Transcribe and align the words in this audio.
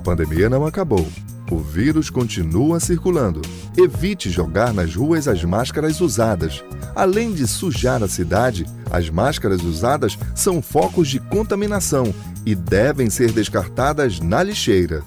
A 0.00 0.02
pandemia 0.02 0.48
não 0.48 0.64
acabou. 0.64 1.06
O 1.50 1.58
vírus 1.58 2.08
continua 2.08 2.80
circulando. 2.80 3.42
Evite 3.76 4.30
jogar 4.30 4.72
nas 4.72 4.94
ruas 4.94 5.28
as 5.28 5.44
máscaras 5.44 6.00
usadas. 6.00 6.64
Além 6.96 7.34
de 7.34 7.46
sujar 7.46 8.02
a 8.02 8.08
cidade, 8.08 8.64
as 8.90 9.10
máscaras 9.10 9.62
usadas 9.62 10.18
são 10.34 10.62
focos 10.62 11.06
de 11.06 11.20
contaminação 11.20 12.14
e 12.46 12.54
devem 12.54 13.10
ser 13.10 13.30
descartadas 13.30 14.20
na 14.20 14.42
lixeira. 14.42 15.02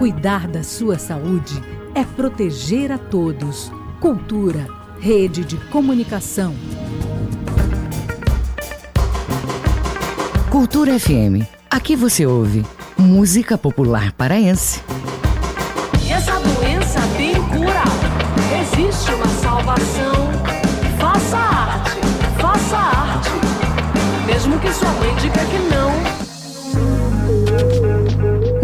Cuidar 0.00 0.48
da 0.48 0.64
sua 0.64 0.98
saúde 0.98 1.62
é 1.94 2.04
proteger 2.04 2.90
a 2.90 2.98
todos. 2.98 3.70
Cultura, 4.00 4.66
rede 4.98 5.44
de 5.44 5.56
comunicação. 5.70 6.56
Cultura 10.50 10.98
FM. 10.98 11.46
Aqui 11.70 11.94
você 11.94 12.26
ouve 12.26 12.66
música 12.98 13.56
popular 13.56 14.12
paraense. 14.12 14.82
Essa 16.10 16.38
doença 16.40 17.00
tem 17.16 17.34
cura. 17.34 17.84
Existe 18.60 19.12
uma 19.12 19.28
salvação. 19.28 20.12
Faça 20.98 21.36
arte, 21.36 21.92
faça 22.38 22.76
arte. 22.76 23.30
Mesmo 24.26 24.58
que 24.58 24.72
sua 24.72 24.90
mãe 24.94 25.14
diga 25.16 25.44
que 25.46 25.58
não. 25.70 25.92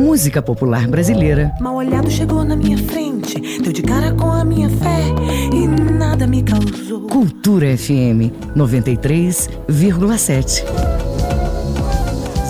Música 0.05 0.43
popular 0.43 0.89
brasileira. 0.89 1.53
Mal 1.61 1.77
olhado 1.77 2.11
chegou 2.11 2.43
na 2.45 2.57
minha 2.57 2.79
frente, 2.79 3.41
deu 3.61 3.73
de 3.73 3.83
cara 3.83 4.13
com 4.13 4.31
a 4.33 4.45
minha 4.45 4.69
fé 4.69 5.05
e 5.53 5.67
nada 5.67 6.27
me 6.27 6.43
causou. 6.43 7.03
Cultura 7.09 7.77
FM 7.77 8.31
93,7. 8.57 10.65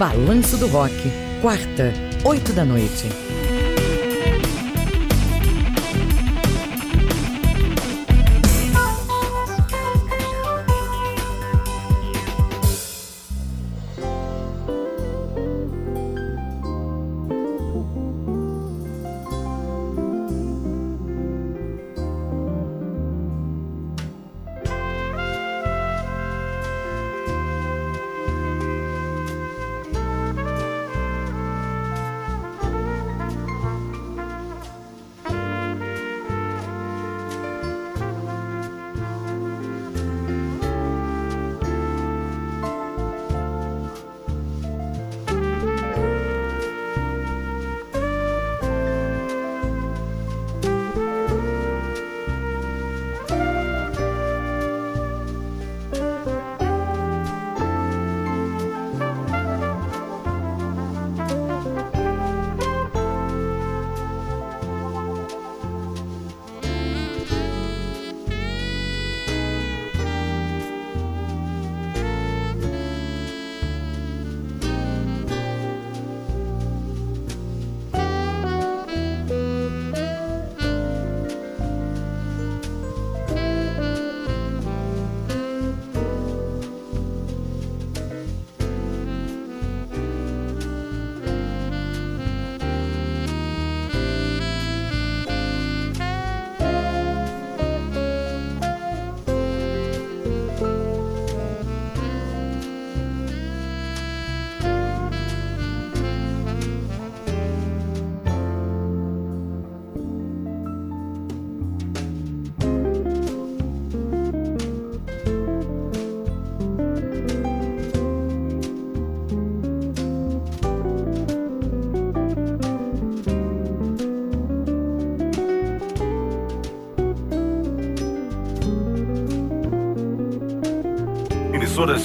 Balanço 0.00 0.56
do 0.56 0.66
Rock, 0.66 0.94
quarta, 1.42 1.92
oito 2.24 2.54
da 2.54 2.64
noite. 2.64 3.06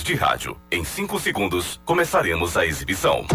De 0.06 0.14
rádio. 0.14 0.56
Em 0.72 0.84
5 0.84 1.20
segundos, 1.20 1.82
começaremos 1.84 2.56
a 2.56 2.66
exibição. 2.66 3.26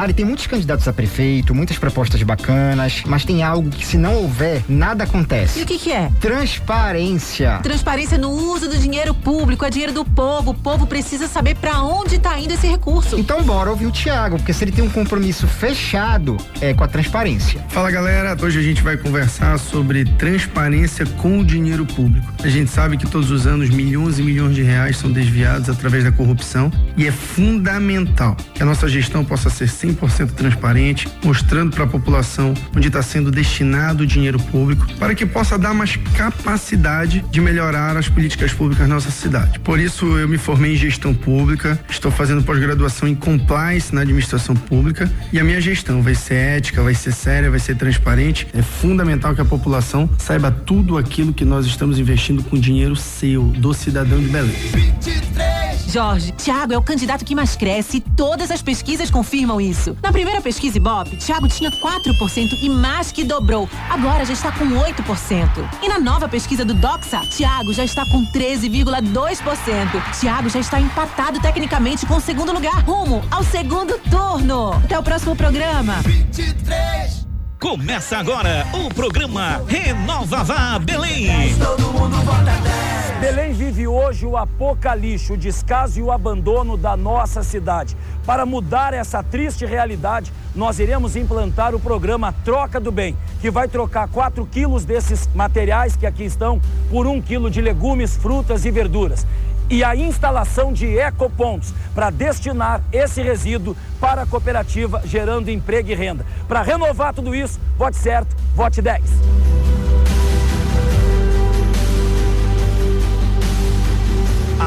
Mari, 0.00 0.14
tem 0.14 0.24
muitos 0.24 0.46
candidatos 0.46 0.88
a 0.88 0.94
prefeito, 0.94 1.54
muitas 1.54 1.76
propostas 1.76 2.22
bacanas, 2.22 3.02
mas 3.04 3.22
tem 3.22 3.42
algo 3.42 3.68
que 3.68 3.86
se 3.86 3.98
não 3.98 4.14
houver, 4.14 4.62
nada 4.66 5.04
acontece. 5.04 5.60
E 5.60 5.62
o 5.62 5.66
que, 5.66 5.76
que 5.76 5.92
é? 5.92 6.10
Transparência. 6.18 7.58
Transparência 7.62 8.16
no 8.16 8.30
uso 8.30 8.66
do 8.66 8.78
dinheiro 8.78 9.12
público, 9.12 9.62
é 9.62 9.68
dinheiro 9.68 9.92
do 9.92 10.02
povo. 10.02 10.52
O 10.52 10.54
povo 10.54 10.86
precisa 10.86 11.28
saber 11.28 11.54
para 11.56 11.82
onde 11.82 12.18
tá 12.18 12.38
indo 12.38 12.54
esse 12.54 12.66
recurso. 12.66 13.20
Então 13.20 13.42
bora 13.42 13.68
ouvir 13.68 13.84
o 13.84 13.90
Tiago, 13.90 14.38
porque 14.38 14.54
se 14.54 14.64
ele 14.64 14.72
tem 14.72 14.82
um 14.82 14.88
compromisso 14.88 15.46
fechado, 15.46 16.38
é 16.62 16.72
com 16.72 16.82
a 16.82 16.88
transparência. 16.88 17.62
Fala 17.68 17.90
galera, 17.90 18.34
hoje 18.42 18.58
a 18.58 18.62
gente 18.62 18.82
vai 18.82 18.96
conversar 18.96 19.58
sobre 19.58 20.06
transparência 20.16 21.04
com 21.04 21.40
o 21.40 21.44
dinheiro 21.44 21.84
público. 21.84 22.26
A 22.42 22.48
gente 22.48 22.70
sabe 22.70 22.96
que 22.96 23.06
todos 23.06 23.30
os 23.30 23.46
anos 23.46 23.68
milhões 23.68 24.18
e 24.18 24.22
milhões 24.22 24.54
de 24.54 24.62
reais 24.62 24.96
são 24.96 25.12
desviados 25.12 25.68
através 25.68 26.04
da 26.04 26.10
corrupção 26.10 26.72
e 26.96 27.06
é 27.06 27.12
fundamental 27.12 28.34
que 28.54 28.62
a 28.62 28.66
nossa 28.66 28.88
gestão 28.88 29.22
possa 29.22 29.50
ser 29.50 29.68
100% 29.92 30.32
transparente, 30.32 31.08
mostrando 31.24 31.74
para 31.74 31.84
a 31.84 31.86
população 31.86 32.54
onde 32.76 32.88
está 32.88 33.02
sendo 33.02 33.30
destinado 33.30 34.04
o 34.04 34.06
dinheiro 34.06 34.38
público, 34.38 34.86
para 34.98 35.14
que 35.14 35.26
possa 35.26 35.58
dar 35.58 35.74
mais 35.74 35.96
capacidade 36.14 37.24
de 37.30 37.40
melhorar 37.40 37.96
as 37.96 38.08
políticas 38.08 38.52
públicas 38.52 38.88
na 38.88 38.94
nossa 38.94 39.10
cidade. 39.10 39.58
Por 39.60 39.78
isso, 39.78 40.18
eu 40.18 40.28
me 40.28 40.38
formei 40.38 40.74
em 40.74 40.76
gestão 40.76 41.14
pública, 41.14 41.78
estou 41.88 42.10
fazendo 42.10 42.42
pós-graduação 42.42 43.08
em 43.08 43.14
compliance 43.14 43.94
na 43.94 44.02
administração 44.02 44.54
pública 44.54 45.10
e 45.32 45.38
a 45.38 45.44
minha 45.44 45.60
gestão 45.60 46.02
vai 46.02 46.14
ser 46.14 46.34
ética, 46.34 46.82
vai 46.82 46.94
ser 46.94 47.12
séria, 47.12 47.50
vai 47.50 47.60
ser 47.60 47.76
transparente. 47.76 48.46
É 48.52 48.62
fundamental 48.62 49.34
que 49.34 49.40
a 49.40 49.44
população 49.44 50.08
saiba 50.18 50.50
tudo 50.50 50.98
aquilo 50.98 51.32
que 51.32 51.44
nós 51.44 51.66
estamos 51.66 51.98
investindo 51.98 52.42
com 52.42 52.58
dinheiro 52.58 52.96
seu, 52.96 53.44
do 53.44 53.72
cidadão 53.74 54.20
de 54.20 54.28
Belém. 54.28 54.54
23 54.72 55.60
Jorge, 55.90 56.30
Tiago 56.32 56.72
é 56.72 56.78
o 56.78 56.82
candidato 56.82 57.24
que 57.24 57.34
mais 57.34 57.56
cresce 57.56 57.96
e 57.96 58.00
todas 58.00 58.52
as 58.52 58.62
pesquisas 58.62 59.10
confirmam 59.10 59.60
isso. 59.60 59.79
Na 60.02 60.12
primeira 60.12 60.40
pesquisa 60.40 60.76
Ibope, 60.76 61.16
Tiago 61.16 61.48
tinha 61.48 61.70
4% 61.70 62.58
e 62.62 62.68
mais 62.68 63.10
que 63.10 63.24
dobrou. 63.24 63.68
Agora 63.88 64.24
já 64.24 64.32
está 64.32 64.52
com 64.52 64.64
8%. 64.66 65.68
E 65.82 65.88
na 65.88 65.98
nova 65.98 66.28
pesquisa 66.28 66.64
do 66.64 66.74
Doxa, 66.74 67.20
Tiago 67.30 67.72
já 67.72 67.84
está 67.84 68.04
com 68.06 68.24
13,2%. 68.32 70.20
Tiago 70.20 70.48
já 70.48 70.60
está 70.60 70.80
empatado 70.80 71.40
tecnicamente 71.40 72.06
com 72.06 72.16
o 72.16 72.20
segundo 72.20 72.52
lugar, 72.52 72.82
rumo 72.84 73.22
ao 73.30 73.42
segundo 73.42 73.98
turno. 74.10 74.72
Até 74.74 74.98
o 74.98 75.02
próximo 75.02 75.34
programa. 75.34 75.94
23. 76.04 77.26
Começa 77.60 78.16
agora 78.16 78.66
o 78.72 78.92
programa 78.94 79.62
Renova 79.66 80.42
Vá 80.42 80.78
Belém. 80.78 81.54
Todo 81.58 81.92
mundo 81.92 82.16
vota 82.22 82.52
10. 82.62 82.99
Belém 83.20 83.52
vive 83.52 83.86
hoje 83.86 84.24
o 84.24 84.34
apocalipse, 84.34 85.30
o 85.30 85.36
descaso 85.36 86.00
e 86.00 86.02
o 86.02 86.10
abandono 86.10 86.74
da 86.74 86.96
nossa 86.96 87.42
cidade. 87.42 87.94
Para 88.24 88.46
mudar 88.46 88.94
essa 88.94 89.22
triste 89.22 89.66
realidade, 89.66 90.32
nós 90.56 90.78
iremos 90.78 91.16
implantar 91.16 91.74
o 91.74 91.78
programa 91.78 92.34
Troca 92.46 92.80
do 92.80 92.90
Bem, 92.90 93.14
que 93.42 93.50
vai 93.50 93.68
trocar 93.68 94.08
4 94.08 94.46
quilos 94.46 94.86
desses 94.86 95.28
materiais 95.34 95.96
que 95.96 96.06
aqui 96.06 96.24
estão 96.24 96.62
por 96.88 97.06
1 97.06 97.20
quilo 97.20 97.50
de 97.50 97.60
legumes, 97.60 98.16
frutas 98.16 98.64
e 98.64 98.70
verduras 98.70 99.26
e 99.68 99.84
a 99.84 99.94
instalação 99.94 100.72
de 100.72 100.98
ecopontos 100.98 101.72
para 101.94 102.10
destinar 102.10 102.82
esse 102.90 103.22
resíduo 103.22 103.76
para 104.00 104.22
a 104.22 104.26
cooperativa, 104.26 105.00
gerando 105.04 105.48
emprego 105.48 105.90
e 105.90 105.94
renda. 105.94 106.26
Para 106.48 106.62
renovar 106.62 107.14
tudo 107.14 107.34
isso, 107.34 107.60
vote 107.78 107.96
certo, 107.96 108.34
vote 108.56 108.82
10. 108.82 109.00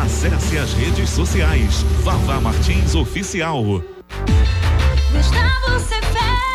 Acesse 0.04 0.58
as 0.58 0.74
redes 0.74 1.10
sociais. 1.10 1.82
Vavá 2.02 2.42
Martins 2.42 2.94
Oficial. 2.94 3.64
Gustavo 5.14 5.80
Cepé. 5.80 6.54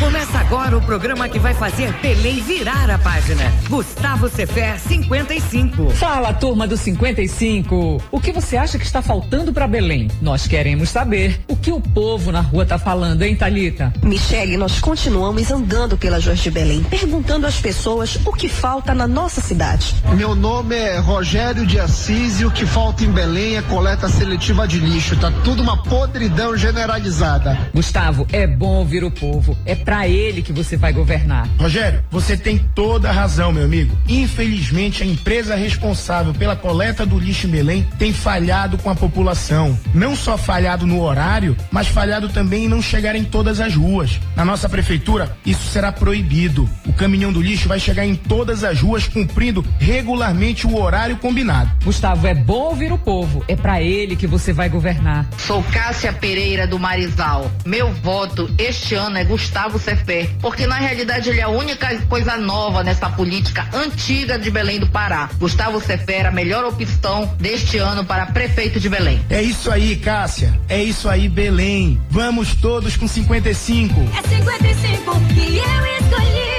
Começa 0.00 0.38
agora 0.38 0.76
o 0.76 0.80
programa 0.80 1.28
que 1.28 1.38
vai 1.38 1.54
fazer 1.54 1.92
Belém 2.00 2.40
virar 2.40 2.90
a 2.90 2.98
página. 2.98 3.44
Gustavo 3.68 4.28
Cefer 4.28 4.78
55. 4.80 5.90
Fala, 5.90 6.32
turma 6.32 6.66
do 6.66 6.76
55. 6.76 8.02
O 8.10 8.20
que 8.20 8.32
você 8.32 8.56
acha 8.56 8.78
que 8.78 8.84
está 8.84 9.00
faltando 9.00 9.52
para 9.52 9.68
Belém? 9.68 10.08
Nós 10.20 10.46
queremos 10.46 10.88
saber 10.88 11.40
o 11.46 11.56
que 11.60 11.70
o 11.70 11.80
povo 11.80 12.32
na 12.32 12.40
rua 12.40 12.64
tá 12.64 12.78
falando, 12.78 13.22
hein, 13.22 13.36
Talita? 13.36 13.92
Michele, 14.02 14.56
nós 14.56 14.80
continuamos 14.80 15.50
andando 15.50 15.96
pelas 15.96 16.24
ruas 16.24 16.38
de 16.38 16.50
Belém, 16.50 16.82
perguntando 16.84 17.46
às 17.46 17.60
pessoas 17.60 18.18
o 18.24 18.32
que 18.32 18.48
falta 18.48 18.94
na 18.94 19.06
nossa 19.06 19.40
cidade. 19.40 19.94
Meu 20.14 20.34
nome 20.34 20.74
é 20.74 20.98
Rogério 20.98 21.66
de 21.66 21.78
Assis 21.78 22.40
e 22.40 22.46
o 22.46 22.50
que 22.50 22.64
falta 22.64 23.04
em 23.04 23.10
Belém 23.10 23.56
é 23.56 23.62
coleta 23.62 24.08
seletiva 24.08 24.66
de 24.66 24.78
lixo. 24.78 25.16
Tá 25.16 25.30
tudo 25.44 25.62
uma 25.62 25.82
podridão 25.82 26.56
generalizada. 26.56 27.58
Gustavo, 27.74 28.26
é 28.32 28.46
bom 28.46 28.76
ouvir 28.76 29.04
o 29.04 29.10
povo. 29.10 29.56
É 29.66 29.74
pra 29.74 30.08
ele 30.08 30.42
que 30.42 30.52
você 30.52 30.76
vai 30.76 30.92
governar. 30.92 31.48
Rogério, 31.58 32.02
você 32.10 32.36
tem 32.36 32.58
toda 32.74 33.10
a 33.10 33.12
razão, 33.12 33.52
meu 33.52 33.64
amigo. 33.64 33.96
Infelizmente, 34.08 35.02
a 35.02 35.06
empresa 35.06 35.54
responsável 35.54 36.32
pela 36.32 36.56
coleta 36.56 37.04
do 37.04 37.18
lixo 37.18 37.46
em 37.46 37.50
Belém 37.50 37.86
tem 37.98 38.12
falhado 38.12 38.78
com 38.78 38.88
a 38.88 38.94
população. 38.94 39.78
Não 39.94 40.16
só 40.16 40.38
falhado 40.38 40.86
no 40.86 41.02
horário, 41.02 41.49
mas 41.70 41.88
falhado 41.88 42.28
também 42.28 42.64
em 42.64 42.68
não 42.68 42.82
chegar 42.82 43.14
em 43.14 43.24
todas 43.24 43.60
as 43.60 43.74
ruas. 43.74 44.18
Na 44.36 44.44
nossa 44.44 44.68
prefeitura, 44.68 45.36
isso 45.44 45.68
será 45.70 45.92
proibido. 45.92 46.68
O 46.86 46.92
caminhão 46.92 47.32
do 47.32 47.40
lixo 47.40 47.68
vai 47.68 47.78
chegar 47.78 48.06
em 48.06 48.14
todas 48.14 48.64
as 48.64 48.80
ruas 48.80 49.06
cumprindo 49.06 49.64
regularmente 49.78 50.66
o 50.66 50.80
horário 50.80 51.16
combinado. 51.16 51.70
Gustavo, 51.84 52.26
é 52.26 52.34
bom 52.34 52.70
ouvir 52.70 52.92
o 52.92 52.98
povo. 52.98 53.44
É 53.48 53.56
para 53.56 53.82
ele 53.82 54.16
que 54.16 54.26
você 54.26 54.52
vai 54.52 54.68
governar. 54.68 55.26
Sou 55.38 55.62
Cássia 55.64 56.12
Pereira 56.12 56.66
do 56.66 56.78
Marizal. 56.78 57.50
Meu 57.64 57.92
voto 57.92 58.50
este 58.58 58.94
ano 58.94 59.18
é 59.18 59.24
Gustavo 59.24 59.78
Cefé, 59.78 60.28
porque 60.40 60.66
na 60.66 60.76
realidade 60.76 61.28
ele 61.30 61.40
é 61.40 61.44
a 61.44 61.48
única 61.48 61.96
coisa 62.02 62.36
nova 62.36 62.82
nessa 62.82 63.08
política 63.08 63.68
antiga 63.72 64.38
de 64.38 64.50
Belém 64.50 64.78
do 64.78 64.86
Pará. 64.86 65.30
Gustavo 65.38 65.80
Cefé 65.80 66.18
era 66.18 66.28
a 66.28 66.32
melhor 66.32 66.64
opção 66.64 67.34
deste 67.38 67.78
ano 67.78 68.04
para 68.04 68.26
prefeito 68.26 68.78
de 68.78 68.88
Belém. 68.88 69.20
É 69.28 69.42
isso 69.42 69.70
aí, 69.70 69.96
Cássia. 69.96 70.58
É 70.68 70.82
isso 70.82 71.08
aí, 71.08 71.28
Belém. 71.40 71.98
Vamos 72.10 72.54
todos 72.54 72.98
com 72.98 73.08
55. 73.08 73.94
É 73.98 74.28
55 74.28 75.10
e 75.38 75.56
eu 75.56 75.86
escolhi. 75.96 76.50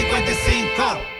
55. 0.00 1.12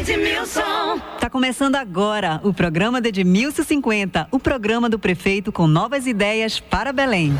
Edmilson. 0.00 1.00
Tá 1.18 1.30
começando 1.30 1.76
agora 1.76 2.38
o 2.44 2.52
programa 2.52 3.00
de 3.00 3.08
Edmilson 3.08 3.62
50, 3.62 4.28
o 4.30 4.38
programa 4.38 4.90
do 4.90 4.98
prefeito 4.98 5.50
com 5.50 5.66
novas 5.66 6.06
ideias 6.06 6.60
para 6.60 6.92
Belém. 6.92 7.32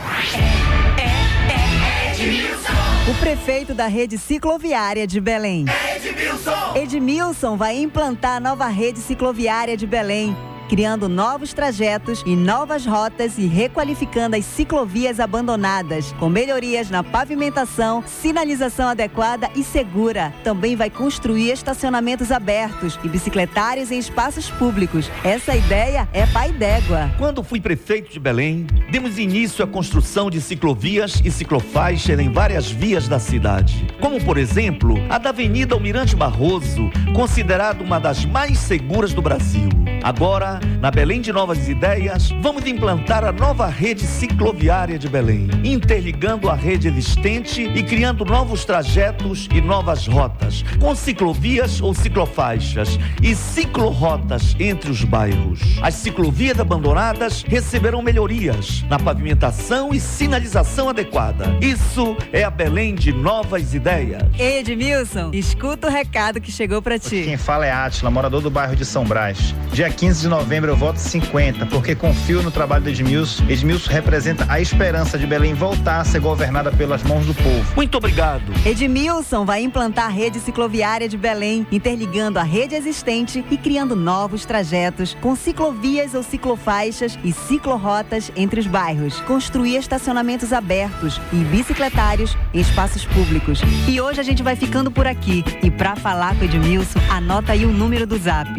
O 3.10 3.14
prefeito 3.20 3.74
da 3.74 3.88
rede 3.88 4.16
cicloviária 4.16 5.06
de 5.06 5.20
Belém. 5.20 5.66
Edmilson! 5.96 6.72
Edmilson 6.76 7.58
vai 7.58 7.76
implantar 7.76 8.36
a 8.36 8.40
nova 8.40 8.68
rede 8.68 9.00
cicloviária 9.00 9.76
de 9.76 9.86
Belém 9.86 10.34
criando 10.68 11.08
novos 11.08 11.52
trajetos 11.52 12.22
e 12.26 12.36
novas 12.36 12.86
rotas 12.86 13.38
e 13.38 13.46
requalificando 13.46 14.36
as 14.36 14.44
ciclovias 14.44 15.20
abandonadas, 15.20 16.12
com 16.18 16.28
melhorias 16.28 16.90
na 16.90 17.02
pavimentação, 17.02 18.02
sinalização 18.06 18.88
adequada 18.88 19.50
e 19.54 19.62
segura. 19.62 20.32
Também 20.42 20.76
vai 20.76 20.90
construir 20.90 21.52
estacionamentos 21.52 22.30
abertos 22.30 22.98
e 23.04 23.08
bicicletários 23.08 23.90
em 23.90 23.98
espaços 23.98 24.50
públicos. 24.50 25.10
Essa 25.22 25.54
ideia 25.54 26.08
é 26.12 26.26
pai 26.26 26.52
d'égua. 26.52 27.10
Quando 27.18 27.42
fui 27.42 27.60
prefeito 27.60 28.12
de 28.12 28.20
Belém, 28.20 28.66
demos 28.90 29.18
início 29.18 29.64
à 29.64 29.66
construção 29.66 30.30
de 30.30 30.40
ciclovias 30.40 31.20
e 31.24 31.30
ciclofaixas 31.30 32.18
em 32.18 32.30
várias 32.30 32.70
vias 32.70 33.08
da 33.08 33.18
cidade, 33.18 33.86
como 34.00 34.22
por 34.24 34.38
exemplo, 34.38 34.94
a 35.08 35.18
da 35.18 35.30
Avenida 35.30 35.74
Almirante 35.74 36.16
Barroso, 36.16 36.90
considerada 37.14 37.82
uma 37.82 37.98
das 37.98 38.24
mais 38.24 38.58
seguras 38.58 39.12
do 39.12 39.22
Brasil. 39.22 39.68
Agora, 40.04 40.60
na 40.82 40.90
Belém 40.90 41.22
de 41.22 41.32
Novas 41.32 41.66
Ideias, 41.66 42.28
vamos 42.42 42.66
implantar 42.66 43.24
a 43.24 43.32
nova 43.32 43.66
rede 43.68 44.02
cicloviária 44.02 44.98
de 44.98 45.08
Belém, 45.08 45.48
interligando 45.64 46.50
a 46.50 46.54
rede 46.54 46.88
existente 46.88 47.62
e 47.62 47.82
criando 47.82 48.22
novos 48.22 48.66
trajetos 48.66 49.48
e 49.50 49.62
novas 49.62 50.06
rotas, 50.06 50.62
com 50.78 50.94
ciclovias 50.94 51.80
ou 51.80 51.94
ciclofaixas 51.94 52.98
e 53.22 53.34
ciclorotas 53.34 54.54
entre 54.60 54.90
os 54.90 55.02
bairros. 55.04 55.60
As 55.80 55.94
ciclovias 55.94 56.60
abandonadas 56.60 57.42
receberão 57.42 58.02
melhorias 58.02 58.84
na 58.90 58.98
pavimentação 58.98 59.94
e 59.94 59.98
sinalização 59.98 60.90
adequada. 60.90 61.46
Isso 61.62 62.14
é 62.30 62.44
a 62.44 62.50
Belém 62.50 62.94
de 62.94 63.10
Novas 63.10 63.72
Ideias. 63.72 64.22
Edmilson, 64.38 65.30
escuta 65.32 65.88
o 65.88 65.90
recado 65.90 66.42
que 66.42 66.52
chegou 66.52 66.82
para 66.82 66.98
ti. 66.98 67.22
Quem 67.24 67.38
fala 67.38 67.64
é 67.64 67.72
Atila, 67.72 68.10
morador 68.10 68.42
do 68.42 68.50
bairro 68.50 68.76
de 68.76 68.84
São 68.84 69.02
Brás. 69.06 69.54
Dia 69.72 69.93
15 69.94 70.22
de 70.22 70.28
novembro 70.28 70.70
eu 70.70 70.76
voto 70.76 70.98
50, 70.98 71.66
porque 71.66 71.94
confio 71.94 72.42
no 72.42 72.50
trabalho 72.50 72.84
do 72.84 72.90
Edmilson. 72.90 73.44
Edmilson 73.48 73.90
representa 73.90 74.46
a 74.48 74.60
esperança 74.60 75.18
de 75.18 75.26
Belém 75.26 75.54
voltar 75.54 76.00
a 76.00 76.04
ser 76.04 76.20
governada 76.20 76.70
pelas 76.70 77.02
mãos 77.02 77.26
do 77.26 77.34
povo. 77.34 77.74
Muito 77.76 77.96
obrigado. 77.96 78.42
Edmilson 78.66 79.44
vai 79.44 79.62
implantar 79.62 80.06
a 80.06 80.08
rede 80.08 80.40
cicloviária 80.40 81.08
de 81.08 81.16
Belém, 81.16 81.66
interligando 81.70 82.38
a 82.38 82.42
rede 82.42 82.74
existente 82.74 83.44
e 83.50 83.56
criando 83.56 83.94
novos 83.94 84.44
trajetos 84.44 85.16
com 85.20 85.36
ciclovias 85.36 86.14
ou 86.14 86.22
ciclofaixas 86.22 87.18
e 87.22 87.32
ciclorotas 87.32 88.30
entre 88.36 88.60
os 88.60 88.66
bairros. 88.66 89.20
Construir 89.22 89.76
estacionamentos 89.76 90.52
abertos 90.52 91.20
e 91.32 91.36
bicicletários 91.36 92.36
em 92.52 92.60
espaços 92.60 93.04
públicos. 93.06 93.60
E 93.88 94.00
hoje 94.00 94.20
a 94.20 94.24
gente 94.24 94.42
vai 94.42 94.56
ficando 94.56 94.90
por 94.90 95.06
aqui. 95.06 95.44
E 95.62 95.70
para 95.70 95.96
falar 95.96 96.34
com 96.36 96.42
o 96.42 96.44
Edmilson, 96.44 97.00
anota 97.08 97.52
aí 97.52 97.64
o 97.64 97.72
número 97.72 98.06
do 98.06 98.18
zap: 98.18 98.50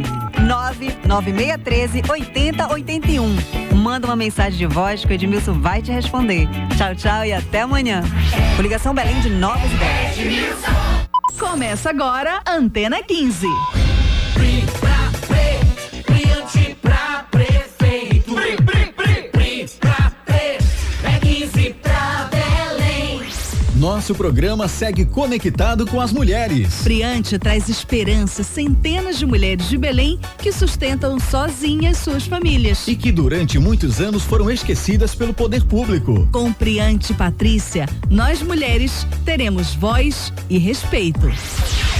99613 1.32 2.03
8081. 2.10 3.75
Manda 3.75 4.08
uma 4.08 4.15
mensagem 4.15 4.58
de 4.58 4.65
voz 4.65 5.03
que 5.03 5.12
o 5.12 5.13
Edmilson 5.13 5.53
vai 5.53 5.82
te 5.82 5.91
responder. 5.91 6.48
Tchau, 6.77 6.96
tchau 6.96 7.25
e 7.25 7.34
até 7.34 7.62
amanhã. 7.62 8.03
Coligação 8.55 8.94
Belém 8.94 9.20
de 9.22 9.29
Novas 9.29 9.72
Ideias. 9.72 10.60
Começa 11.38 11.89
agora 11.89 12.41
Antena 12.48 13.01
15. 13.03 13.48
Nosso 23.86 24.15
programa 24.15 24.68
segue 24.68 25.06
conectado 25.06 25.86
com 25.86 26.01
as 26.01 26.12
mulheres. 26.12 26.82
Priante 26.82 27.38
traz 27.38 27.70
esperança 27.70 28.42
a 28.42 28.44
centenas 28.44 29.20
de 29.20 29.27
mulheres 29.27 29.70
de 29.70 29.77
Belém 29.77 30.20
que 30.39 30.51
sustentam 30.51 31.20
sozinhas 31.20 32.00
suas 32.00 32.25
famílias. 32.25 32.88
E 32.88 32.96
que 32.96 33.12
durante 33.12 33.60
muitos 33.60 34.01
anos 34.01 34.24
foram 34.24 34.50
esquecidas 34.50 35.13
pelo 35.13 35.36
poder 35.36 35.63
público. 35.65 36.27
Com 36.32 36.51
Priante 36.51 37.13
e 37.13 37.15
Patrícia, 37.15 37.86
nós 38.10 38.42
mulheres 38.42 39.06
teremos 39.24 39.75
voz 39.75 40.34
e 40.50 40.58
respeito. 40.58 41.32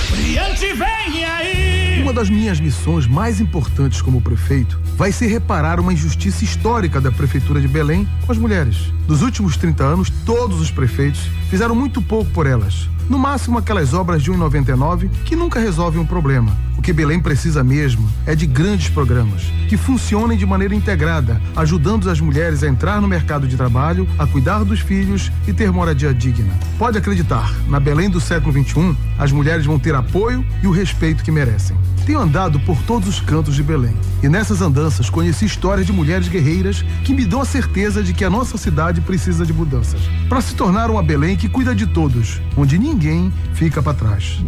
Priante 0.10 0.74
vem 0.74 1.24
aí! 1.24 1.85
Uma 2.02 2.14
das 2.14 2.30
minhas 2.30 2.60
missões 2.60 3.08
mais 3.08 3.40
importantes 3.40 4.02
como 4.02 4.22
prefeito 4.22 4.80
vai 4.96 5.12
ser 5.12 5.28
reparar 5.28 5.80
uma 5.80 5.94
injustiça 5.94 6.44
histórica 6.44 7.00
da 7.00 7.12
Prefeitura 7.12 7.60
de 7.60 7.68
Belém 7.68 8.08
com 8.26 8.32
as 8.32 8.38
mulheres. 8.38 8.94
Nos 9.08 9.22
últimos 9.22 9.58
30 9.58 9.84
anos, 9.84 10.10
todos 10.26 10.60
os 10.60 10.70
prefeitos 10.70 11.22
fizeram 11.50 11.74
muito 11.74 12.02
pouco 12.02 12.30
por 12.32 12.46
elas. 12.46 12.90
No 13.10 13.20
máximo, 13.20 13.58
aquelas 13.58 13.94
obras 13.94 14.24
de 14.24 14.32
1,99 14.32 15.10
que 15.26 15.36
nunca 15.36 15.60
resolvem 15.60 16.02
um 16.02 16.06
problema. 16.06 16.56
O 16.78 16.82
que 16.82 16.92
Belém 16.92 17.20
precisa 17.20 17.64
mesmo 17.64 18.08
é 18.26 18.36
de 18.36 18.46
grandes 18.46 18.90
programas 18.90 19.44
que 19.68 19.78
funcionem 19.78 20.38
de 20.38 20.46
maneira 20.46 20.76
integrada, 20.76 21.42
ajudando 21.56 22.10
as 22.10 22.20
mulheres 22.20 22.64
a 22.64 22.68
entrar 22.68 23.02
no 23.02 23.08
mercado 23.08 23.48
de 23.48 23.56
trabalho, 23.56 24.08
a 24.18 24.28
cuidar 24.28 24.64
dos 24.64 24.80
filhos 24.80 25.32
e 25.48 25.54
ter 25.54 25.72
moradia 25.72 26.14
digna. 26.14 26.54
Pode 26.78 26.98
acreditar, 26.98 27.54
na 27.68 27.80
Belém 27.80 28.10
do 28.10 28.20
século 28.20 28.52
XXI, 28.52 28.96
as 29.18 29.32
mulheres 29.32 29.66
vão 29.66 29.80
ter 29.80 29.96
apoio 29.96 30.46
e 30.62 30.68
o 30.68 30.72
respeito 30.72 31.24
que 31.24 31.32
merecem. 31.32 31.76
Tenho 32.06 32.20
andado 32.20 32.60
por 32.60 32.78
todos 32.84 33.08
os 33.08 33.20
cantos 33.20 33.56
de 33.56 33.64
Belém 33.64 33.96
e 34.22 34.30
nessas 34.30 34.62
andanças 34.62 35.10
conheci 35.10 35.46
histórias 35.46 35.88
de 35.88 35.94
mulheres 35.94 36.28
guerreiras 36.28 36.84
que 37.04 37.14
me 37.14 37.26
dão 37.26 37.42
a 37.42 37.46
certeza 37.46 38.04
de 38.04 38.14
que 38.14 38.24
a 38.24 38.30
nossa 38.30 38.58
cidade 38.58 39.02
precisa 39.02 39.46
de 39.46 39.52
mudanças 39.52 40.00
para 40.30 40.40
se 40.42 40.54
tornar 40.56 40.92
uma 40.92 41.02
Belém 41.02 41.36
que 41.36 41.50
cuida 41.50 41.74
de 41.74 41.88
todos, 41.88 42.40
onde 42.56 42.78
ninguém 42.78 43.34
fica 43.54 43.82
para 43.82 43.94
trás. 43.94 44.40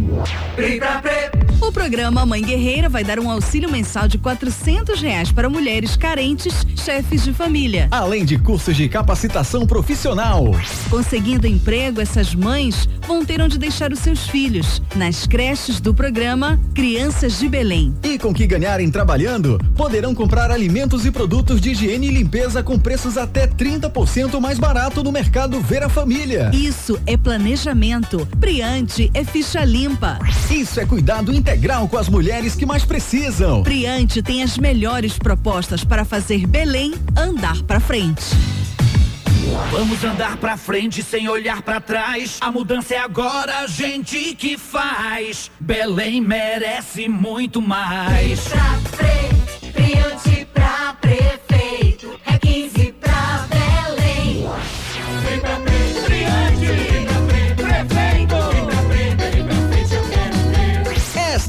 O 1.60 1.72
programa 1.72 2.24
Mãe 2.24 2.42
Guerreira 2.42 2.88
vai 2.88 3.02
dar 3.02 3.18
um 3.18 3.30
auxílio 3.30 3.70
mensal 3.70 4.06
de 4.06 4.16
400 4.18 5.00
reais 5.00 5.32
para 5.32 5.48
mulheres 5.48 5.96
carentes, 5.96 6.64
chefes 6.76 7.24
de 7.24 7.32
família. 7.32 7.88
Além 7.90 8.24
de 8.24 8.38
cursos 8.38 8.76
de 8.76 8.88
capacitação 8.88 9.66
profissional. 9.66 10.44
Conseguindo 10.88 11.46
emprego, 11.46 12.00
essas 12.00 12.34
mães 12.34 12.88
vão 13.06 13.24
ter 13.24 13.40
onde 13.40 13.58
deixar 13.58 13.92
os 13.92 13.98
seus 13.98 14.28
filhos, 14.28 14.80
nas 14.94 15.26
creches 15.26 15.80
do 15.80 15.92
programa 15.92 16.58
Crianças 16.74 17.27
de 17.36 17.48
Belém. 17.48 17.92
E 18.04 18.16
com 18.18 18.32
que 18.32 18.46
ganharem 18.46 18.88
trabalhando, 18.90 19.58
poderão 19.76 20.14
comprar 20.14 20.52
alimentos 20.52 21.04
e 21.04 21.10
produtos 21.10 21.60
de 21.60 21.70
higiene 21.70 22.06
e 22.06 22.10
limpeza 22.12 22.62
com 22.62 22.78
preços 22.78 23.18
até 23.18 23.46
30% 23.46 24.40
mais 24.40 24.58
barato 24.58 25.02
no 25.02 25.10
mercado 25.10 25.60
Vera 25.60 25.88
Família. 25.88 26.50
Isso 26.54 27.00
é 27.06 27.16
planejamento. 27.16 28.26
Priante 28.38 29.10
é 29.12 29.24
ficha 29.24 29.64
limpa. 29.64 30.18
Isso 30.48 30.78
é 30.78 30.86
cuidado 30.86 31.34
integral 31.34 31.88
com 31.88 31.98
as 31.98 32.08
mulheres 32.08 32.54
que 32.54 32.64
mais 32.64 32.84
precisam. 32.84 33.64
Priante 33.64 34.22
tem 34.22 34.42
as 34.42 34.56
melhores 34.56 35.18
propostas 35.18 35.82
para 35.82 36.04
fazer 36.04 36.46
Belém 36.46 36.94
andar 37.16 37.60
para 37.62 37.80
frente. 37.80 38.24
Vamos 39.70 40.02
andar 40.04 40.36
pra 40.36 40.56
frente 40.56 41.02
sem 41.02 41.28
olhar 41.28 41.62
pra 41.62 41.80
trás. 41.80 42.38
A 42.40 42.50
mudança 42.50 42.94
é 42.94 42.98
agora, 42.98 43.58
a 43.60 43.66
gente 43.66 44.34
que 44.34 44.56
faz. 44.58 45.50
Belém 45.58 46.20
merece 46.20 47.08
muito 47.08 47.60
mais. 47.60 48.40
Pra 48.48 48.74
frente, 48.96 50.37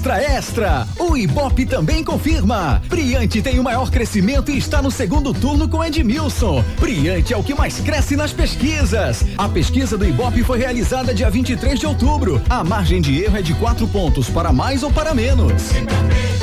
Extra, 0.09 0.23
extra! 0.23 0.87
O 0.97 1.15
Ibope 1.15 1.65
também 1.67 2.03
confirma. 2.03 2.81
Priante 2.89 3.43
tem 3.43 3.59
o 3.59 3.63
maior 3.63 3.91
crescimento 3.91 4.49
e 4.49 4.57
está 4.57 4.81
no 4.81 4.89
segundo 4.89 5.33
turno 5.35 5.69
com 5.69 5.83
Edmilson. 5.83 6.63
Priante 6.79 7.31
é 7.31 7.37
o 7.37 7.43
que 7.43 7.53
mais 7.53 7.79
cresce 7.79 8.15
nas 8.15 8.33
pesquisas. 8.33 9.23
A 9.37 9.47
pesquisa 9.47 9.97
do 9.99 10.05
Ibope 10.07 10.43
foi 10.43 10.57
realizada 10.57 11.13
dia 11.13 11.29
23 11.29 11.79
de 11.79 11.85
outubro. 11.85 12.41
A 12.49 12.63
margem 12.63 13.01
de 13.01 13.21
erro 13.21 13.37
é 13.37 13.41
de 13.43 13.53
quatro 13.53 13.87
pontos, 13.87 14.29
para 14.29 14.51
mais 14.51 14.81
ou 14.81 14.91
para 14.91 15.13
menos. 15.13 15.69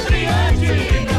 Priante, 0.07 1.16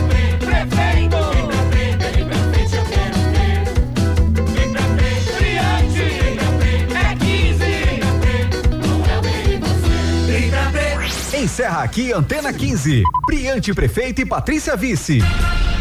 encerra 11.67 11.83
aqui 11.83 12.13
Antena 12.13 12.53
15. 12.53 13.03
Priante 13.25 13.73
Prefeito 13.73 14.21
e 14.21 14.25
Patrícia 14.25 14.75
Vice. 14.77 15.19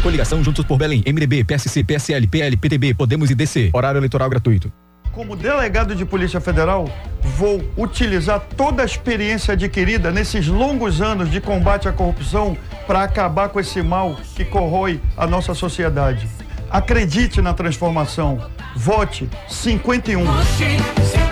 Coligação 0.03 0.43
Juntos 0.43 0.65
por 0.65 0.77
Belém, 0.77 1.01
MDB, 1.07 1.45
PSC, 1.45 1.83
PSL, 1.83 2.27
PL, 2.27 2.57
PTB, 2.57 2.93
Podemos 2.93 3.31
e 3.31 3.35
DC. 3.35 3.69
Horário 3.73 3.97
eleitoral 3.97 4.29
gratuito. 4.29 4.71
Como 5.13 5.35
delegado 5.35 5.95
de 5.95 6.05
Polícia 6.05 6.41
Federal, 6.41 6.89
vou 7.21 7.63
utilizar 7.77 8.41
toda 8.55 8.83
a 8.83 8.85
experiência 8.85 9.53
adquirida 9.53 10.11
nesses 10.11 10.47
longos 10.47 11.01
anos 11.01 11.31
de 11.31 11.39
combate 11.39 11.87
à 11.87 11.93
corrupção 11.93 12.57
para 12.85 13.03
acabar 13.03 13.49
com 13.49 13.59
esse 13.59 13.81
mal 13.81 14.17
que 14.35 14.43
corrói 14.43 14.99
a 15.15 15.25
nossa 15.25 15.53
sociedade. 15.53 16.27
Acredite 16.69 17.41
na 17.41 17.53
transformação. 17.53 18.45
Vote 18.75 19.27
51. 19.47 20.23
Vote 20.23 20.47
51. 20.53 21.26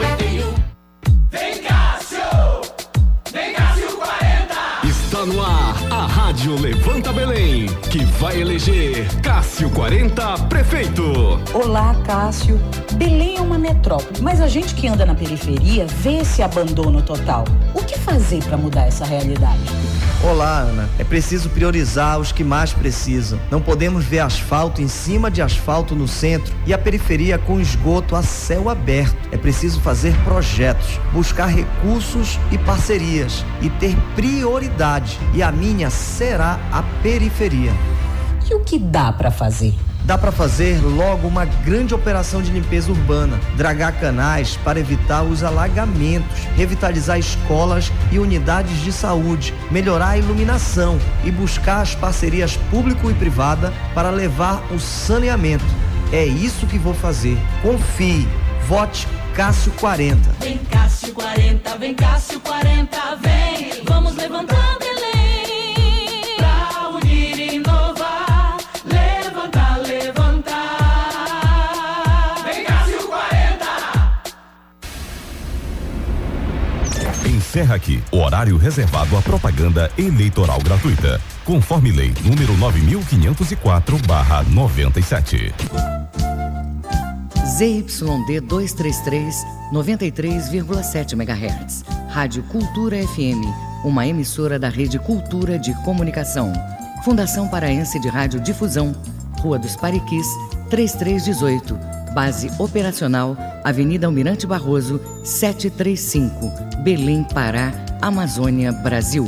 Rádio 6.35 6.59
Levanta 6.59 7.13
Belém, 7.13 7.65
que 7.89 8.03
vai 8.19 8.41
eleger 8.41 9.07
Cássio 9.21 9.69
40 9.69 10.37
prefeito. 10.49 11.39
Olá, 11.53 11.95
Cássio. 12.05 12.59
Belém 12.95 13.37
é 13.37 13.41
uma 13.41 13.57
metrópole, 13.57 14.19
mas 14.21 14.41
a 14.41 14.47
gente 14.49 14.75
que 14.75 14.85
anda 14.85 15.05
na 15.05 15.15
periferia 15.15 15.87
vê 15.87 16.17
esse 16.17 16.41
abandono 16.41 17.01
total. 17.01 17.45
O 17.73 17.81
que 17.81 17.97
fazer 17.97 18.43
para 18.43 18.57
mudar 18.57 18.85
essa 18.85 19.05
realidade? 19.05 19.61
Olá, 20.23 20.61
Ana. 20.61 20.89
É 20.97 21.03
preciso 21.03 21.49
priorizar 21.49 22.19
os 22.19 22.31
que 22.31 22.43
mais 22.43 22.73
precisam. 22.73 23.39
Não 23.51 23.61
podemos 23.61 24.05
ver 24.05 24.19
asfalto 24.19 24.81
em 24.81 24.87
cima 24.87 25.29
de 25.29 25.39
asfalto 25.41 25.93
no 25.93 26.07
centro 26.07 26.51
e 26.65 26.73
a 26.73 26.77
periferia 26.79 27.37
com 27.37 27.59
esgoto 27.59 28.15
a 28.15 28.23
céu 28.23 28.67
aberto. 28.67 29.15
É 29.31 29.37
preciso 29.37 29.79
fazer 29.81 30.15
projetos, 30.23 30.99
buscar 31.13 31.45
recursos 31.45 32.39
e 32.51 32.57
parcerias 32.57 33.45
e 33.61 33.69
ter 33.69 33.95
prioridade. 34.15 35.19
E 35.33 35.43
a 35.43 35.51
minha 35.51 35.91
será 36.25 36.59
a 36.71 36.81
periferia. 37.03 37.71
E 38.49 38.55
o 38.55 38.59
que 38.61 38.79
dá 38.79 39.13
para 39.13 39.29
fazer? 39.29 39.75
Dá 40.05 40.17
para 40.17 40.31
fazer 40.31 40.81
logo 40.81 41.27
uma 41.27 41.45
grande 41.45 41.93
operação 41.93 42.41
de 42.41 42.51
limpeza 42.51 42.91
urbana, 42.91 43.39
dragar 43.55 43.93
canais 43.99 44.57
para 44.63 44.79
evitar 44.79 45.21
os 45.21 45.43
alagamentos, 45.43 46.39
revitalizar 46.55 47.19
escolas 47.19 47.91
e 48.11 48.17
unidades 48.17 48.81
de 48.81 48.91
saúde, 48.91 49.53
melhorar 49.69 50.09
a 50.09 50.17
iluminação 50.17 50.97
e 51.23 51.29
buscar 51.29 51.81
as 51.81 51.93
parcerias 51.93 52.57
público 52.71 53.09
e 53.09 53.13
privada 53.13 53.71
para 53.93 54.09
levar 54.09 54.63
o 54.73 54.79
saneamento. 54.79 55.65
É 56.11 56.25
isso 56.25 56.65
que 56.65 56.79
vou 56.79 56.95
fazer. 56.95 57.37
Confie. 57.61 58.27
Vote 58.67 59.07
Cássio 59.35 59.71
40. 59.73 60.17
Vem 60.39 60.57
Cássio 60.57 61.13
40, 61.13 61.77
vem 61.77 61.93
Cássio 61.93 62.39
40, 62.39 63.15
vem. 63.17 63.83
Vamos 63.85 64.15
levantar 64.15 64.79
Belém. 64.79 65.24
Encerra 77.55 77.75
aqui 77.75 78.03
o 78.11 78.17
horário 78.17 78.57
reservado 78.57 79.15
à 79.15 79.21
propaganda 79.21 79.89
eleitoral 79.97 80.59
gratuita, 80.61 81.21
conforme 81.45 81.89
lei 81.89 82.13
número 82.21 82.53
9504/97. 82.57 85.53
ZYD 87.57 88.41
233, 88.41 89.45
93,7 89.71 91.13
MHz. 91.13 91.85
Rádio 92.09 92.43
Cultura 92.43 92.97
FM, 92.97 93.39
uma 93.85 94.05
emissora 94.05 94.59
da 94.59 94.67
Rede 94.67 94.99
Cultura 94.99 95.57
de 95.57 95.73
Comunicação. 95.85 96.51
Fundação 97.05 97.47
Paraense 97.47 97.97
de 98.01 98.09
Rádio 98.09 98.41
Difusão, 98.41 98.93
Rua 99.39 99.57
dos 99.57 99.77
Pariquis, 99.77 100.27
3318. 100.69 101.94
Base 102.15 102.49
operacional, 102.57 103.35
Avenida 103.61 104.07
Almirante 104.07 104.47
Barroso, 104.47 105.01
735, 105.21 106.81
Belém, 106.81 107.25
Pará, 107.25 107.73
Amazônia, 108.01 108.71
Brasil. 108.71 109.27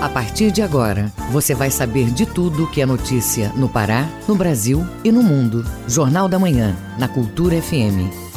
A 0.00 0.08
partir 0.08 0.50
de 0.50 0.62
agora, 0.62 1.12
você 1.30 1.54
vai 1.54 1.70
saber 1.70 2.10
de 2.10 2.24
tudo 2.24 2.66
que 2.68 2.80
é 2.80 2.86
notícia 2.86 3.52
no 3.54 3.68
Pará, 3.68 4.08
no 4.26 4.34
Brasil 4.34 4.82
e 5.04 5.12
no 5.12 5.22
mundo. 5.22 5.62
Jornal 5.86 6.26
da 6.26 6.38
Manhã, 6.38 6.74
na 6.98 7.06
Cultura 7.06 7.60
FM. 7.60 8.29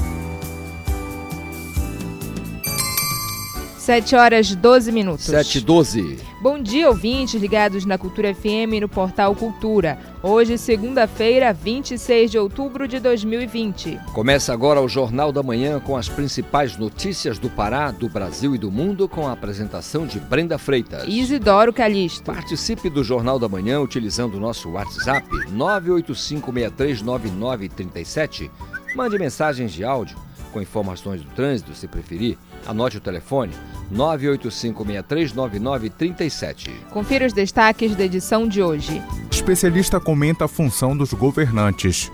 7 3.84 4.16
horas 4.16 4.56
12 4.56 4.92
minutos. 4.94 5.26
7 5.26 5.58
e 5.58 5.62
12. 5.62 6.18
Bom 6.42 6.58
dia, 6.58 6.88
ouvintes 6.88 7.34
ligados 7.34 7.84
na 7.84 7.98
Cultura 7.98 8.34
FM 8.34 8.76
e 8.76 8.80
no 8.80 8.88
portal 8.88 9.36
Cultura. 9.36 10.00
Hoje, 10.24 10.58
segunda-feira, 10.58 11.52
26 11.52 12.32
de 12.32 12.38
outubro 12.38 12.88
de 12.88 13.02
2020. 13.02 14.00
Começa 14.14 14.54
agora 14.54 14.80
o 14.80 14.88
Jornal 14.88 15.34
da 15.34 15.44
Manhã 15.44 15.82
com 15.82 15.98
as 15.98 16.08
principais 16.08 16.78
notícias 16.78 17.38
do 17.38 17.50
Pará, 17.50 17.92
do 17.92 18.08
Brasil 18.08 18.56
e 18.56 18.58
do 18.58 18.72
mundo, 18.72 19.10
com 19.10 19.28
a 19.28 19.34
apresentação 19.34 20.08
de 20.08 20.18
Brenda 20.18 20.58
Freitas. 20.58 21.04
Isidoro 21.06 21.74
Calixto. 21.74 22.24
Participe 22.24 22.90
do 22.90 23.04
Jornal 23.04 23.38
da 23.38 23.50
Manhã 23.50 23.82
utilizando 23.82 24.36
o 24.36 24.40
nosso 24.40 24.70
WhatsApp 24.70 25.28
985639937. 25.52 28.50
Mande 28.96 29.20
mensagens 29.20 29.74
de 29.74 29.84
áudio 29.84 30.16
com 30.54 30.62
informações 30.62 31.22
do 31.22 31.30
trânsito, 31.32 31.74
se 31.74 31.88
preferir. 31.88 32.38
Anote 32.66 32.98
o 32.98 33.02
telefone 33.02 33.52
985639937. 33.94 36.70
Confira 36.90 37.26
os 37.26 37.34
destaques 37.34 37.94
da 37.96 38.06
edição 38.06 38.48
de 38.48 38.62
hoje. 38.62 39.02
Especialista 39.32 40.00
comenta 40.00 40.46
a 40.46 40.48
função 40.48 40.96
dos 40.96 41.12
governantes. 41.14 42.12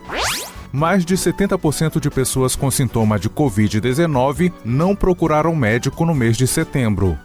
Mais 0.72 1.04
de 1.04 1.16
70% 1.16 2.00
de 2.00 2.12
pessoas 2.12 2.56
com 2.56 2.70
sintoma 2.70 3.20
de 3.20 3.28
Covid-19 3.30 4.54
não 4.64 4.96
procuraram 4.96 5.56
médico 5.56 6.06
no 6.06 6.14
mês 6.14 6.38
de 6.38 6.46
setembro. 6.46 7.18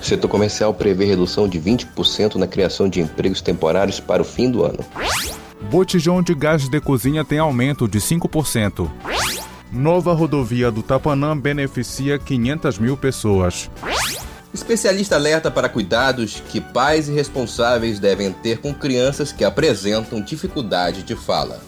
O 0.00 0.04
setor 0.04 0.28
comercial 0.28 0.74
prevê 0.74 1.04
redução 1.04 1.48
de 1.48 1.60
20% 1.60 2.34
na 2.36 2.46
criação 2.46 2.88
de 2.88 3.00
empregos 3.00 3.40
temporários 3.40 4.00
para 4.00 4.22
o 4.22 4.24
fim 4.24 4.50
do 4.50 4.64
ano. 4.64 4.78
Botijão 5.70 6.22
de 6.22 6.34
gás 6.34 6.68
de 6.68 6.80
cozinha 6.80 7.24
tem 7.24 7.38
aumento 7.38 7.88
de 7.88 7.98
5%. 7.98 8.90
Nova 9.76 10.14
rodovia 10.14 10.70
do 10.70 10.82
Tapanã 10.82 11.36
beneficia 11.36 12.18
500 12.18 12.78
mil 12.78 12.96
pessoas. 12.96 13.70
Especialista 14.52 15.16
alerta 15.16 15.50
para 15.50 15.68
cuidados 15.68 16.42
que 16.48 16.62
pais 16.62 17.10
e 17.10 17.12
responsáveis 17.12 17.98
devem 18.00 18.32
ter 18.32 18.58
com 18.58 18.72
crianças 18.72 19.32
que 19.32 19.44
apresentam 19.44 20.22
dificuldade 20.22 21.02
de 21.02 21.14
fala. 21.14 21.60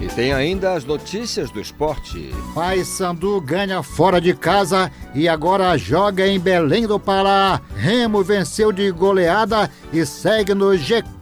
E 0.00 0.06
tem 0.06 0.32
ainda 0.32 0.72
as 0.72 0.86
notícias 0.86 1.50
do 1.50 1.60
esporte. 1.60 2.34
Paysandu 2.54 3.42
ganha 3.42 3.82
fora 3.82 4.18
de 4.18 4.32
casa 4.32 4.90
e 5.14 5.28
agora 5.28 5.76
joga 5.76 6.26
em 6.26 6.40
Belém 6.40 6.86
do 6.86 6.98
Pará. 6.98 7.60
Remo 7.76 8.24
venceu 8.24 8.72
de 8.72 8.90
goleada 8.90 9.70
e 9.92 10.04
segue 10.06 10.54
no 10.54 10.70
G4 10.70 11.21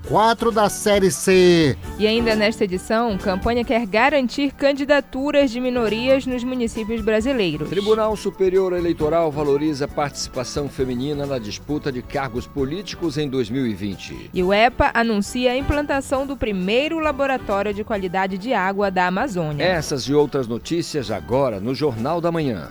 da 0.52 0.68
Série 0.68 1.08
C. 1.08 1.76
E 1.96 2.04
ainda 2.04 2.34
nesta 2.34 2.64
edição, 2.64 3.16
campanha 3.16 3.64
quer 3.64 3.86
garantir 3.86 4.50
candidaturas 4.50 5.52
de 5.52 5.60
minorias 5.60 6.26
nos 6.26 6.42
municípios 6.42 7.00
brasileiros. 7.00 7.68
Tribunal 7.68 8.16
Superior 8.16 8.72
Eleitoral 8.72 9.30
valoriza 9.30 9.84
a 9.84 9.88
participação 9.88 10.68
feminina 10.68 11.24
na 11.26 11.38
disputa 11.38 11.92
de 11.92 12.02
cargos 12.02 12.44
políticos 12.44 13.16
em 13.18 13.28
2020. 13.28 14.30
E 14.34 14.42
o 14.42 14.52
EPA 14.52 14.90
anuncia 14.94 15.52
a 15.52 15.56
implantação 15.56 16.26
do 16.26 16.36
primeiro 16.36 16.98
laboratório 16.98 17.72
de 17.72 17.84
qualidade 17.84 18.36
de 18.36 18.52
água 18.52 18.90
da 18.90 19.06
Amazônia. 19.06 19.62
Essas 19.62 20.02
e 20.02 20.12
outras 20.12 20.48
notícias 20.48 21.08
agora 21.12 21.60
no 21.60 21.72
Jornal 21.72 22.20
da 22.20 22.32
Manhã. 22.32 22.70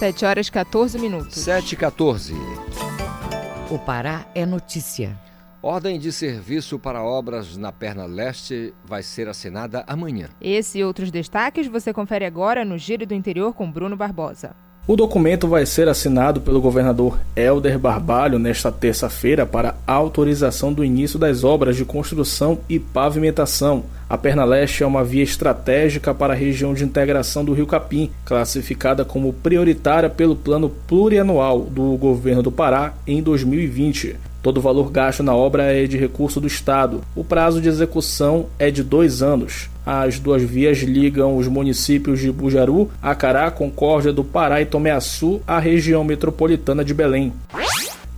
7 0.00 0.24
horas 0.24 0.50
14 0.50 0.98
minutos. 0.98 1.36
7 1.36 1.74
e 1.74 1.76
14. 1.76 2.34
O 3.70 3.78
Pará 3.78 4.26
é 4.34 4.44
notícia. 4.44 5.16
Ordem 5.62 5.96
de 5.96 6.10
serviço 6.10 6.76
para 6.76 7.04
obras 7.04 7.56
na 7.56 7.70
perna 7.70 8.04
leste 8.04 8.74
vai 8.84 9.00
ser 9.00 9.28
assinada 9.28 9.84
amanhã. 9.86 10.26
Esse 10.40 10.80
e 10.80 10.84
outros 10.84 11.08
destaques 11.08 11.68
você 11.68 11.92
confere 11.92 12.24
agora 12.24 12.64
no 12.64 12.76
Giro 12.76 13.06
do 13.06 13.14
Interior 13.14 13.54
com 13.54 13.70
Bruno 13.70 13.96
Barbosa. 13.96 14.56
O 14.88 14.96
documento 14.96 15.46
vai 15.46 15.64
ser 15.64 15.86
assinado 15.86 16.40
pelo 16.40 16.60
governador 16.60 17.20
Helder 17.36 17.78
Barbalho 17.78 18.40
nesta 18.40 18.72
terça-feira 18.72 19.46
para 19.46 19.76
autorização 19.86 20.72
do 20.72 20.84
início 20.84 21.16
das 21.16 21.44
obras 21.44 21.76
de 21.76 21.84
construção 21.84 22.58
e 22.68 22.80
pavimentação. 22.80 23.84
A 24.10 24.18
Perna 24.18 24.44
Leste 24.44 24.82
é 24.82 24.86
uma 24.86 25.04
via 25.04 25.22
estratégica 25.22 26.12
para 26.12 26.32
a 26.32 26.36
região 26.36 26.74
de 26.74 26.82
integração 26.82 27.44
do 27.44 27.52
Rio 27.52 27.68
Capim, 27.68 28.10
classificada 28.24 29.04
como 29.04 29.32
prioritária 29.32 30.10
pelo 30.10 30.34
plano 30.34 30.68
plurianual 30.68 31.60
do 31.60 31.96
governo 31.96 32.42
do 32.42 32.50
Pará 32.50 32.94
em 33.06 33.22
2020. 33.22 34.31
Todo 34.42 34.58
o 34.58 34.60
valor 34.60 34.90
gasto 34.90 35.22
na 35.22 35.34
obra 35.34 35.72
é 35.72 35.86
de 35.86 35.96
recurso 35.96 36.40
do 36.40 36.48
Estado. 36.48 37.00
O 37.14 37.22
prazo 37.22 37.60
de 37.60 37.68
execução 37.68 38.46
é 38.58 38.72
de 38.72 38.82
dois 38.82 39.22
anos. 39.22 39.70
As 39.86 40.18
duas 40.18 40.42
vias 40.42 40.78
ligam 40.78 41.36
os 41.36 41.46
municípios 41.46 42.18
de 42.18 42.30
Bujaru, 42.30 42.90
Acará, 43.00 43.50
Concórdia 43.50 44.12
do 44.12 44.24
Pará 44.24 44.60
e 44.60 44.66
Tomeaçu 44.66 45.40
à 45.46 45.58
região 45.58 46.02
metropolitana 46.02 46.84
de 46.84 46.92
Belém. 46.92 47.32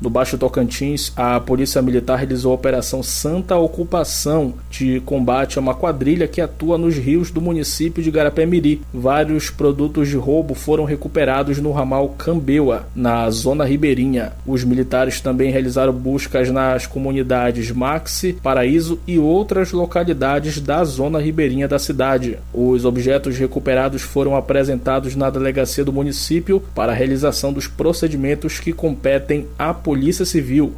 No 0.05 0.11
Baixo 0.11 0.37
Tocantins, 0.37 1.11
a 1.17 1.41
Polícia 1.41 1.81
Militar 1.81 2.17
realizou 2.17 2.53
a 2.53 2.57
Operação 2.57 3.03
Santa 3.03 3.57
Ocupação 3.57 4.53
de 4.69 5.01
combate 5.01 5.57
a 5.57 5.63
uma 5.63 5.75
quadrilha 5.75 6.29
que 6.29 6.43
atua 6.43 6.77
nos 6.77 6.95
rios 6.95 7.31
do 7.31 7.41
município 7.41 8.03
de 8.03 8.11
Garapé-Miri. 8.11 8.83
Vários 8.93 9.49
produtos 9.49 10.09
de 10.09 10.17
roubo 10.19 10.53
foram 10.53 10.85
recuperados 10.85 11.59
no 11.59 11.73
ramal 11.73 12.11
Cambeua, 12.19 12.87
na 12.95 13.31
zona 13.31 13.65
ribeirinha. 13.65 14.35
Os 14.47 14.63
militares 14.63 15.23
também 15.23 15.51
realizaram 15.51 15.95
buscas 15.95 16.51
nas 16.51 16.87
comunidades 16.87 17.71
Maxi, 17.71 18.35
Paraíso 18.35 19.01
e 19.07 19.19
outras 19.19 19.73
localidades 19.73 20.61
da 20.61 20.85
zona 20.85 21.19
ribeirinha 21.19 21.67
da 21.67 21.79
cidade. 21.79 22.37
Os 22.53 22.85
objetos 22.85 23.39
recuperados 23.39 24.03
foram 24.03 24.37
apresentados 24.37 25.17
na 25.17 25.31
delegacia 25.31 25.83
do 25.83 25.95
município 25.95 26.63
para 26.75 26.93
a 26.93 26.95
realização 26.95 27.55
dos 27.55 27.67
procedimentos 27.67 28.61
que 28.61 28.71
competem 28.71 29.47
à 29.59 29.73
Polícia 29.73 29.94
Civil. 30.25 30.75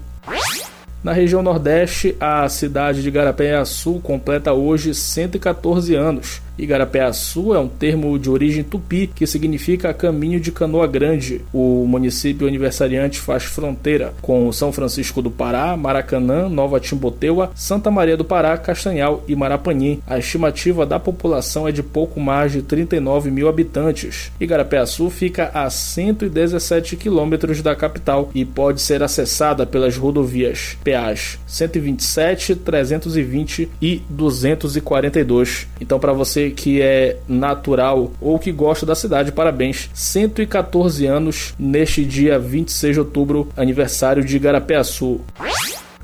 Na 1.02 1.12
região 1.12 1.42
Nordeste, 1.42 2.16
a 2.18 2.48
cidade 2.48 3.02
de 3.02 3.11
Garapé-Açu 3.11 4.00
completa 4.00 4.52
hoje 4.52 4.94
114 4.94 5.94
anos. 5.94 6.42
Igarapé-Açu 6.59 7.55
é 7.55 7.59
um 7.59 7.69
termo 7.69 8.19
de 8.19 8.31
origem 8.31 8.64
tupi 8.64 9.07
que 9.07 9.27
significa 9.27 9.92
caminho 9.92 10.40
de 10.40 10.51
canoa 10.51 10.87
grande. 10.87 11.42
O 11.53 11.85
município 11.87 12.47
aniversariante 12.47 13.21
faz 13.21 13.45
fronteira 13.45 14.14
com 14.23 14.51
São 14.53 14.73
Francisco 14.73 15.21
do 15.21 15.31
Pará, 15.31 15.77
Maracanã, 15.77 16.49
Nova 16.49 16.81
Timboteua, 16.81 17.51
Santa 17.55 17.90
Maria 17.90 18.16
do 18.16 18.25
Pará, 18.25 18.57
Castanhal 18.57 19.23
e 19.29 19.37
Marapanim. 19.37 20.01
A 20.07 20.19
estimativa 20.19 20.87
da 20.87 20.99
população 20.99 21.69
é 21.69 21.73
de 21.73 21.83
pouco 21.83 22.21
mais 22.21 22.53
de 22.53 22.62
39 22.62 23.31
mil 23.31 23.49
habitantes. 23.49 24.33
Igarapé-Açu 24.40 25.11
fica 25.11 25.51
a 25.53 25.69
117 25.69 26.97
quilômetros 26.97 27.61
da 27.62 27.75
capital 27.75 28.31
e 28.35 28.45
pode 28.45 28.81
ser 28.81 29.03
acessada 29.03 29.66
pelas 29.66 29.97
rodovias 29.97 30.77
PAs 30.85 31.38
127, 31.47 32.57
320 32.57 33.69
e 33.81 34.03
242. 34.09 35.66
Então, 35.81 35.99
para 35.99 36.12
você 36.12 36.46
que 36.51 36.81
é 36.81 37.19
natural 37.29 38.13
ou 38.21 38.39
que 38.39 38.53
gosta 38.53 38.87
da 38.87 38.95
cidade, 38.95 39.33
parabéns. 39.33 39.91
114 39.95 41.07
anos 41.07 41.55
neste 41.59 42.05
dia 42.05 42.39
26 42.39 42.95
de 42.95 43.01
outubro, 43.01 43.49
aniversário 43.57 44.25
de 44.25 44.37
Igarapé-Açu. 44.37 45.21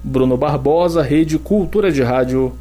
Bruno 0.03 0.37
Barbosa, 0.37 1.03
Rede 1.03 1.39
Cultura 1.39 1.93
de 1.93 2.03
Rádio. 2.03 2.53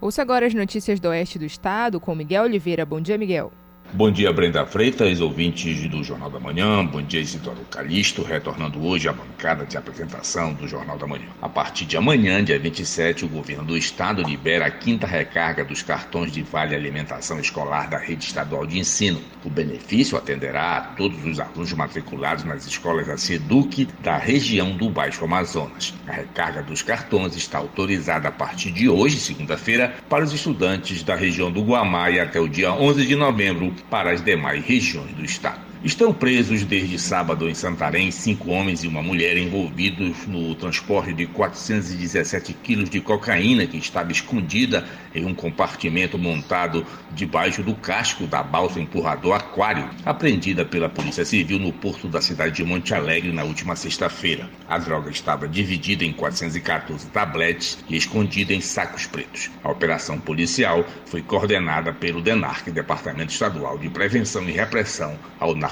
Ouça 0.00 0.20
agora 0.20 0.46
as 0.46 0.54
notícias 0.54 0.98
do 0.98 1.08
oeste 1.08 1.38
do 1.38 1.44
estado 1.44 2.00
com 2.00 2.14
Miguel 2.14 2.44
Oliveira. 2.44 2.84
Bom 2.84 3.00
dia, 3.00 3.16
Miguel. 3.16 3.52
Bom 3.94 4.10
dia, 4.10 4.32
Brenda 4.32 4.64
Freitas, 4.64 5.20
ouvintes 5.20 5.86
do 5.86 6.02
Jornal 6.02 6.30
da 6.30 6.40
Manhã. 6.40 6.82
Bom 6.82 7.02
dia, 7.02 7.20
Isidoro 7.20 7.60
Calixto, 7.70 8.22
retornando 8.22 8.82
hoje 8.82 9.06
à 9.06 9.12
bancada 9.12 9.66
de 9.66 9.76
apresentação 9.76 10.54
do 10.54 10.66
Jornal 10.66 10.96
da 10.96 11.06
Manhã. 11.06 11.26
A 11.42 11.48
partir 11.48 11.84
de 11.84 11.98
amanhã, 11.98 12.42
dia 12.42 12.58
27, 12.58 13.26
o 13.26 13.28
governo 13.28 13.64
do 13.64 13.76
estado 13.76 14.22
libera 14.22 14.64
a 14.64 14.70
quinta 14.70 15.06
recarga 15.06 15.62
dos 15.62 15.82
cartões 15.82 16.32
de 16.32 16.42
Vale 16.42 16.74
Alimentação 16.74 17.38
Escolar 17.38 17.90
da 17.90 17.98
rede 17.98 18.24
estadual 18.24 18.64
de 18.64 18.78
ensino. 18.78 19.20
O 19.44 19.50
benefício 19.50 20.16
atenderá 20.16 20.78
a 20.78 20.80
todos 20.80 21.22
os 21.26 21.38
alunos 21.38 21.74
matriculados 21.74 22.44
nas 22.44 22.66
escolas 22.66 23.06
da 23.06 23.18
SEDUC 23.18 23.88
da 24.00 24.16
região 24.16 24.74
do 24.74 24.88
Baixo 24.88 25.22
Amazonas. 25.22 25.92
A 26.08 26.12
recarga 26.12 26.62
dos 26.62 26.80
cartões 26.80 27.36
está 27.36 27.58
autorizada 27.58 28.28
a 28.28 28.32
partir 28.32 28.70
de 28.70 28.88
hoje, 28.88 29.20
segunda-feira, 29.20 29.96
para 30.08 30.24
os 30.24 30.32
estudantes 30.32 31.02
da 31.02 31.14
região 31.14 31.52
do 31.52 31.60
Guamá 31.60 32.08
e 32.08 32.18
até 32.18 32.40
o 32.40 32.48
dia 32.48 32.72
11 32.72 33.06
de 33.06 33.16
novembro 33.16 33.81
para 33.90 34.12
as 34.12 34.22
demais 34.22 34.64
regiões 34.64 35.12
do 35.12 35.24
estado. 35.24 35.71
Estão 35.84 36.14
presos 36.14 36.62
desde 36.64 36.96
sábado 36.96 37.48
em 37.48 37.54
Santarém 37.54 38.12
cinco 38.12 38.52
homens 38.52 38.84
e 38.84 38.86
uma 38.86 39.02
mulher 39.02 39.36
envolvidos 39.36 40.28
no 40.28 40.54
transporte 40.54 41.12
de 41.12 41.26
417 41.26 42.52
quilos 42.52 42.88
de 42.88 43.00
cocaína 43.00 43.66
que 43.66 43.78
estava 43.78 44.12
escondida 44.12 44.86
em 45.12 45.26
um 45.26 45.34
compartimento 45.34 46.16
montado 46.16 46.86
debaixo 47.10 47.64
do 47.64 47.74
casco 47.74 48.28
da 48.28 48.44
balsa 48.44 48.78
empurrador 48.78 49.34
Aquário, 49.34 49.90
apreendida 50.06 50.64
pela 50.64 50.88
Polícia 50.88 51.24
Civil 51.24 51.58
no 51.58 51.72
porto 51.72 52.06
da 52.06 52.20
cidade 52.20 52.54
de 52.54 52.64
Monte 52.64 52.94
Alegre 52.94 53.32
na 53.32 53.42
última 53.42 53.74
sexta-feira. 53.74 54.48
A 54.68 54.78
droga 54.78 55.10
estava 55.10 55.48
dividida 55.48 56.04
em 56.04 56.12
414 56.12 57.08
tabletes 57.08 57.78
e 57.88 57.96
escondida 57.96 58.54
em 58.54 58.60
sacos 58.60 59.06
pretos. 59.06 59.50
A 59.64 59.72
operação 59.72 60.16
policial 60.20 60.84
foi 61.06 61.22
coordenada 61.22 61.92
pelo 61.92 62.22
DENARC, 62.22 62.70
Departamento 62.70 63.32
Estadual 63.32 63.76
de 63.78 63.90
Prevenção 63.90 64.48
e 64.48 64.52
Repressão 64.52 65.18
ao 65.40 65.56
Narcotráfico. 65.56 65.71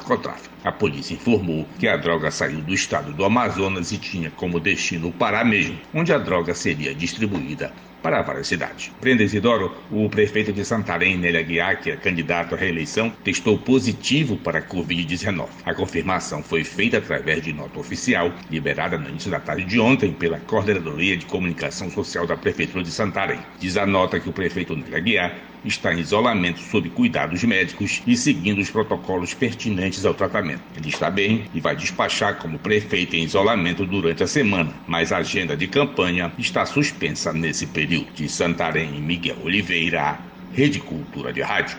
A 0.64 0.72
polícia 0.72 1.14
informou 1.14 1.66
que 1.78 1.86
a 1.86 1.96
droga 1.96 2.30
saiu 2.30 2.60
do 2.60 2.74
estado 2.74 3.12
do 3.12 3.24
Amazonas 3.24 3.92
e 3.92 3.98
tinha 3.98 4.30
como 4.30 4.60
destino 4.60 5.08
o 5.08 5.12
Pará 5.12 5.44
mesmo, 5.44 5.78
onde 5.94 6.12
a 6.12 6.18
droga 6.18 6.54
seria 6.54 6.94
distribuída 6.94 7.72
para 8.02 8.22
várias 8.22 8.48
cidades. 8.48 8.90
Brenda 9.00 9.22
Isidoro, 9.22 9.74
o 9.90 10.08
prefeito 10.08 10.52
de 10.52 10.64
Santarém, 10.64 11.16
Nélia 11.16 11.42
Guiar, 11.42 11.80
que 11.80 11.90
é 11.90 11.96
candidato 11.96 12.54
à 12.54 12.58
reeleição, 12.58 13.10
testou 13.22 13.58
positivo 13.58 14.36
para 14.36 14.58
a 14.58 14.62
Covid-19. 14.62 15.48
A 15.64 15.74
confirmação 15.74 16.42
foi 16.42 16.64
feita 16.64 16.98
através 16.98 17.42
de 17.42 17.52
nota 17.52 17.78
oficial, 17.78 18.32
liberada 18.50 18.98
no 18.98 19.08
início 19.08 19.30
da 19.30 19.40
tarde 19.40 19.64
de 19.64 19.78
ontem 19.78 20.12
pela 20.12 20.40
Coordenadoria 20.40 21.16
de 21.16 21.26
Comunicação 21.26 21.90
Social 21.90 22.26
da 22.26 22.36
Prefeitura 22.36 22.82
de 22.82 22.90
Santarém. 22.90 23.40
Diz 23.58 23.76
a 23.76 23.86
nota 23.86 24.18
que 24.18 24.28
o 24.28 24.32
prefeito 24.32 24.74
Nélia 24.74 25.00
Guiar 25.00 25.50
está 25.64 25.92
em 25.92 25.98
isolamento 25.98 26.60
sob 26.60 26.88
cuidados 26.90 27.42
médicos 27.44 28.02
e 28.06 28.16
seguindo 28.16 28.60
os 28.60 28.70
protocolos 28.70 29.34
pertinentes 29.34 30.04
ao 30.04 30.14
tratamento. 30.14 30.62
Ele 30.76 30.88
está 30.88 31.10
bem 31.10 31.44
e 31.54 31.60
vai 31.60 31.76
despachar 31.76 32.38
como 32.38 32.58
prefeito 32.58 33.16
em 33.16 33.24
isolamento 33.24 33.84
durante 33.84 34.22
a 34.22 34.26
semana, 34.26 34.72
mas 34.86 35.12
a 35.12 35.18
agenda 35.18 35.56
de 35.56 35.66
campanha 35.66 36.32
está 36.38 36.64
suspensa 36.66 37.32
nesse 37.32 37.66
período. 37.66 38.12
De 38.14 38.28
Santarém, 38.28 39.00
Miguel 39.00 39.36
Oliveira, 39.44 40.18
Rede 40.52 40.80
Cultura 40.80 41.32
de 41.32 41.42
Rádio. 41.42 41.76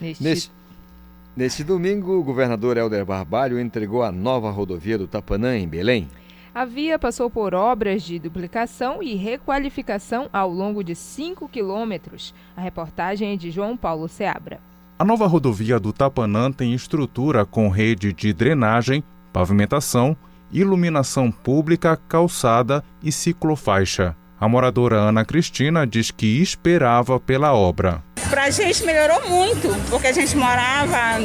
Neste... 0.00 0.50
Nesse 1.38 1.62
domingo, 1.62 2.18
o 2.18 2.24
governador 2.24 2.76
Helder 2.76 3.04
Barbalho 3.04 3.60
entregou 3.60 4.02
a 4.02 4.10
nova 4.10 4.50
rodovia 4.50 4.98
do 4.98 5.06
Tapanã, 5.06 5.56
em 5.56 5.68
Belém. 5.68 6.08
A 6.58 6.64
via 6.64 6.98
passou 6.98 7.30
por 7.30 7.54
obras 7.54 8.02
de 8.02 8.18
duplicação 8.18 9.00
e 9.00 9.14
requalificação 9.14 10.28
ao 10.32 10.50
longo 10.50 10.82
de 10.82 10.92
5 10.92 11.48
quilômetros. 11.48 12.34
A 12.56 12.60
reportagem 12.60 13.32
é 13.32 13.36
de 13.36 13.48
João 13.48 13.76
Paulo 13.76 14.08
Seabra. 14.08 14.58
A 14.98 15.04
nova 15.04 15.28
rodovia 15.28 15.78
do 15.78 15.92
Tapanã 15.92 16.50
tem 16.50 16.74
estrutura 16.74 17.46
com 17.46 17.68
rede 17.68 18.12
de 18.12 18.32
drenagem, 18.32 19.04
pavimentação, 19.32 20.16
iluminação 20.50 21.30
pública, 21.30 21.96
calçada 22.08 22.82
e 23.00 23.12
ciclofaixa. 23.12 24.16
A 24.40 24.48
moradora 24.48 24.96
Ana 24.96 25.24
Cristina 25.24 25.86
diz 25.86 26.10
que 26.10 26.42
esperava 26.42 27.20
pela 27.20 27.54
obra. 27.54 28.02
Para 28.28 28.46
a 28.46 28.50
gente 28.50 28.84
melhorou 28.84 29.28
muito, 29.28 29.68
porque 29.88 30.08
a 30.08 30.12
gente 30.12 30.36
morava 30.36 31.20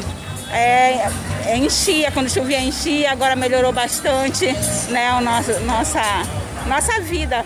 é, 0.53 1.07
é, 1.45 1.57
enchia, 1.57 2.11
quando 2.11 2.29
chovia 2.29 2.61
enchia, 2.61 3.11
agora 3.11 3.35
melhorou 3.35 3.73
bastante 3.73 4.45
né, 4.89 5.09
a 5.09 5.21
nossa, 5.21 5.59
nossa, 5.61 6.01
nossa 6.67 7.01
vida. 7.01 7.45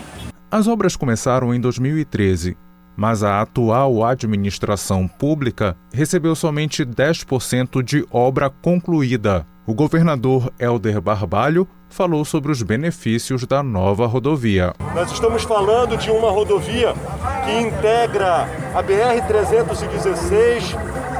As 0.50 0.66
obras 0.66 0.96
começaram 0.96 1.54
em 1.54 1.60
2013, 1.60 2.56
mas 2.96 3.22
a 3.22 3.40
atual 3.40 4.04
administração 4.04 5.06
pública 5.06 5.76
recebeu 5.92 6.34
somente 6.34 6.84
10% 6.84 7.82
de 7.82 8.04
obra 8.10 8.50
concluída. 8.50 9.46
O 9.66 9.74
governador 9.74 10.50
Helder 10.58 11.00
Barbalho 11.00 11.68
falou 11.90 12.24
sobre 12.24 12.50
os 12.50 12.62
benefícios 12.62 13.46
da 13.46 13.62
nova 13.62 14.06
rodovia. 14.06 14.72
Nós 14.94 15.12
estamos 15.12 15.42
falando 15.42 15.96
de 15.96 16.10
uma 16.10 16.30
rodovia 16.30 16.94
que 17.44 17.52
integra 17.60 18.48
a 18.74 18.82
BR-316, 18.82 20.74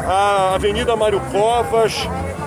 a 0.09 0.55
Avenida 0.55 0.97
Mário 0.97 1.21
Covas, 1.31 1.95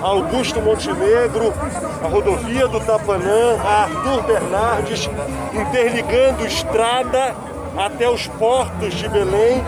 a 0.02 0.06
Augusto 0.06 0.60
Montenegro, 0.60 1.54
a 2.02 2.08
rodovia 2.08 2.66
do 2.66 2.80
Tapanã, 2.80 3.56
a 3.64 3.84
Arthur 3.84 4.22
Bernardes, 4.24 5.08
interligando 5.54 6.44
estrada 6.44 7.36
até 7.76 8.10
os 8.10 8.26
portos 8.26 8.94
de 8.94 9.08
Belém, 9.08 9.62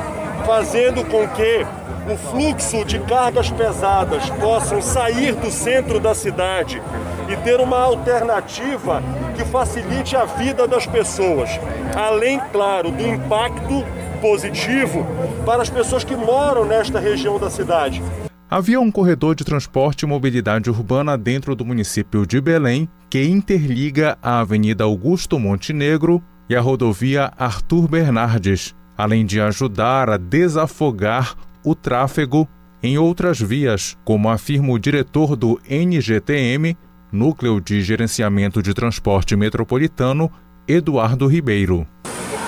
fazendo 0.45 1.09
com 1.09 1.29
que 1.29 1.65
o 2.07 2.17
fluxo 2.17 2.85
de 2.85 2.99
cargas 3.01 3.51
pesadas 3.51 4.29
possam 4.31 4.83
sair 4.83 5.35
do 5.35 5.51
centro 5.51 5.99
da 5.99 6.15
cidade 6.15 6.81
e 7.29 7.37
ter 7.39 7.61
uma 7.61 7.79
alternativa 7.79 9.03
que 9.37 9.45
facilite 9.45 10.15
a 10.15 10.25
vida 10.25 10.69
das 10.69 10.87
pessoas. 10.87 11.51
Além, 11.97 12.39
claro, 12.53 12.91
do 12.91 13.07
impacto 13.07 13.85
positivo 14.21 15.07
para 15.47 15.63
as 15.63 15.71
pessoas 15.71 16.05
que 16.05 16.15
moram 16.15 16.65
nesta 16.65 16.99
região 16.99 17.39
da 17.39 17.49
cidade. 17.49 18.03
Havia 18.51 18.81
um 18.81 18.91
corredor 18.91 19.35
de 19.35 19.43
transporte 19.43 20.03
e 20.03 20.07
mobilidade 20.07 20.71
urbana 20.71 21.17
dentro 21.17 21.57
do 21.57 21.65
município 21.65 22.27
de 22.27 22.41
Belém 22.41 22.89
que 23.09 23.25
interliga 23.25 24.19
a 24.23 24.41
Avenida 24.41 24.85
Augusto 24.85 25.39
Montenegro 25.39 26.23
e 26.49 26.55
a 26.55 26.61
rodovia 26.61 27.33
Arthur 27.39 27.89
Bernardes, 27.89 28.75
além 28.97 29.25
de 29.25 29.41
ajudar 29.41 30.11
a 30.11 30.17
desafogar 30.17 31.35
o 31.65 31.75
tráfego 31.75 32.47
em 32.83 32.99
outras 32.99 33.41
vias, 33.41 33.97
como 34.05 34.29
afirma 34.29 34.71
o 34.73 34.79
diretor 34.79 35.35
do 35.35 35.59
NGTM, 35.69 36.77
Núcleo 37.11 37.61
de 37.61 37.81
Gerenciamento 37.81 38.63
de 38.63 38.75
Transporte 38.75 39.35
Metropolitano, 39.35 40.31
Eduardo 40.69 41.27
Ribeiro. 41.27 41.87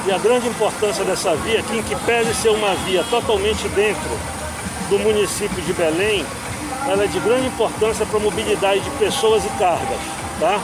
E 0.07 0.13
a 0.13 0.19
grande 0.19 0.47
importância 0.49 1.05
dessa 1.05 1.35
via 1.37 1.61
aqui, 1.61 1.83
que 1.83 1.97
pese 2.05 2.35
ser 2.35 2.51
uma 2.51 2.75
via 2.85 3.03
totalmente 3.05 3.67
dentro 3.71 4.11
do 4.91 4.99
município 4.99 5.63
de 5.63 5.73
Belém, 5.73 6.25
ela 6.87 7.05
é 7.05 7.07
de 7.07 7.19
grande 7.21 7.47
importância 7.47 8.05
para 8.05 8.19
a 8.19 8.23
mobilidade 8.23 8.81
de 8.81 8.91
pessoas 8.91 9.45
e 9.45 9.49
cargas, 9.59 9.99
tá? 10.39 10.61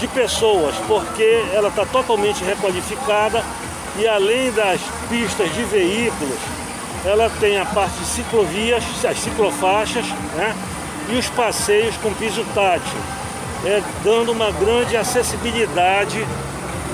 De 0.00 0.08
pessoas, 0.08 0.74
porque 0.88 1.44
ela 1.52 1.68
está 1.68 1.86
totalmente 1.86 2.42
requalificada 2.42 3.44
e 3.96 4.06
além 4.08 4.50
das 4.52 4.80
pistas 5.08 5.54
de 5.54 5.62
veículos, 5.62 6.38
ela 7.04 7.28
tem 7.38 7.58
a 7.58 7.66
parte 7.66 7.98
de 7.98 8.06
ciclovias, 8.06 8.82
as 9.04 9.18
ciclofaixas, 9.18 10.06
né? 10.36 10.54
E 11.10 11.16
os 11.16 11.28
passeios 11.28 11.96
com 11.98 12.12
piso 12.14 12.42
tátil, 12.54 12.98
é, 13.64 13.82
dando 14.02 14.32
uma 14.32 14.50
grande 14.50 14.96
acessibilidade 14.96 16.24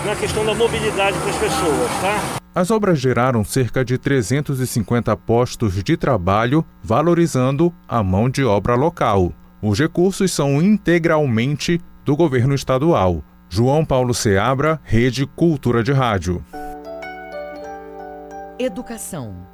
na 0.05 0.17
questão 0.17 0.45
da 0.45 0.55
mobilidade 0.55 1.17
para 1.19 1.31
as 1.31 1.37
pessoas, 1.37 1.91
tá? 2.01 2.41
As 2.53 2.73
obras 2.73 2.99
geraram 2.99 3.45
cerca 3.45 3.85
de 3.85 3.97
350 3.97 5.17
postos 5.17 5.83
de 5.85 5.97
trabalho, 5.97 6.65
valorizando 6.83 7.73
a 7.89 8.03
mão 8.03 8.29
de 8.29 8.45
obra 8.45 8.75
local. 8.75 9.33
Os 9.63 9.79
recursos 9.79 10.33
são 10.33 10.61
integralmente 10.61 11.81
do 12.05 12.17
governo 12.17 12.55
estadual. 12.55 13.23
João 13.49 13.85
Paulo 13.85 14.13
Seabra, 14.13 14.81
Rede 14.83 15.27
Cultura 15.27 15.83
de 15.85 15.93
Rádio. 15.93 16.45
Educação. 18.59 19.50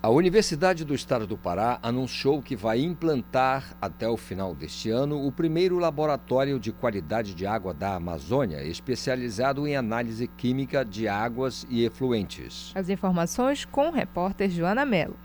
A 0.00 0.08
Universidade 0.08 0.84
do 0.84 0.94
Estado 0.94 1.26
do 1.26 1.36
Pará 1.36 1.80
anunciou 1.82 2.40
que 2.40 2.54
vai 2.54 2.80
implantar 2.80 3.76
até 3.82 4.08
o 4.08 4.16
final 4.16 4.54
deste 4.54 4.88
ano 4.90 5.26
o 5.26 5.32
primeiro 5.32 5.76
laboratório 5.76 6.60
de 6.60 6.70
qualidade 6.70 7.34
de 7.34 7.44
água 7.44 7.74
da 7.74 7.96
Amazônia, 7.96 8.62
especializado 8.62 9.66
em 9.66 9.76
análise 9.76 10.28
química 10.28 10.84
de 10.84 11.08
águas 11.08 11.66
e 11.68 11.84
efluentes. 11.84 12.70
As 12.76 12.88
informações 12.88 13.64
com 13.64 13.88
o 13.88 13.92
repórter 13.92 14.48
Joana 14.48 14.84
Mello. 14.84 15.16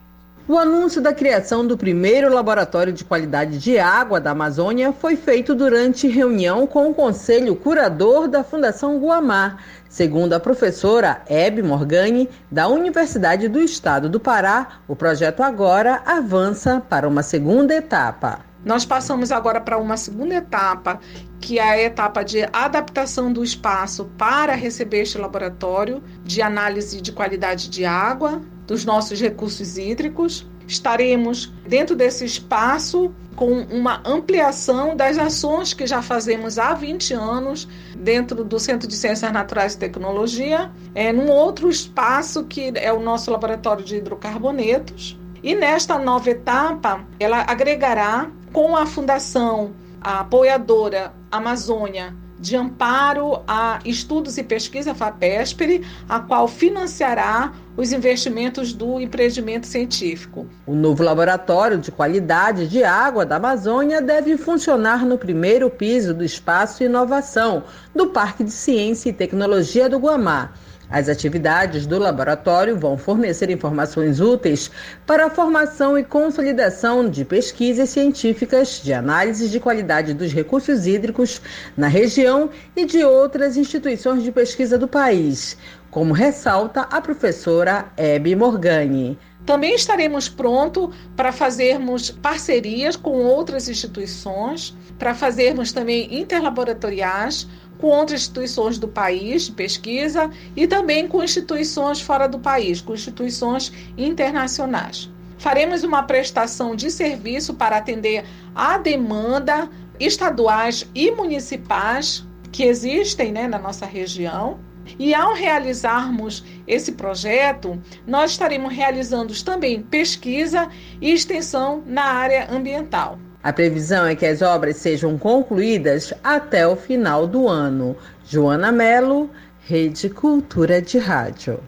O 0.46 0.58
anúncio 0.58 1.02
da 1.02 1.14
criação 1.14 1.66
do 1.66 1.78
primeiro 1.78 2.34
laboratório 2.34 2.92
de 2.92 3.06
qualidade 3.06 3.58
de 3.60 3.80
água 3.80 4.20
da 4.20 4.32
Amazônia 4.32 4.92
foi 4.92 5.16
feito 5.16 5.56
durante 5.56 6.06
reunião 6.08 6.68
com 6.68 6.90
o 6.90 6.94
Conselho 6.94 7.56
Curador 7.56 8.28
da 8.28 8.44
Fundação 8.44 9.00
Guamar, 9.00 9.64
Segundo 9.94 10.34
a 10.34 10.40
professora 10.40 11.22
Hebe 11.28 11.62
Morgani, 11.62 12.28
da 12.52 12.68
Universidade 12.68 13.48
do 13.48 13.60
Estado 13.60 14.10
do 14.10 14.20
Pará, 14.20 14.80
o 14.88 14.96
projeto 14.96 15.44
agora 15.44 16.02
avança 16.04 16.82
para 16.90 17.08
uma 17.08 17.22
segunda 17.22 17.76
etapa. 17.76 18.40
Nós 18.66 18.86
passamos 18.86 19.32
agora 19.32 19.62
para 19.62 19.78
uma 19.78 19.96
segunda 19.96 20.34
etapa, 20.34 21.00
que 21.40 21.60
é 21.60 21.70
a 21.70 21.80
etapa 21.80 22.24
de 22.24 22.42
adaptação 22.52 23.32
do 23.32 23.44
espaço 23.44 24.06
para 24.18 24.56
receber 24.56 25.02
este 25.02 25.20
laboratório 25.20 26.02
de 26.24 26.42
análise 26.42 27.00
de 27.00 27.12
qualidade 27.12 27.70
de 27.70 27.86
água, 27.86 28.42
dos 28.66 28.84
nossos 28.86 29.22
recursos 29.22 29.78
hídricos. 29.78 30.50
Estaremos 30.68 31.52
dentro 31.68 31.96
desse 31.96 32.26
espaço 32.26 33.14
com 33.36 33.52
uma 33.64 34.02
ampliação 34.06 34.96
das 34.96 35.18
ações 35.18 35.74
que 35.74 35.88
já 35.88 36.02
fazemos 36.02 36.60
há 36.60 36.74
20 36.74 37.14
anos 37.14 37.68
dentro 37.96 38.44
do 38.44 38.60
Centro 38.60 38.88
de 38.88 38.96
Ciências 38.96 39.32
Naturais 39.32 39.74
e 39.74 39.80
Tecnologia, 39.80 40.72
é, 40.94 41.12
num 41.12 41.30
outro 41.30 41.70
espaço 41.70 42.44
que 42.46 42.72
é 42.76 42.94
o 42.94 43.00
nosso 43.00 43.32
laboratório 43.32 43.84
de 43.84 43.98
hidrocarbonetos. 43.98 45.18
E 45.42 45.56
nesta 45.56 45.98
nova 45.98 46.30
etapa, 46.30 47.06
ela 47.20 47.44
agregará 47.48 48.30
com 48.54 48.78
a 48.78 48.86
Fundação 48.86 49.72
a 50.00 50.20
apoiadora 50.20 51.14
Amazônia 51.32 52.16
de 52.44 52.58
amparo 52.58 53.42
a 53.48 53.80
estudos 53.86 54.38
e 54.38 54.44
pesquisa 54.44 54.94
FAPESPER, 54.94 55.82
a 56.10 56.20
qual 56.20 56.46
financiará 56.46 57.54
os 57.78 57.94
investimentos 57.94 58.74
do 58.74 59.00
empreendimento 59.00 59.66
científico. 59.66 60.46
O 60.68 60.76
novo 60.76 61.02
laboratório 61.02 61.78
de 61.78 61.90
qualidade 61.90 62.68
de 62.68 62.84
água 62.84 63.26
da 63.26 63.38
Amazônia 63.38 64.02
deve 64.02 64.36
funcionar 64.36 65.06
no 65.06 65.18
primeiro 65.18 65.70
piso 65.70 66.14
do 66.14 66.24
Espaço 66.24 66.84
Inovação 66.84 67.64
do 67.96 68.08
Parque 68.08 68.44
de 68.44 68.52
Ciência 68.52 69.10
e 69.10 69.14
Tecnologia 69.14 69.88
do 69.88 69.98
Guamá. 69.98 70.52
As 70.94 71.10
atividades 71.10 71.88
do 71.88 71.98
laboratório 71.98 72.78
vão 72.78 73.00
fornecer 73.00 73.50
informações 73.50 74.20
úteis 74.20 74.70
para 75.08 75.26
a 75.26 75.30
formação 75.32 75.98
e 75.98 76.04
consolidação 76.04 77.10
de 77.10 77.26
pesquisas 77.26 77.90
científicas 77.90 78.80
de 78.80 78.94
análise 78.94 79.50
de 79.50 79.60
qualidade 79.60 80.14
dos 80.14 80.32
recursos 80.32 80.86
hídricos 80.86 81.42
na 81.76 81.88
região 81.88 82.52
e 82.76 82.86
de 82.86 83.04
outras 83.04 83.58
instituições 83.58 84.22
de 84.22 84.32
pesquisa 84.32 84.78
do 84.78 84.88
país, 84.88 85.58
como 85.90 86.14
ressalta 86.14 86.82
a 86.82 87.02
professora 87.02 87.88
Hebe 87.98 88.36
Morgani. 88.36 89.18
Também 89.48 89.74
estaremos 89.74 90.30
prontos 90.30 90.96
para 91.16 91.32
fazermos 91.32 92.12
parcerias 92.12 92.96
com 92.96 93.24
outras 93.24 93.68
instituições, 93.68 94.78
para 95.00 95.16
fazermos 95.16 95.72
também 95.72 96.22
interlaboratoriais 96.22 97.48
com 97.84 97.90
outras 97.90 98.22
instituições 98.22 98.78
do 98.78 98.88
país 98.88 99.48
de 99.48 99.52
pesquisa 99.52 100.32
e 100.56 100.66
também 100.66 101.06
com 101.06 101.22
instituições 101.22 102.00
fora 102.00 102.28
do 102.28 102.40
país, 102.40 102.80
com 102.80 102.94
instituições 102.94 103.74
internacionais. 103.98 105.12
Faremos 105.38 105.84
uma 105.84 106.02
prestação 106.02 106.78
de 106.78 106.90
serviço 106.90 107.56
para 107.56 107.76
atender 107.76 108.24
à 108.56 108.78
demanda 108.78 109.70
estaduais 110.00 110.90
e 110.96 111.12
municipais 111.12 112.26
que 112.54 112.64
existem 112.64 113.34
né, 113.34 113.50
na 113.50 113.60
nossa 113.60 113.86
região. 113.86 114.62
E 114.98 115.14
ao 115.14 115.34
realizarmos 115.34 116.42
esse 116.66 116.94
projeto, 116.94 117.82
nós 118.08 118.32
estaremos 118.32 118.74
realizando 118.74 119.34
também 119.44 119.82
pesquisa 119.82 120.70
e 121.02 121.12
extensão 121.12 121.84
na 121.86 122.06
área 122.06 122.48
ambiental. 122.50 123.20
A 123.44 123.52
previsão 123.52 124.06
é 124.06 124.16
que 124.16 124.26
as 124.26 124.42
obras 124.42 124.78
sejam 124.78 125.18
concluídas 125.18 126.14
até 126.24 126.66
o 126.66 126.78
final 126.78 127.28
do 127.28 127.50
ano. 127.50 127.94
Joana 128.26 128.72
Melo, 128.72 129.30
Rede 129.68 130.10
Cultura 130.10 130.82
de 130.82 130.98
Rádio. 130.98 131.60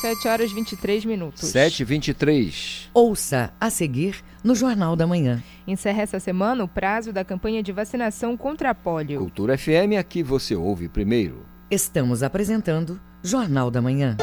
7 0.00 0.26
horas 0.26 0.50
23 0.50 1.04
minutos. 1.04 1.48
7 1.48 1.80
e 1.80 1.84
23 1.84 2.90
Ouça 2.92 3.52
a 3.60 3.70
seguir 3.70 4.16
no 4.42 4.54
Jornal 4.54 4.96
da 4.96 5.06
Manhã. 5.06 5.40
Encerra 5.64 6.02
essa 6.02 6.18
semana 6.18 6.64
o 6.64 6.68
prazo 6.68 7.12
da 7.12 7.24
campanha 7.24 7.62
de 7.62 7.70
vacinação 7.70 8.36
contra 8.36 8.70
a 8.70 8.74
polio. 8.74 9.20
Cultura 9.20 9.56
FM, 9.56 9.96
aqui 9.96 10.24
você 10.24 10.56
ouve 10.56 10.88
primeiro. 10.88 11.46
Estamos 11.70 12.22
apresentando 12.24 13.00
Jornal 13.22 13.70
da 13.70 13.80
Manhã. 13.80 14.16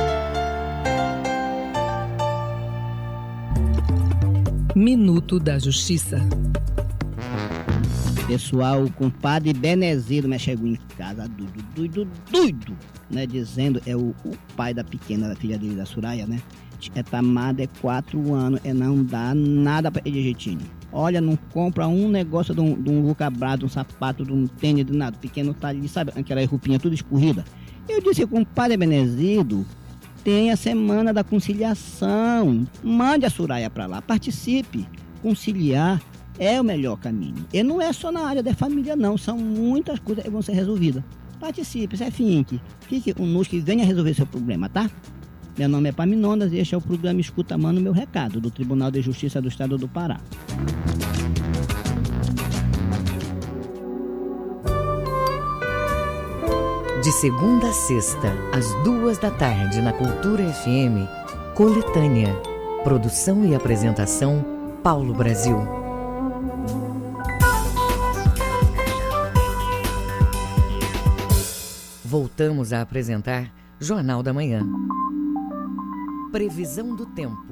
Minuto 4.77 5.39
da 5.39 5.57
Justiça. 5.57 6.21
Pessoal, 8.27 8.83
o 8.83 8.93
compadre 8.93 9.51
Benezido 9.51 10.29
me 10.29 10.37
chegou 10.37 10.67
em 10.67 10.77
casa, 10.95 11.27
doido, 11.27 11.63
doido, 11.75 12.07
doido, 12.31 12.77
né? 13.09 13.25
Dizendo, 13.25 13.81
é 13.87 13.95
o, 13.95 14.13
o 14.23 14.37
pai 14.55 14.75
da 14.75 14.83
pequena, 14.83 15.29
da 15.29 15.35
filha 15.35 15.57
dele, 15.57 15.73
da 15.73 15.83
Suraya, 15.83 16.27
né? 16.27 16.39
É 16.93 17.01
tamada, 17.01 17.63
é 17.63 17.67
quatro 17.81 18.35
anos, 18.35 18.59
é 18.63 18.71
não 18.71 19.03
dá 19.03 19.33
nada 19.33 19.89
pra 19.89 20.03
ele 20.05 20.21
jeitinho. 20.21 20.61
Olha, 20.91 21.19
não 21.19 21.35
compra 21.51 21.87
um 21.87 22.07
negócio 22.07 22.53
de 22.53 22.61
um, 22.61 22.79
de 22.79 22.91
um 22.91 23.09
um 23.09 23.67
sapato, 23.67 24.23
de 24.23 24.31
um 24.31 24.45
tênis, 24.45 24.85
de 24.85 24.93
nada. 24.93 25.17
O 25.17 25.19
pequeno 25.19 25.55
tá 25.55 25.69
ali, 25.69 25.87
sabe, 25.87 26.11
aquela 26.15 26.45
roupinha 26.45 26.77
tudo 26.77 26.93
escorrida. 26.93 27.43
Eu 27.89 27.99
disse, 27.99 28.27
compadre 28.27 28.77
Benezido, 28.77 29.65
tem 30.27 30.51
a 30.51 30.57
semana 30.57 31.13
da 31.13 31.23
conciliação. 31.23 32.67
Mande 32.83 33.25
a 33.25 33.29
Suraya 33.29 33.69
para 33.69 33.85
lá, 33.85 34.01
participe. 34.01 34.85
Conciliar 35.21 36.01
é 36.37 36.59
o 36.59 36.65
melhor 36.65 36.97
caminho. 36.97 37.45
E 37.53 37.63
não 37.63 37.81
é 37.81 37.93
só 37.93 38.11
na 38.11 38.27
área 38.27 38.43
da 38.43 38.53
família, 38.53 38.93
não. 38.93 39.17
São 39.17 39.37
muitas 39.37 39.99
coisas 39.99 40.25
que 40.25 40.29
vão 40.29 40.41
ser 40.41 40.51
resolvidas. 40.51 41.01
Participe, 41.39 41.95
Zé 41.95 42.11
Fink. 42.11 42.59
Fique 42.81 43.13
conosco 43.13 43.55
e 43.55 43.61
venha 43.61 43.85
resolver 43.85 44.13
seu 44.15 44.25
problema, 44.25 44.67
tá? 44.67 44.91
Meu 45.57 45.69
nome 45.69 45.87
é 45.87 45.91
Paminondas 45.93 46.51
e 46.51 46.57
este 46.57 46.75
é 46.75 46.77
o 46.77 46.81
programa 46.81 47.21
Escuta 47.21 47.57
Mano 47.57 47.79
Meu 47.79 47.93
Recado, 47.93 48.41
do 48.41 48.51
Tribunal 48.51 48.91
de 48.91 49.01
Justiça 49.01 49.41
do 49.41 49.47
Estado 49.47 49.77
do 49.77 49.87
Pará. 49.87 50.19
De 57.07 57.13
segunda 57.13 57.69
a 57.69 57.71
sexta, 57.71 58.33
às 58.51 58.73
duas 58.83 59.17
da 59.17 59.31
tarde, 59.31 59.81
na 59.81 59.93
Cultura 59.93 60.43
FM, 60.51 61.07
Coletânea. 61.55 62.35
Produção 62.83 63.45
e 63.45 63.55
apresentação, 63.55 64.43
Paulo 64.83 65.13
Brasil. 65.13 65.55
Voltamos 72.03 72.73
a 72.73 72.81
apresentar 72.81 73.53
Jornal 73.79 74.21
da 74.21 74.33
Manhã. 74.33 74.67
Previsão 76.29 76.93
do 76.93 77.05
tempo. 77.05 77.46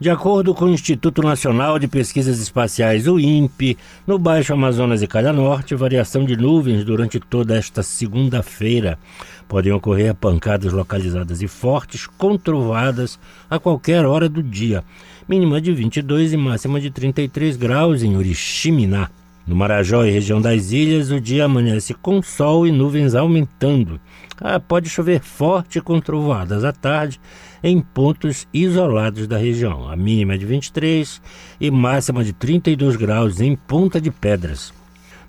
De 0.00 0.08
acordo 0.08 0.54
com 0.54 0.64
o 0.64 0.70
Instituto 0.70 1.20
Nacional 1.20 1.78
de 1.78 1.86
Pesquisas 1.86 2.40
Espaciais, 2.40 3.06
o 3.06 3.20
INPE, 3.20 3.76
no 4.06 4.18
Baixo 4.18 4.54
Amazonas 4.54 5.02
e 5.02 5.06
Calha 5.06 5.30
Norte, 5.30 5.74
variação 5.74 6.24
de 6.24 6.34
nuvens 6.38 6.86
durante 6.86 7.20
toda 7.20 7.54
esta 7.54 7.82
segunda-feira. 7.82 8.98
Podem 9.46 9.74
ocorrer 9.74 10.14
pancadas 10.14 10.72
localizadas 10.72 11.42
e 11.42 11.46
fortes, 11.46 12.06
controvadas 12.06 13.20
a 13.50 13.58
qualquer 13.58 14.06
hora 14.06 14.26
do 14.26 14.42
dia. 14.42 14.82
Mínima 15.28 15.60
de 15.60 15.70
22 15.70 16.32
e 16.32 16.36
máxima 16.38 16.80
de 16.80 16.90
33 16.90 17.58
graus 17.58 18.02
em 18.02 18.16
Oriximiná. 18.16 19.10
No 19.46 19.54
Marajó 19.54 20.06
e 20.06 20.10
região 20.10 20.40
das 20.40 20.72
ilhas, 20.72 21.10
o 21.10 21.20
dia 21.20 21.44
amanhece 21.44 21.92
com 21.92 22.22
sol 22.22 22.66
e 22.66 22.72
nuvens 22.72 23.14
aumentando. 23.14 24.00
Ah, 24.40 24.58
pode 24.58 24.88
chover 24.88 25.20
forte 25.20 25.78
com 25.78 26.00
trovoadas 26.00 26.64
à 26.64 26.72
tarde 26.72 27.20
em 27.62 27.80
pontos 27.80 28.46
isolados 28.52 29.26
da 29.26 29.36
região. 29.36 29.88
A 29.88 29.96
mínima 29.96 30.34
é 30.34 30.38
de 30.38 30.46
23 30.46 31.20
e 31.60 31.70
máxima 31.70 32.24
de 32.24 32.32
32 32.32 32.96
graus 32.96 33.40
em 33.40 33.54
Ponta 33.56 34.00
de 34.00 34.10
Pedras. 34.10 34.72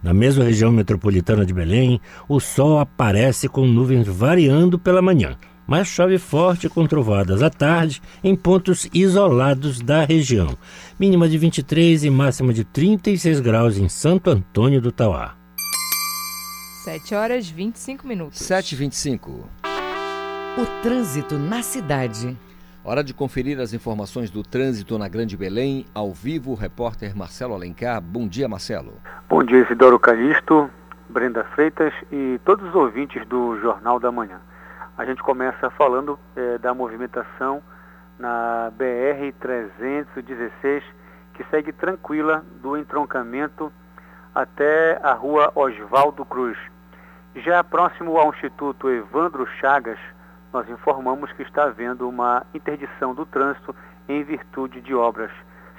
Na 0.01 0.13
mesma 0.13 0.43
região 0.43 0.71
metropolitana 0.71 1.45
de 1.45 1.53
Belém, 1.53 2.01
o 2.27 2.39
sol 2.39 2.79
aparece 2.79 3.47
com 3.47 3.65
nuvens 3.65 4.07
variando 4.07 4.79
pela 4.79 5.01
manhã 5.01 5.37
mas 5.71 5.87
chove 5.87 6.17
forte 6.17 6.67
com 6.67 6.85
trovadas 6.85 7.41
à 7.41 7.49
tarde 7.49 8.01
em 8.21 8.35
pontos 8.35 8.89
isolados 8.93 9.79
da 9.79 10.03
região. 10.03 10.57
Mínima 10.99 11.29
de 11.29 11.37
23 11.37 12.03
e 12.03 12.09
máxima 12.09 12.53
de 12.53 12.65
36 12.65 13.39
graus 13.39 13.77
em 13.77 13.87
Santo 13.87 14.29
Antônio 14.29 14.81
do 14.81 14.91
Tauá. 14.91 15.37
7 16.83 17.15
horas 17.15 17.49
25 17.49 18.05
minutos. 18.05 18.39
7 18.39 18.73
e 18.73 18.75
25 18.75 19.70
O 20.57 20.65
trânsito 20.83 21.39
na 21.39 21.63
cidade. 21.63 22.37
Hora 22.83 23.01
de 23.01 23.13
conferir 23.13 23.57
as 23.61 23.73
informações 23.73 24.29
do 24.29 24.43
trânsito 24.43 24.97
na 24.97 25.07
Grande 25.07 25.37
Belém. 25.37 25.85
Ao 25.95 26.11
vivo, 26.11 26.51
o 26.51 26.55
repórter 26.55 27.15
Marcelo 27.15 27.53
Alencar. 27.53 28.01
Bom 28.01 28.27
dia, 28.27 28.49
Marcelo. 28.49 28.95
Bom 29.29 29.45
dia, 29.45 29.59
Isidoro 29.59 29.97
Calixto, 29.97 30.69
Brenda 31.07 31.45
Freitas 31.55 31.93
e 32.11 32.37
todos 32.43 32.67
os 32.67 32.75
ouvintes 32.75 33.25
do 33.27 33.57
Jornal 33.61 33.97
da 33.97 34.11
Manhã. 34.11 34.41
A 34.97 35.05
gente 35.05 35.23
começa 35.23 35.69
falando 35.69 36.19
é, 36.35 36.57
da 36.57 36.73
movimentação 36.73 37.63
na 38.19 38.73
BR-316, 38.77 40.83
que 41.33 41.45
segue 41.49 41.71
tranquila 41.71 42.43
do 42.61 42.77
entroncamento 42.77 43.71
até 44.35 44.99
a 45.01 45.13
rua 45.13 45.49
Oswaldo 45.55 46.25
Cruz. 46.25 46.57
Já 47.37 47.63
próximo 47.63 48.17
ao 48.17 48.31
Instituto 48.31 48.89
Evandro 48.89 49.47
Chagas, 49.61 49.97
nós 50.53 50.69
informamos 50.69 51.31
que 51.33 51.43
está 51.43 51.63
havendo 51.63 52.07
uma 52.07 52.45
interdição 52.53 53.13
do 53.13 53.25
trânsito 53.25 53.75
em 54.07 54.23
virtude 54.23 54.81
de 54.81 54.93
obras. 54.93 55.31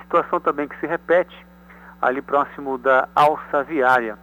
Situação 0.03 0.41
também 0.41 0.69
que 0.69 0.79
se 0.81 0.87
repete 0.87 1.47
ali 2.01 2.21
próximo 2.21 2.79
da 2.79 3.09
alça 3.15 3.63
viária 3.63 4.19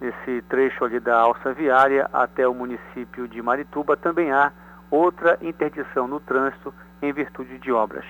nesse 0.00 0.42
trecho 0.42 0.84
ali 0.84 1.00
da 1.00 1.18
alça 1.18 1.52
viária 1.52 2.08
até 2.12 2.46
o 2.46 2.54
município 2.54 3.26
de 3.26 3.42
Marituba, 3.42 3.96
também 3.96 4.30
há 4.32 4.52
outra 4.90 5.38
interdição 5.42 6.06
no 6.06 6.20
trânsito 6.20 6.72
em 7.02 7.12
virtude 7.12 7.58
de 7.58 7.72
obras. 7.72 8.04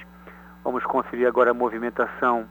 Vamos 0.63 0.85
conferir 0.85 1.27
agora 1.27 1.51
a 1.51 1.55
movimentação 1.55 2.47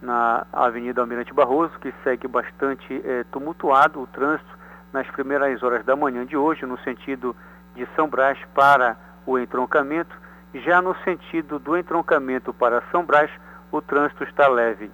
na 0.00 0.46
Avenida 0.52 1.00
Almirante 1.00 1.32
Barroso, 1.32 1.78
que 1.80 1.92
segue 2.04 2.28
bastante 2.28 3.02
é, 3.04 3.24
tumultuado 3.32 4.00
o 4.00 4.06
trânsito 4.06 4.58
nas 4.92 5.08
primeiras 5.10 5.62
horas 5.62 5.84
da 5.84 5.96
manhã 5.96 6.24
de 6.24 6.36
hoje, 6.36 6.64
no 6.66 6.78
sentido 6.80 7.34
de 7.78 7.88
São 7.94 8.08
Brás 8.08 8.36
para 8.54 8.96
o 9.24 9.38
entroncamento, 9.38 10.14
Já 10.54 10.82
no 10.82 10.96
sentido 11.04 11.58
do 11.58 11.76
entroncamento 11.76 12.52
para 12.52 12.82
São 12.90 13.04
Brás, 13.04 13.30
o 13.70 13.80
trânsito 13.82 14.24
está 14.24 14.48
leve. 14.48 14.90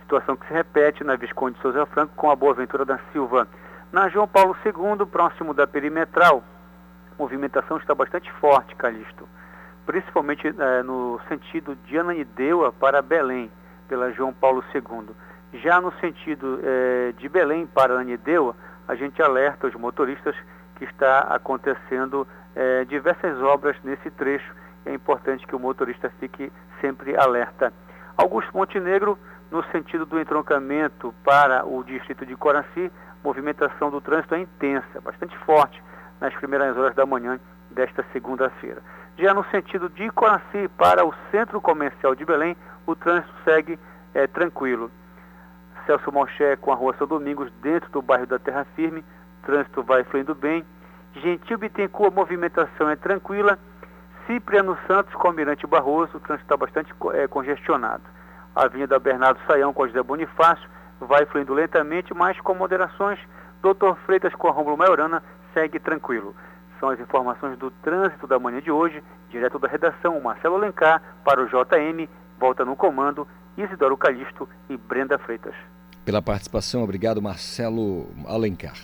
Situação 0.00 0.36
que 0.36 0.46
se 0.46 0.54
repete 0.54 1.02
na 1.02 1.16
Visconde 1.16 1.56
de 1.56 1.62
Souza 1.62 1.84
Franco 1.86 2.14
com 2.14 2.30
a 2.30 2.36
Boa 2.36 2.54
Ventura 2.54 2.84
da 2.84 2.98
Silva. 3.12 3.48
Na 3.92 4.08
João 4.08 4.28
Paulo 4.28 4.56
II, 4.64 5.04
próximo 5.06 5.52
da 5.52 5.66
perimetral, 5.66 6.44
a 7.10 7.22
movimentação 7.22 7.76
está 7.76 7.94
bastante 7.94 8.30
forte, 8.34 8.74
Calixto. 8.76 9.28
Principalmente 9.84 10.46
eh, 10.46 10.82
no 10.84 11.20
sentido 11.28 11.76
de 11.84 11.98
Ananindeua 11.98 12.72
para 12.72 13.02
Belém, 13.02 13.50
pela 13.88 14.12
João 14.12 14.32
Paulo 14.32 14.64
II. 14.72 15.08
Já 15.54 15.80
no 15.80 15.92
sentido 15.94 16.60
eh, 16.62 17.12
de 17.18 17.28
Belém 17.28 17.66
para 17.66 17.94
Ananindeua, 17.94 18.54
a 18.86 18.94
gente 18.94 19.20
alerta 19.20 19.66
os 19.66 19.74
motoristas 19.74 20.36
está 20.84 21.20
acontecendo 21.20 22.26
eh, 22.54 22.84
diversas 22.86 23.40
obras 23.42 23.76
nesse 23.82 24.10
trecho. 24.10 24.54
É 24.86 24.92
importante 24.92 25.46
que 25.46 25.56
o 25.56 25.58
motorista 25.58 26.10
fique 26.20 26.52
sempre 26.80 27.16
alerta. 27.16 27.72
Augusto 28.16 28.56
Montenegro, 28.56 29.18
no 29.50 29.64
sentido 29.70 30.06
do 30.06 30.20
entroncamento 30.20 31.14
para 31.24 31.64
o 31.64 31.82
distrito 31.82 32.24
de 32.24 32.36
Coraci, 32.36 32.90
movimentação 33.22 33.90
do 33.90 34.00
trânsito 34.00 34.34
é 34.34 34.40
intensa, 34.40 35.00
bastante 35.00 35.36
forte 35.38 35.82
nas 36.20 36.34
primeiras 36.34 36.76
horas 36.76 36.94
da 36.94 37.06
manhã 37.06 37.40
desta 37.70 38.04
segunda-feira. 38.12 38.82
Já 39.16 39.32
no 39.32 39.44
sentido 39.46 39.88
de 39.88 40.10
Coraci 40.10 40.68
para 40.76 41.04
o 41.04 41.14
centro 41.30 41.60
comercial 41.60 42.14
de 42.14 42.24
Belém, 42.24 42.56
o 42.86 42.94
trânsito 42.94 43.32
segue 43.44 43.78
é, 44.12 44.26
tranquilo. 44.26 44.90
Celso 45.86 46.10
Moché 46.10 46.56
com 46.56 46.72
a 46.72 46.74
rua 46.74 46.94
São 46.98 47.06
Domingos, 47.06 47.50
dentro 47.60 47.90
do 47.90 48.02
bairro 48.02 48.26
da 48.26 48.38
Terra 48.38 48.66
Firme, 48.74 49.04
trânsito 49.44 49.82
vai 49.82 50.04
fluindo 50.04 50.34
bem. 50.34 50.64
Gentil 51.14 51.58
Bittencourt, 51.58 52.12
a 52.12 52.14
movimentação 52.14 52.88
é 52.88 52.96
tranquila. 52.96 53.58
Cipriano 54.26 54.76
Santos 54.86 55.14
com 55.14 55.28
Almirante 55.28 55.66
Barroso, 55.66 56.16
o 56.16 56.20
trânsito 56.20 56.46
está 56.46 56.56
bastante 56.56 56.92
é, 57.12 57.28
congestionado. 57.28 58.02
A 58.56 58.64
Avenida 58.64 58.98
Bernardo 58.98 59.38
Saião 59.46 59.72
com 59.72 59.86
José 59.86 60.02
Bonifácio 60.02 60.68
vai 61.00 61.26
fluindo 61.26 61.52
lentamente, 61.52 62.14
mas 62.14 62.40
com 62.40 62.54
moderações. 62.54 63.18
Doutor 63.62 63.96
Freitas 64.06 64.34
com 64.34 64.48
a 64.48 64.50
Rômulo 64.50 64.76
Maiorana 64.76 65.22
segue 65.52 65.78
tranquilo. 65.78 66.34
São 66.80 66.88
as 66.90 67.00
informações 67.00 67.58
do 67.58 67.70
trânsito 67.70 68.26
da 68.26 68.38
manhã 68.38 68.60
de 68.60 68.70
hoje, 68.70 69.02
direto 69.30 69.58
da 69.58 69.68
redação, 69.68 70.20
Marcelo 70.20 70.56
Alencar, 70.56 71.02
para 71.24 71.42
o 71.42 71.46
JM, 71.46 72.08
volta 72.38 72.64
no 72.64 72.76
comando, 72.76 73.26
Isidoro 73.56 73.96
Calixto 73.96 74.48
e 74.68 74.76
Brenda 74.76 75.18
Freitas. 75.18 75.54
Pela 76.04 76.20
participação, 76.20 76.82
obrigado 76.82 77.22
Marcelo 77.22 78.06
Alencar. 78.26 78.76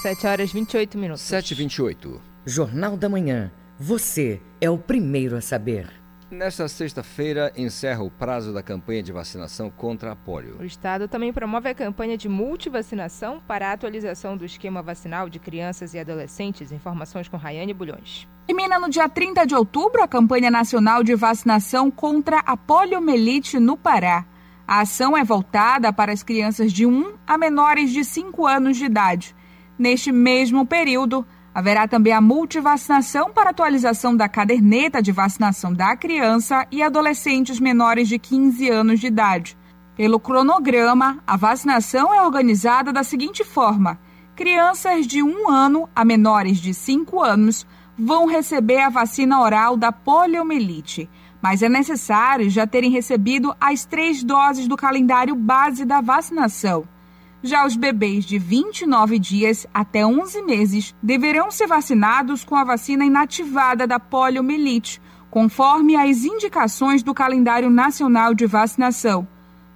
7 0.00 0.26
horas 0.26 0.50
28 0.50 0.96
minutos. 0.96 1.20
7 1.20 1.50
e 1.50 1.54
28. 1.54 2.22
Jornal 2.46 2.96
da 2.96 3.06
Manhã. 3.06 3.52
Você 3.78 4.40
é 4.58 4.70
o 4.70 4.78
primeiro 4.78 5.36
a 5.36 5.42
saber. 5.42 5.90
Nesta 6.30 6.66
sexta-feira, 6.68 7.52
encerra 7.54 8.02
o 8.02 8.10
prazo 8.10 8.50
da 8.50 8.62
campanha 8.62 9.02
de 9.02 9.12
vacinação 9.12 9.68
contra 9.68 10.12
a 10.12 10.16
polio. 10.16 10.56
O 10.58 10.64
Estado 10.64 11.06
também 11.06 11.34
promove 11.34 11.68
a 11.68 11.74
campanha 11.74 12.16
de 12.16 12.30
multivacinação 12.30 13.42
para 13.46 13.68
a 13.68 13.72
atualização 13.72 14.38
do 14.38 14.44
esquema 14.46 14.80
vacinal 14.80 15.28
de 15.28 15.38
crianças 15.38 15.92
e 15.92 15.98
adolescentes. 15.98 16.72
Informações 16.72 17.28
com 17.28 17.36
Rayane 17.36 17.74
Bulhões. 17.74 18.26
Termina 18.46 18.78
no 18.78 18.88
dia 18.88 19.06
30 19.06 19.44
de 19.44 19.54
outubro 19.54 20.02
a 20.02 20.08
campanha 20.08 20.50
nacional 20.50 21.04
de 21.04 21.14
vacinação 21.14 21.90
contra 21.90 22.38
a 22.38 22.56
poliomielite 22.56 23.60
no 23.60 23.76
Pará. 23.76 24.24
A 24.66 24.80
ação 24.80 25.14
é 25.14 25.22
voltada 25.22 25.92
para 25.92 26.10
as 26.10 26.22
crianças 26.22 26.72
de 26.72 26.86
1 26.86 27.16
a 27.26 27.36
menores 27.36 27.90
de 27.90 28.02
5 28.02 28.46
anos 28.46 28.78
de 28.78 28.86
idade. 28.86 29.38
Neste 29.80 30.12
mesmo 30.12 30.66
período, 30.66 31.26
Haverá 31.52 31.88
também 31.88 32.12
a 32.12 32.20
multivacinação 32.20 33.32
para 33.32 33.50
atualização 33.50 34.14
da 34.14 34.28
caderneta 34.28 35.02
de 35.02 35.10
vacinação 35.10 35.72
da 35.72 35.96
criança 35.96 36.64
e 36.70 36.80
adolescentes 36.80 37.58
menores 37.58 38.08
de 38.08 38.20
15 38.20 38.68
anos 38.68 39.00
de 39.00 39.08
idade. 39.08 39.58
Pelo 39.96 40.20
cronograma, 40.20 41.18
a 41.26 41.36
vacinação 41.36 42.14
é 42.14 42.22
organizada 42.22 42.92
da 42.92 43.02
seguinte 43.02 43.42
forma: 43.42 43.98
crianças 44.36 45.08
de 45.08 45.24
1 45.24 45.50
ano 45.50 45.88
a 45.94 46.04
menores 46.04 46.58
de 46.58 46.72
5 46.72 47.20
anos 47.20 47.66
vão 47.98 48.26
receber 48.26 48.82
a 48.82 48.88
vacina 48.88 49.40
oral 49.40 49.76
da 49.76 49.90
poliomielite, 49.90 51.10
mas 51.42 51.64
é 51.64 51.68
necessário 51.68 52.48
já 52.48 52.64
terem 52.64 52.92
recebido 52.92 53.56
as 53.60 53.84
três 53.84 54.22
doses 54.22 54.68
do 54.68 54.76
calendário 54.76 55.34
base 55.34 55.84
da 55.84 56.00
vacinação. 56.00 56.86
Já 57.42 57.64
os 57.64 57.74
bebês 57.74 58.26
de 58.26 58.38
29 58.38 59.18
dias 59.18 59.66
até 59.72 60.04
11 60.04 60.42
meses 60.42 60.94
deverão 61.02 61.50
ser 61.50 61.66
vacinados 61.66 62.44
com 62.44 62.54
a 62.54 62.64
vacina 62.64 63.02
inativada 63.02 63.86
da 63.86 63.98
poliomielite, 63.98 65.00
conforme 65.30 65.96
as 65.96 66.22
indicações 66.24 67.02
do 67.02 67.14
calendário 67.14 67.70
nacional 67.70 68.34
de 68.34 68.44
vacinação. 68.44 69.26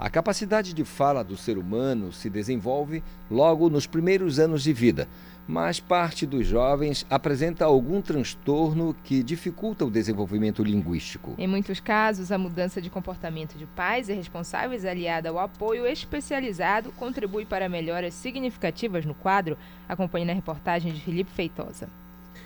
A 0.00 0.08
capacidade 0.08 0.72
de 0.72 0.84
fala 0.84 1.22
do 1.22 1.36
ser 1.36 1.58
humano 1.58 2.10
se 2.14 2.30
desenvolve 2.30 3.02
logo 3.30 3.68
nos 3.68 3.86
primeiros 3.86 4.38
anos 4.38 4.62
de 4.62 4.72
vida 4.72 5.06
mas 5.46 5.78
parte 5.78 6.26
dos 6.26 6.46
jovens 6.46 7.04
apresenta 7.10 7.64
algum 7.64 8.00
transtorno 8.00 8.96
que 9.04 9.22
dificulta 9.22 9.84
o 9.84 9.90
desenvolvimento 9.90 10.64
linguístico. 10.64 11.34
Em 11.36 11.46
muitos 11.46 11.80
casos, 11.80 12.32
a 12.32 12.38
mudança 12.38 12.80
de 12.80 12.88
comportamento 12.88 13.56
de 13.56 13.66
pais 13.66 14.08
e 14.08 14.14
responsáveis 14.14 14.84
aliada 14.84 15.28
ao 15.28 15.38
apoio 15.38 15.86
especializado 15.86 16.90
contribui 16.92 17.44
para 17.44 17.68
melhoras 17.68 18.14
significativas 18.14 19.04
no 19.04 19.14
quadro, 19.14 19.58
acompanhe 19.88 20.24
na 20.24 20.32
reportagem 20.32 20.92
de 20.92 21.00
Felipe 21.00 21.30
Feitosa. 21.30 21.88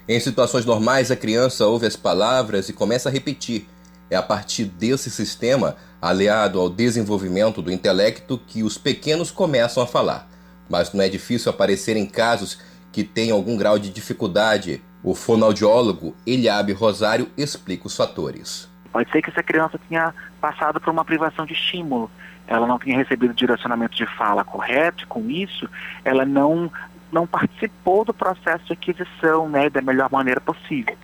Em 0.09 0.19
situações 0.19 0.65
normais, 0.65 1.11
a 1.11 1.17
criança 1.17 1.67
ouve 1.67 1.87
as 1.87 1.95
palavras 1.95 2.69
e 2.69 2.73
começa 2.73 3.09
a 3.09 3.13
repetir. 3.13 3.69
É 4.11 4.17
a 4.17 4.23
partir 4.23 4.65
desse 4.65 5.11
sistema, 5.11 5.77
aliado 6.01 6.59
ao 6.59 6.71
desenvolvimento 6.71 7.61
do 7.61 7.71
intelecto, 7.71 8.39
que 8.39 8.63
os 8.63 8.79
pequenos 8.79 9.31
começam 9.31 9.83
a 9.83 9.87
falar. 9.87 10.29
Mas 10.69 10.93
não 10.95 11.03
é 11.03 11.09
difícil 11.09 11.51
aparecer 11.51 11.97
em 11.97 12.07
casos 12.07 12.59
que 12.93 13.05
tem 13.05 13.31
algum 13.31 13.57
grau 13.57 13.79
de 13.79 13.91
dificuldade. 13.91 14.83
O 15.03 15.15
fonoaudiólogo 15.15 16.15
Eliabe 16.27 16.73
Rosário 16.73 17.29
explica 17.37 17.87
os 17.87 17.97
fatores. 17.97 18.69
Pode 18.93 19.11
ser 19.11 19.23
que 19.23 19.31
essa 19.31 19.43
criança 19.43 19.79
tenha 19.89 20.15
passado 20.41 20.81
por 20.81 20.91
uma 20.91 21.05
privação 21.05 21.47
de 21.47 21.53
estímulo, 21.53 22.11
ela 22.47 22.67
não 22.67 22.79
tenha 22.79 22.97
recebido 22.97 23.35
direcionamento 23.35 23.95
de 23.95 24.07
fala 24.07 24.43
correto, 24.43 25.07
com 25.07 25.29
isso, 25.29 25.69
ela 26.03 26.25
não, 26.25 26.73
não 27.13 27.27
participou 27.27 28.05
do 28.05 28.15
processo 28.15 28.65
de 28.65 28.73
aquisição 28.73 29.49
né, 29.49 29.69
da 29.69 29.83
melhor 29.83 30.11
maneira 30.11 30.41
possível. 30.41 30.97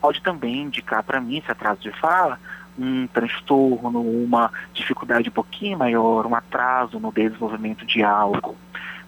Pode 0.00 0.22
também 0.22 0.62
indicar 0.62 1.02
para 1.02 1.20
mim, 1.20 1.38
esse 1.38 1.50
atraso 1.50 1.80
de 1.80 1.90
fala, 1.98 2.38
um 2.78 3.06
transtorno, 3.08 4.00
uma 4.00 4.52
dificuldade 4.72 5.28
um 5.28 5.32
pouquinho 5.32 5.78
maior, 5.78 6.26
um 6.26 6.34
atraso 6.34 7.00
no 7.00 7.12
desenvolvimento 7.12 7.84
de 7.84 8.02
algo. 8.02 8.56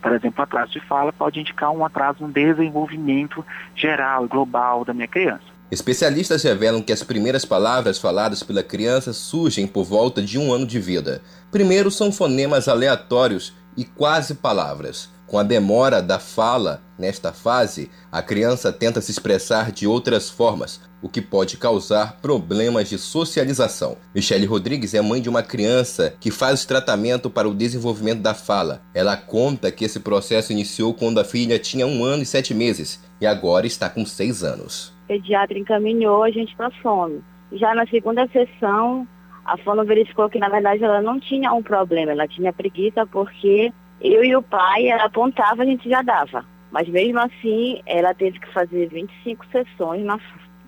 Por 0.01 0.13
exemplo, 0.13 0.43
atraso 0.43 0.73
de 0.73 0.81
fala 0.81 1.13
pode 1.13 1.41
indicar 1.41 1.71
um 1.71 1.85
atraso 1.85 2.27
no 2.27 2.33
desenvolvimento 2.33 3.45
geral 3.75 4.25
e 4.25 4.29
global 4.29 4.85
da 4.85 4.95
minha 4.95 5.09
criança. 5.09 5.57
Especialistas 5.71 6.45
revelam 6.45 6.81
que 6.81 6.93
as 6.93 7.03
primeiras 7.03 7.45
palavras 7.45 7.99
faladas 7.99 8.43
pela 8.43 8.63
criança 8.63 9.13
surgem 9.13 9.67
por 9.67 9.85
volta 9.85 10.23
de 10.23 10.39
um 10.39 10.53
ano 10.53 10.65
de 10.65 10.79
vida. 10.79 11.21
Primeiro 11.51 11.91
são 11.91 12.13
fonemas 12.13 12.69
aleatórios 12.69 13.53
e 13.77 13.85
quase 13.85 14.37
palavras. 14.37 15.11
Com 15.27 15.39
a 15.39 15.43
demora 15.43 16.01
da 16.01 16.21
fala 16.21 16.81
nesta 16.97 17.33
fase, 17.33 17.91
a 18.13 18.23
criança 18.23 18.73
tenta 18.73 19.01
se 19.01 19.11
expressar 19.11 19.73
de 19.73 19.85
outras 19.85 20.31
formas, 20.31 20.81
o 21.03 21.09
que 21.09 21.21
pode 21.21 21.57
causar 21.57 22.21
problemas 22.21 22.89
de 22.89 22.97
socialização. 22.97 23.97
Michele 24.15 24.47
Rodrigues 24.47 24.95
é 24.95 25.01
mãe 25.01 25.21
de 25.21 25.29
uma 25.29 25.43
criança 25.43 26.15
que 26.21 26.31
faz 26.31 26.65
tratamento 26.65 27.29
para 27.29 27.49
o 27.49 27.55
desenvolvimento 27.55 28.21
da 28.21 28.35
fala. 28.35 28.83
Ela 28.95 29.17
conta 29.17 29.73
que 29.73 29.85
esse 29.85 29.99
processo 29.99 30.53
iniciou 30.53 30.95
quando 30.95 31.19
a 31.19 31.25
filha 31.25 31.59
tinha 31.59 31.89
um 31.89 32.05
ano 32.05 32.23
e 32.23 32.27
sete 32.27 32.55
meses 32.55 33.05
e 33.21 33.27
agora 33.27 33.67
está 33.67 33.91
com 33.91 34.07
seis 34.07 34.45
anos. 34.45 34.95
O 35.05 35.09
pediatra 35.09 35.59
encaminhou 35.59 36.23
a 36.23 36.31
gente 36.31 36.55
para 36.55 36.71
fono. 36.83 37.23
Já 37.53 37.75
na 37.75 37.85
segunda 37.89 38.29
sessão, 38.29 39.07
a 39.45 39.57
fono 39.59 39.85
verificou 39.85 40.29
que 40.29 40.39
na 40.39 40.49
verdade 40.49 40.85
ela 40.85 41.03
não 41.03 41.19
tinha 41.19 41.53
um 41.53 41.63
problema, 41.63 42.13
ela 42.13 42.29
tinha 42.29 42.53
preguiça 42.53 43.05
porque 43.07 43.73
eu 44.01 44.25
e 44.25 44.37
o 44.37 44.43
pai, 44.43 44.89
ela 44.89 45.05
apontava, 45.05 45.63
a 45.63 45.67
gente 45.67 45.89
já 45.89 46.03
dava. 46.03 46.45
Mas 46.71 46.89
mesmo 46.89 47.19
assim, 47.21 47.81
ela 47.87 48.13
teve 48.15 48.39
que 48.39 48.53
fazer 48.53 48.89
25 48.89 49.47
sessões 49.47 50.05
na, 50.05 50.19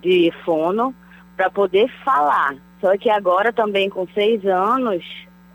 de 0.01 0.31
fono 0.43 0.93
para 1.35 1.49
poder 1.49 1.87
falar. 2.03 2.55
Só 2.81 2.97
que 2.97 3.09
agora 3.09 3.51
também 3.53 3.89
com 3.89 4.07
seis 4.13 4.45
anos, 4.45 5.03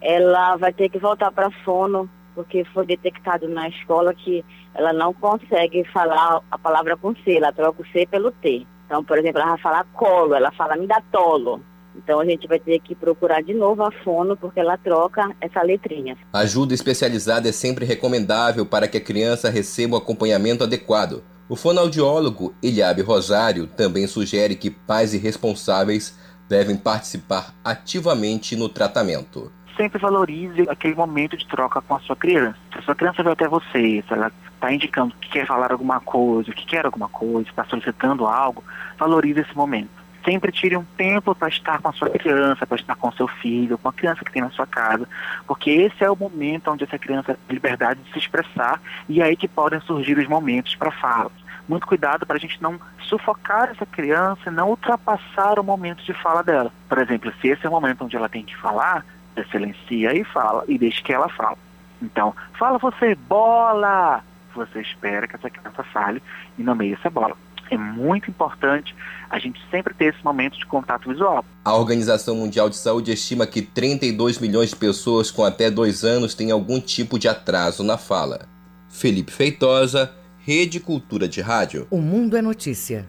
ela 0.00 0.56
vai 0.56 0.72
ter 0.72 0.88
que 0.88 0.98
voltar 0.98 1.32
para 1.32 1.50
fono, 1.64 2.08
porque 2.34 2.64
foi 2.66 2.86
detectado 2.86 3.48
na 3.48 3.68
escola 3.68 4.14
que 4.14 4.44
ela 4.74 4.92
não 4.92 5.12
consegue 5.14 5.84
falar 5.84 6.40
a 6.50 6.58
palavra 6.58 6.96
com 6.96 7.14
C, 7.16 7.36
ela 7.36 7.52
troca 7.52 7.82
o 7.82 7.86
C 7.86 8.06
pelo 8.06 8.30
T. 8.30 8.66
Então, 8.86 9.02
por 9.02 9.18
exemplo, 9.18 9.40
ela 9.40 9.52
vai 9.52 9.60
falar 9.60 9.84
colo, 9.94 10.34
ela 10.34 10.50
fala 10.52 10.76
me 10.76 10.86
dá 10.86 11.02
tolo. 11.10 11.60
Então 11.96 12.20
a 12.20 12.24
gente 12.24 12.46
vai 12.46 12.58
ter 12.58 12.80
que 12.80 12.94
procurar 12.94 13.42
de 13.42 13.54
novo 13.54 13.82
a 13.82 13.90
fono 13.90 14.36
porque 14.36 14.60
ela 14.60 14.76
troca 14.76 15.30
essa 15.40 15.62
letrinha. 15.62 16.16
Ajuda 16.32 16.74
especializada 16.74 17.48
é 17.48 17.52
sempre 17.52 17.84
recomendável 17.84 18.66
para 18.66 18.88
que 18.88 18.98
a 18.98 19.00
criança 19.00 19.50
receba 19.50 19.94
o 19.94 19.98
acompanhamento 19.98 20.64
adequado. 20.64 21.22
O 21.48 21.56
fonoaudiólogo 21.56 22.54
Eliabe 22.62 23.02
Rosário 23.02 23.66
também 23.66 24.06
sugere 24.06 24.56
que 24.56 24.70
pais 24.70 25.12
e 25.12 25.18
responsáveis 25.18 26.18
devem 26.48 26.76
participar 26.76 27.54
ativamente 27.62 28.56
no 28.56 28.68
tratamento. 28.68 29.52
Sempre 29.76 29.98
valorize 29.98 30.62
aquele 30.68 30.94
momento 30.94 31.36
de 31.36 31.46
troca 31.46 31.80
com 31.82 31.96
a 31.96 32.00
sua 32.00 32.14
criança. 32.14 32.56
Se 32.72 32.78
a 32.78 32.82
sua 32.82 32.94
criança 32.94 33.22
veio 33.22 33.32
até 33.32 33.48
você, 33.48 34.02
se 34.06 34.12
ela 34.12 34.30
está 34.54 34.72
indicando 34.72 35.14
que 35.20 35.30
quer 35.30 35.46
falar 35.46 35.72
alguma 35.72 36.00
coisa, 36.00 36.52
que 36.52 36.64
quer 36.64 36.86
alguma 36.86 37.08
coisa, 37.08 37.48
está 37.48 37.64
solicitando 37.64 38.24
algo, 38.24 38.62
valorize 38.98 39.40
esse 39.40 39.56
momento 39.56 40.03
sempre 40.24 40.50
tire 40.50 40.76
um 40.76 40.84
tempo 40.96 41.34
para 41.34 41.48
estar 41.48 41.80
com 41.80 41.88
a 41.88 41.92
sua 41.92 42.10
criança, 42.10 42.66
para 42.66 42.76
estar 42.76 42.96
com 42.96 43.12
seu 43.12 43.28
filho, 43.28 43.78
com 43.78 43.88
a 43.88 43.92
criança 43.92 44.24
que 44.24 44.32
tem 44.32 44.42
na 44.42 44.50
sua 44.50 44.66
casa, 44.66 45.08
porque 45.46 45.70
esse 45.70 46.02
é 46.02 46.10
o 46.10 46.16
momento 46.16 46.70
onde 46.70 46.84
essa 46.84 46.98
criança 46.98 47.38
tem 47.46 47.54
liberdade 47.54 48.00
de 48.00 48.12
se 48.12 48.18
expressar 48.18 48.80
e 49.08 49.20
é 49.20 49.24
aí 49.24 49.36
que 49.36 49.48
podem 49.48 49.80
surgir 49.80 50.18
os 50.18 50.26
momentos 50.26 50.74
para 50.74 50.90
fala. 50.90 51.30
Muito 51.68 51.86
cuidado 51.86 52.26
para 52.26 52.36
a 52.36 52.40
gente 52.40 52.60
não 52.62 52.78
sufocar 53.00 53.70
essa 53.70 53.86
criança, 53.86 54.50
não 54.50 54.70
ultrapassar 54.70 55.58
o 55.58 55.64
momento 55.64 56.04
de 56.04 56.12
fala 56.12 56.42
dela. 56.42 56.70
Por 56.88 56.98
exemplo, 56.98 57.32
se 57.40 57.48
esse 57.48 57.64
é 57.64 57.68
o 57.68 57.72
momento 57.72 58.04
onde 58.04 58.16
ela 58.16 58.28
tem 58.28 58.44
que 58.44 58.56
falar, 58.56 59.04
você 59.34 59.44
silencia 59.44 60.14
e 60.14 60.24
fala 60.24 60.64
e 60.68 60.78
deixe 60.78 61.02
que 61.02 61.12
ela 61.12 61.28
fale. 61.28 61.56
Então, 62.02 62.34
fala 62.58 62.78
você, 62.78 63.14
bola! 63.14 64.22
Você 64.54 64.80
espera 64.80 65.26
que 65.26 65.34
essa 65.34 65.50
criança 65.50 65.82
fale 65.84 66.22
e 66.58 66.62
nomeie 66.62 66.92
essa 66.92 67.10
bola. 67.10 67.36
É 67.74 67.78
muito 67.78 68.30
importante 68.30 68.94
a 69.28 69.36
gente 69.36 69.60
sempre 69.68 69.92
ter 69.94 70.14
esse 70.14 70.24
momento 70.24 70.56
de 70.56 70.64
contato 70.64 71.08
visual. 71.08 71.44
A 71.64 71.74
Organização 71.74 72.36
Mundial 72.36 72.70
de 72.70 72.76
Saúde 72.76 73.10
estima 73.10 73.48
que 73.48 73.62
32 73.62 74.38
milhões 74.38 74.70
de 74.70 74.76
pessoas 74.76 75.28
com 75.32 75.42
até 75.42 75.68
dois 75.72 76.04
anos 76.04 76.34
têm 76.34 76.52
algum 76.52 76.80
tipo 76.80 77.18
de 77.18 77.26
atraso 77.26 77.82
na 77.82 77.98
fala. 77.98 78.46
Felipe 78.88 79.32
Feitosa, 79.32 80.14
Rede 80.38 80.78
Cultura 80.78 81.26
de 81.26 81.40
Rádio. 81.40 81.88
O 81.90 82.00
Mundo 82.00 82.36
é 82.36 82.42
Notícia. 82.42 83.08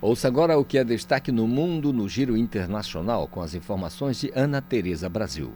Ouça 0.00 0.26
agora 0.26 0.58
o 0.58 0.64
que 0.64 0.76
é 0.76 0.82
destaque 0.82 1.30
no 1.30 1.46
mundo 1.46 1.92
no 1.92 2.08
Giro 2.08 2.36
Internacional 2.36 3.28
com 3.28 3.40
as 3.40 3.54
informações 3.54 4.18
de 4.18 4.32
Ana 4.34 4.60
Tereza 4.60 5.08
Brasil. 5.08 5.52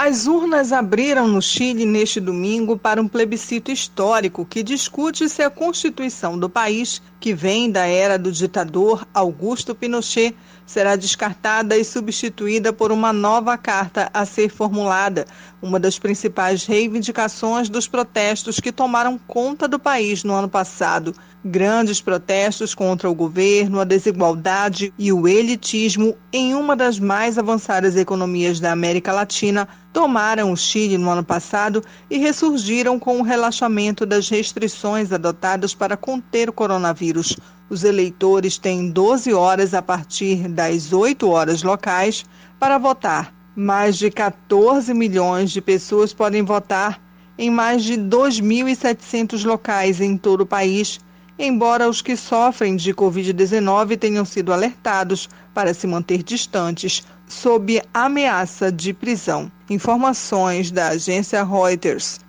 As 0.00 0.28
urnas 0.28 0.72
abriram 0.72 1.26
no 1.26 1.42
Chile 1.42 1.84
neste 1.84 2.20
domingo 2.20 2.78
para 2.78 3.02
um 3.02 3.08
plebiscito 3.08 3.72
histórico 3.72 4.46
que 4.46 4.62
discute 4.62 5.28
se 5.28 5.42
a 5.42 5.50
Constituição 5.50 6.38
do 6.38 6.48
país, 6.48 7.02
que 7.18 7.34
vem 7.34 7.68
da 7.68 7.84
era 7.84 8.16
do 8.16 8.30
ditador 8.30 9.04
Augusto 9.12 9.74
Pinochet, 9.74 10.36
será 10.64 10.94
descartada 10.94 11.76
e 11.76 11.84
substituída 11.84 12.72
por 12.72 12.92
uma 12.92 13.12
nova 13.12 13.58
carta 13.58 14.08
a 14.14 14.24
ser 14.24 14.50
formulada, 14.50 15.26
uma 15.60 15.80
das 15.80 15.98
principais 15.98 16.64
reivindicações 16.64 17.68
dos 17.68 17.88
protestos 17.88 18.60
que 18.60 18.70
tomaram 18.70 19.18
conta 19.26 19.66
do 19.66 19.80
país 19.80 20.22
no 20.22 20.32
ano 20.32 20.48
passado. 20.48 21.12
Grandes 21.48 21.98
protestos 21.98 22.74
contra 22.74 23.08
o 23.08 23.14
governo, 23.14 23.80
a 23.80 23.84
desigualdade 23.84 24.92
e 24.98 25.10
o 25.10 25.26
elitismo 25.26 26.14
em 26.30 26.54
uma 26.54 26.76
das 26.76 26.98
mais 26.98 27.38
avançadas 27.38 27.96
economias 27.96 28.60
da 28.60 28.70
América 28.70 29.14
Latina 29.14 29.66
tomaram 29.90 30.52
o 30.52 30.56
Chile 30.58 30.98
no 30.98 31.08
ano 31.08 31.24
passado 31.24 31.82
e 32.10 32.18
ressurgiram 32.18 32.98
com 32.98 33.18
o 33.18 33.22
relaxamento 33.22 34.04
das 34.04 34.28
restrições 34.28 35.10
adotadas 35.10 35.74
para 35.74 35.96
conter 35.96 36.50
o 36.50 36.52
coronavírus. 36.52 37.34
Os 37.70 37.82
eleitores 37.82 38.58
têm 38.58 38.90
12 38.90 39.32
horas 39.32 39.72
a 39.72 39.80
partir 39.80 40.48
das 40.48 40.92
8 40.92 41.26
horas 41.30 41.62
locais 41.62 42.26
para 42.60 42.76
votar. 42.76 43.32
Mais 43.56 43.96
de 43.96 44.10
14 44.10 44.92
milhões 44.92 45.50
de 45.50 45.62
pessoas 45.62 46.12
podem 46.12 46.42
votar 46.42 47.00
em 47.38 47.48
mais 47.48 47.84
de 47.84 47.94
2.700 47.94 49.46
locais 49.46 49.98
em 49.98 50.18
todo 50.18 50.42
o 50.42 50.46
país 50.46 51.00
embora 51.38 51.88
os 51.88 52.02
que 52.02 52.16
sofrem 52.16 52.76
de 52.76 52.92
Covid-19 52.92 53.98
tenham 53.98 54.24
sido 54.24 54.52
alertados 54.52 55.28
para 55.54 55.72
se 55.72 55.86
manter 55.86 56.22
distantes, 56.22 57.04
sob 57.26 57.80
ameaça 57.92 58.72
de 58.72 58.92
prisão. 58.92 59.50
Informações 59.70 60.70
da 60.70 60.88
agência 60.88 61.44
Reuters. 61.44 62.20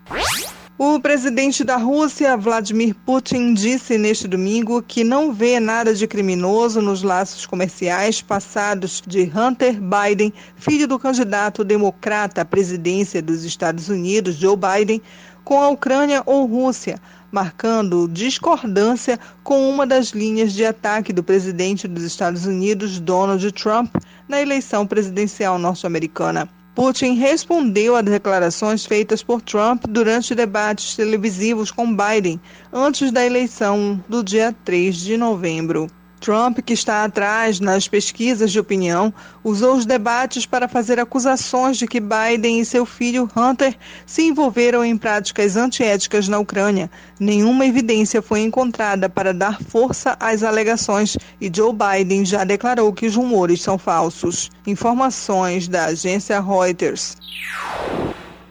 O 0.82 0.98
presidente 0.98 1.62
da 1.62 1.76
Rússia, 1.76 2.38
Vladimir 2.38 2.96
Putin, 3.06 3.54
disse 3.54 3.98
neste 3.98 4.30
domingo 4.30 4.82
que 4.82 5.04
não 5.04 5.34
vê 5.34 5.60
nada 5.60 5.94
de 5.94 6.08
criminoso 6.08 6.82
nos 6.82 7.04
laços 7.04 7.46
comerciais 7.46 8.22
passados 8.22 9.04
de 9.06 9.30
Hunter 9.36 9.78
Biden, 9.78 10.34
filho 10.56 10.88
do 10.88 10.98
candidato 10.98 11.66
democrata 11.66 12.44
à 12.44 12.46
presidência 12.46 13.22
dos 13.22 13.44
Estados 13.44 13.90
Unidos, 13.90 14.38
Joe 14.38 14.56
Biden, 14.56 15.02
com 15.44 15.60
a 15.62 15.68
Ucrânia 15.68 16.24
ou 16.26 16.46
Rússia, 16.46 16.98
marcando 17.32 18.08
discordância 18.08 19.20
com 19.44 19.70
uma 19.70 19.86
das 19.86 20.10
linhas 20.10 20.54
de 20.54 20.66
ataque 20.66 21.14
do 21.14 21.24
presidente 21.24 21.88
dos 21.88 22.04
Estados 22.04 22.46
Unidos, 22.46 23.00
Donald 23.00 23.52
Trump, 23.52 23.96
na 24.28 24.42
eleição 24.42 24.86
presidencial 24.86 25.58
norte-americana. 25.60 26.50
Putin 26.76 27.16
respondeu 27.16 27.96
a 27.96 28.02
declarações 28.02 28.86
feitas 28.86 29.22
por 29.22 29.42
Trump 29.42 29.84
durante 29.90 30.34
debates 30.34 30.96
televisivos 30.96 31.72
com 31.72 31.94
Biden 31.94 32.40
antes 32.72 33.12
da 33.12 33.26
eleição 33.26 34.02
do 34.08 34.24
dia 34.24 34.56
3 34.64 34.96
de 34.96 35.18
novembro. 35.18 35.90
Trump, 36.20 36.60
que 36.60 36.74
está 36.74 37.04
atrás 37.04 37.60
nas 37.60 37.88
pesquisas 37.88 38.52
de 38.52 38.60
opinião, 38.60 39.14
usou 39.44 39.76
os 39.76 39.86
debates 39.86 40.46
para 40.46 40.68
fazer 40.68 41.00
acusações 41.00 41.78
de 41.78 41.88
que 41.88 42.00
Biden 42.00 42.60
e 42.60 42.66
seu 42.66 42.86
filho 42.86 43.30
Hunter 43.36 43.76
se 44.06 44.24
envolveram 44.24 44.84
em 44.84 44.98
práticas 44.98 45.56
antiéticas 45.56 46.28
na 46.28 46.38
Ucrânia. 46.40 46.92
Nenhuma 47.20 47.66
evidência 47.66 48.22
foi 48.22 48.42
encontrada 48.42 49.10
para 49.10 49.34
dar 49.34 49.62
força 49.62 50.18
às 50.20 50.44
alegações 50.44 51.18
e 51.40 51.50
Joe 51.54 51.74
Biden 51.74 52.26
já 52.26 52.44
declarou 52.44 52.94
que 52.94 53.06
os 53.06 53.16
rumores 53.16 53.62
são 53.62 53.78
falsos. 53.78 54.52
Informações 54.68 55.68
da 55.68 55.86
agência 55.86 56.40
Reuters. 56.42 57.16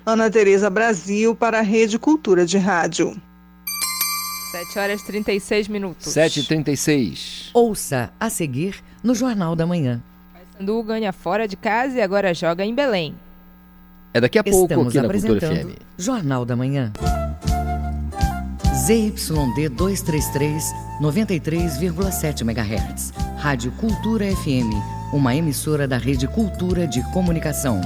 Ana 0.06 0.30
Tereza 0.30 0.70
Brasil 0.70 1.34
para 1.34 1.58
a 1.58 1.62
Rede 1.62 1.98
Cultura 1.98 2.46
de 2.46 2.56
Rádio. 2.56 3.14
7 4.50 4.78
horas 4.78 5.02
36 5.02 5.68
minutos. 5.68 6.06
7h36. 6.08 7.50
Ouça 7.52 8.10
a 8.18 8.30
seguir 8.30 8.76
no 9.02 9.14
Jornal 9.14 9.54
da 9.54 9.66
Manhã. 9.66 10.02
Paysandu 10.32 10.82
ganha 10.82 11.12
fora 11.12 11.46
de 11.46 11.56
casa 11.56 11.98
e 11.98 12.00
agora 12.00 12.32
joga 12.32 12.64
em 12.64 12.74
Belém. 12.74 13.14
É 14.14 14.20
daqui 14.20 14.38
a 14.38 14.44
pouco 14.44 14.64
Estamos 14.64 14.88
aqui 14.88 14.96
na 14.96 15.12
Cultura 15.12 15.36
apresentando 15.36 15.72
FM. 15.72 15.82
Jornal 15.98 16.44
da 16.44 16.56
Manhã. 16.56 16.92
ZYD 18.86 19.68
233, 19.68 20.72
93,7 21.00 22.40
MHz. 22.40 23.12
Rádio 23.36 23.70
Cultura 23.72 24.24
FM, 24.34 24.72
uma 25.12 25.34
emissora 25.34 25.86
da 25.86 25.98
Rede 25.98 26.26
Cultura 26.26 26.86
de 26.86 27.02
Comunicação. 27.12 27.80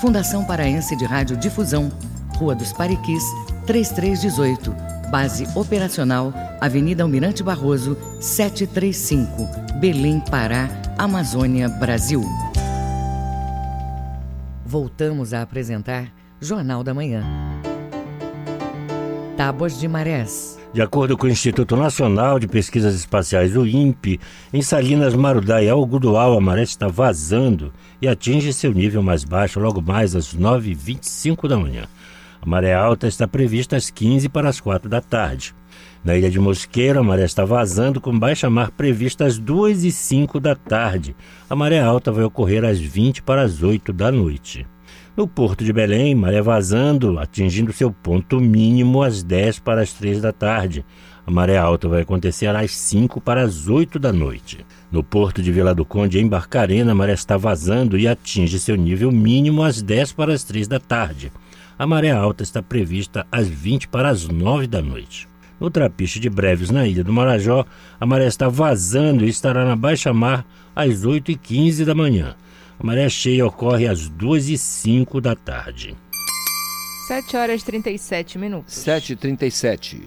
Fundação 0.00 0.44
Paraense 0.44 0.96
de 0.96 1.04
Rádio 1.04 1.36
Difusão, 1.36 1.92
Rua 2.36 2.54
dos 2.54 2.72
Pariquis, 2.72 3.22
3318. 3.66 4.95
Base 5.10 5.46
operacional, 5.54 6.32
Avenida 6.60 7.02
Almirante 7.02 7.42
Barroso, 7.42 7.96
735, 8.20 9.78
Belém, 9.80 10.20
Pará, 10.30 10.68
Amazônia, 10.98 11.68
Brasil. 11.68 12.22
Voltamos 14.64 15.32
a 15.32 15.42
apresentar 15.42 16.12
Jornal 16.40 16.82
da 16.82 16.92
Manhã. 16.92 17.22
tábuas 19.36 19.78
de 19.78 19.86
marés. 19.86 20.58
De 20.72 20.82
acordo 20.82 21.16
com 21.16 21.26
o 21.26 21.30
Instituto 21.30 21.76
Nacional 21.76 22.38
de 22.38 22.48
Pesquisas 22.48 22.94
Espaciais, 22.94 23.56
o 23.56 23.66
INPE, 23.66 24.18
em 24.52 24.60
Salinas, 24.60 25.14
Marudá 25.14 25.62
e 25.62 25.68
Algodual, 25.68 26.36
a 26.36 26.40
maré 26.40 26.62
está 26.62 26.88
vazando 26.88 27.72
e 28.00 28.08
atinge 28.08 28.52
seu 28.52 28.72
nível 28.72 29.02
mais 29.02 29.24
baixo 29.24 29.60
logo 29.60 29.80
mais 29.80 30.16
às 30.16 30.34
9h25 30.34 31.48
da 31.48 31.58
manhã. 31.58 31.84
A 32.46 32.48
maré 32.48 32.72
alta 32.72 33.08
está 33.08 33.26
prevista 33.26 33.74
às 33.74 33.90
15 33.90 34.28
para 34.28 34.48
as 34.48 34.60
4 34.60 34.88
da 34.88 35.00
tarde. 35.00 35.52
Na 36.04 36.16
ilha 36.16 36.30
de 36.30 36.38
Mosqueiro, 36.38 37.00
a 37.00 37.02
maré 37.02 37.24
está 37.24 37.44
vazando 37.44 38.00
com 38.00 38.16
baixa 38.16 38.48
mar 38.48 38.70
prevista 38.70 39.24
às 39.24 39.36
2 39.36 39.82
e 39.82 39.90
5 39.90 40.38
da 40.38 40.54
tarde. 40.54 41.16
A 41.50 41.56
maré 41.56 41.80
alta 41.80 42.12
vai 42.12 42.22
ocorrer 42.22 42.64
às 42.64 42.78
20 42.78 43.20
para 43.24 43.42
as 43.42 43.64
8 43.64 43.92
da 43.92 44.12
noite. 44.12 44.64
No 45.16 45.26
porto 45.26 45.64
de 45.64 45.72
Belém, 45.72 46.14
maré 46.14 46.40
vazando, 46.40 47.18
atingindo 47.18 47.72
seu 47.72 47.90
ponto 47.90 48.38
mínimo 48.38 49.02
às 49.02 49.24
10 49.24 49.58
para 49.58 49.82
as 49.82 49.92
3 49.94 50.20
da 50.20 50.30
tarde. 50.30 50.84
A 51.26 51.30
maré 51.32 51.56
alta 51.56 51.88
vai 51.88 52.02
acontecer 52.02 52.46
às 52.54 52.70
5 52.70 53.20
para 53.20 53.42
as 53.42 53.66
8 53.66 53.98
da 53.98 54.12
noite. 54.12 54.64
No 54.92 55.02
porto 55.02 55.42
de 55.42 55.50
Vila 55.50 55.74
do 55.74 55.84
Conde, 55.84 56.20
em 56.20 56.28
Barcarena, 56.28 56.92
a 56.92 56.94
maré 56.94 57.14
está 57.14 57.36
vazando 57.36 57.98
e 57.98 58.06
atinge 58.06 58.60
seu 58.60 58.76
nível 58.76 59.10
mínimo 59.10 59.64
às 59.64 59.82
10 59.82 60.12
para 60.12 60.32
as 60.32 60.44
3 60.44 60.68
da 60.68 60.78
tarde. 60.78 61.32
A 61.78 61.86
maré 61.86 62.10
alta 62.10 62.42
está 62.42 62.62
prevista 62.62 63.26
às 63.30 63.46
20 63.48 63.88
para 63.88 64.08
as 64.08 64.26
9 64.26 64.66
da 64.66 64.80
noite. 64.80 65.28
No 65.60 65.70
trapiche 65.70 66.18
de 66.18 66.30
Breves, 66.30 66.70
na 66.70 66.86
ilha 66.86 67.04
do 67.04 67.12
Marajó, 67.12 67.66
a 68.00 68.06
maré 68.06 68.26
está 68.26 68.48
vazando 68.48 69.24
e 69.24 69.28
estará 69.28 69.64
na 69.64 69.76
baixa 69.76 70.12
mar 70.12 70.46
às 70.74 71.04
8h15 71.04 71.84
da 71.84 71.94
manhã. 71.94 72.34
A 72.78 72.84
maré 72.84 73.08
cheia 73.08 73.46
ocorre 73.46 73.86
às 73.86 74.10
2h05 74.10 75.20
da 75.20 75.34
tarde. 75.34 75.94
7 77.08 77.36
horas 77.36 77.62
37 77.62 78.38
minutos. 78.38 78.74
7h37. 78.74 80.00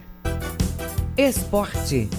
Esporte. 1.17 2.09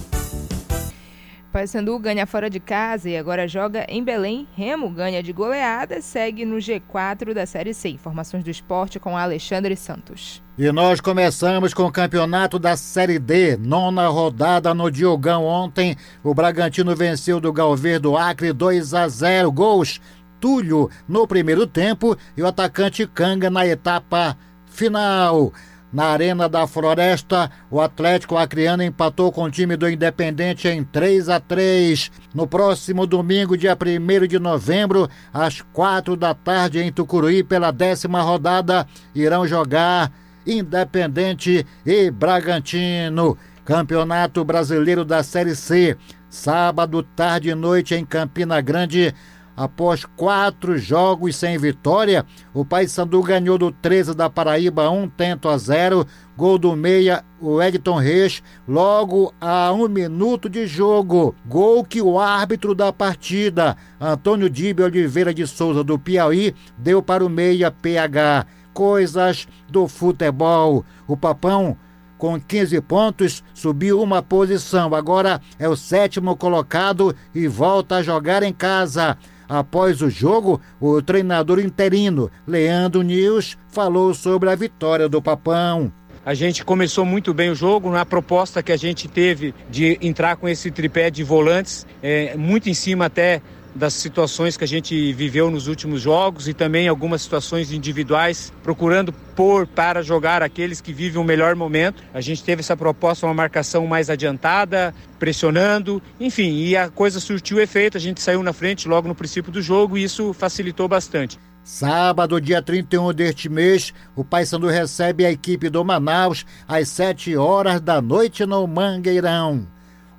Paysandu 1.51 1.98
ganha 1.98 2.26
fora 2.26 2.48
de 2.48 2.61
casa 2.61 3.11
e 3.11 3.16
agora 3.16 3.48
joga 3.48 3.84
em 3.88 4.03
Belém. 4.03 4.46
Remo 4.57 4.88
ganha 4.88 5.22
de 5.22 5.32
goleada, 5.32 6.01
segue 6.01 6.44
no 6.44 6.57
G4 6.57 7.34
da 7.34 7.44
Série 7.44 7.74
C. 7.74 7.88
Informações 7.88 8.44
do 8.44 8.51
esporte 8.51 9.01
com 9.01 9.16
Alexandre 9.16 9.76
Santos. 9.76 10.42
E 10.57 10.70
nós 10.70 11.01
começamos 11.01 11.74
com 11.74 11.84
o 11.84 11.92
campeonato 11.92 12.59
da 12.59 12.76
Série 12.76 13.18
D, 13.18 13.57
nona 13.57 14.07
rodada 14.09 14.72
no 14.72 14.90
Diogão 14.90 15.44
ontem. 15.44 15.96
O 16.22 16.32
Bragantino 16.32 16.94
venceu 16.94 17.40
do 17.40 17.53
Galver 17.53 17.98
do 17.98 18.16
Acre 18.16 18.53
2 18.53 18.94
a 18.94 19.09
0 19.09 19.51
gols. 19.51 20.01
Túlio 20.38 20.88
no 21.09 21.26
primeiro 21.26 21.66
tempo 21.66 22.16
e 22.36 22.42
o 22.42 22.46
atacante 22.46 23.07
Canga 23.07 23.51
na 23.51 23.66
etapa 23.66 24.36
final. 24.66 25.53
Na 25.93 26.07
Arena 26.07 26.49
da 26.49 26.68
Floresta, 26.68 27.51
o 27.68 27.80
Atlético 27.80 28.36
Acreano 28.36 28.82
empatou 28.82 29.32
com 29.32 29.43
o 29.43 29.51
time 29.51 29.76
do 29.76 29.91
Independente 29.91 30.68
em 30.68 30.84
3 30.84 31.28
a 31.28 31.41
3. 31.41 32.12
No 32.32 32.47
próximo 32.47 33.07
domingo, 33.07 33.57
dia 33.57 33.76
1 33.76 34.26
de 34.28 34.38
novembro, 34.38 35.09
às 35.32 35.61
4 35.61 36.14
da 36.14 36.32
tarde, 36.32 36.78
em 36.78 36.93
Tucuruí, 36.93 37.43
pela 37.43 37.72
décima 37.72 38.22
rodada, 38.22 38.86
irão 39.14 39.47
jogar 39.47 40.12
Independente 40.47 41.66
e 41.84 42.11
Bragantino. 42.11 43.36
Campeonato 43.64 44.45
Brasileiro 44.45 45.05
da 45.05 45.22
Série 45.22 45.55
C. 45.55 45.97
Sábado, 46.28 47.03
tarde 47.03 47.51
e 47.51 47.55
noite 47.55 47.95
em 47.97 48.05
Campina 48.05 48.61
Grande. 48.61 49.12
Após 49.61 50.06
quatro 50.16 50.78
jogos 50.78 51.36
sem 51.36 51.58
vitória, 51.58 52.24
o 52.54 52.64
Paysandu 52.64 53.22
ganhou 53.22 53.58
do 53.58 53.70
13 53.70 54.14
da 54.14 54.30
Paraíba 54.30 54.88
um 54.88 55.06
tento 55.06 55.50
a 55.50 55.58
zero. 55.58 56.06
Gol 56.34 56.56
do 56.56 56.74
meia, 56.74 57.22
o 57.38 57.61
Edson 57.61 57.98
Reis, 57.98 58.42
logo 58.66 59.34
a 59.38 59.70
um 59.70 59.86
minuto 59.86 60.48
de 60.48 60.66
jogo. 60.66 61.34
Gol 61.44 61.84
que 61.84 62.00
o 62.00 62.18
árbitro 62.18 62.74
da 62.74 62.90
partida, 62.90 63.76
Antônio 64.00 64.48
Dibe 64.48 64.82
Oliveira 64.82 65.34
de 65.34 65.46
Souza, 65.46 65.84
do 65.84 65.98
Piauí, 65.98 66.54
deu 66.78 67.02
para 67.02 67.22
o 67.22 67.28
meia 67.28 67.70
PH. 67.70 68.46
Coisas 68.72 69.46
do 69.68 69.86
futebol. 69.86 70.86
O 71.06 71.18
Papão 71.18 71.76
com 72.16 72.38
15 72.38 72.80
pontos, 72.82 73.42
subiu 73.54 74.00
uma 74.02 74.22
posição. 74.22 74.94
Agora 74.94 75.40
é 75.58 75.66
o 75.66 75.74
sétimo 75.74 76.36
colocado 76.36 77.16
e 77.34 77.48
volta 77.48 77.96
a 77.96 78.02
jogar 78.02 78.42
em 78.42 78.52
casa. 78.52 79.16
Após 79.51 80.01
o 80.01 80.09
jogo, 80.09 80.61
o 80.80 81.03
treinador 81.03 81.59
interino, 81.59 82.30
Leandro 82.46 83.03
Nils, 83.03 83.59
falou 83.68 84.14
sobre 84.14 84.48
a 84.48 84.55
vitória 84.55 85.09
do 85.09 85.20
Papão. 85.20 85.92
A 86.24 86.34
gente 86.34 86.64
começou 86.64 87.05
muito 87.05 87.34
bem 87.34 87.51
o 87.51 87.55
jogo 87.55 87.90
na 87.90 88.07
proposta 88.07 88.62
que 88.62 88.70
a 88.70 88.76
gente 88.76 89.09
teve 89.09 89.53
de 89.68 89.98
entrar 90.01 90.36
com 90.36 90.48
esse 90.48 90.70
tripé 90.70 91.11
de 91.11 91.24
volantes, 91.24 91.84
é, 92.01 92.36
muito 92.36 92.70
em 92.70 92.74
cima 92.74 93.07
até 93.07 93.42
das 93.74 93.94
situações 93.94 94.56
que 94.56 94.64
a 94.64 94.68
gente 94.68 95.12
viveu 95.12 95.50
nos 95.50 95.66
últimos 95.66 96.00
jogos 96.00 96.48
e 96.48 96.54
também 96.54 96.88
algumas 96.88 97.22
situações 97.22 97.72
individuais, 97.72 98.52
procurando 98.62 99.12
pôr 99.12 99.66
para 99.66 100.02
jogar 100.02 100.42
aqueles 100.42 100.80
que 100.80 100.92
vivem 100.92 101.20
o 101.20 101.24
melhor 101.24 101.54
momento. 101.54 102.02
A 102.12 102.20
gente 102.20 102.42
teve 102.42 102.60
essa 102.60 102.76
proposta, 102.76 103.26
uma 103.26 103.34
marcação 103.34 103.86
mais 103.86 104.10
adiantada, 104.10 104.94
pressionando, 105.18 106.02
enfim, 106.18 106.56
e 106.64 106.76
a 106.76 106.88
coisa 106.88 107.20
surtiu 107.20 107.60
efeito, 107.60 107.96
a 107.96 108.00
gente 108.00 108.20
saiu 108.20 108.42
na 108.42 108.52
frente 108.52 108.88
logo 108.88 109.08
no 109.08 109.14
princípio 109.14 109.52
do 109.52 109.62
jogo 109.62 109.96
e 109.96 110.04
isso 110.04 110.32
facilitou 110.32 110.88
bastante. 110.88 111.38
Sábado, 111.62 112.40
dia 112.40 112.60
31 112.62 113.12
deste 113.12 113.48
mês, 113.48 113.92
o 114.16 114.24
Paysandu 114.24 114.66
recebe 114.66 115.24
a 115.24 115.30
equipe 115.30 115.68
do 115.68 115.84
Manaus 115.84 116.44
às 116.66 116.88
7 116.88 117.36
horas 117.36 117.80
da 117.80 118.00
noite 118.00 118.44
no 118.46 118.66
Mangueirão. 118.66 119.66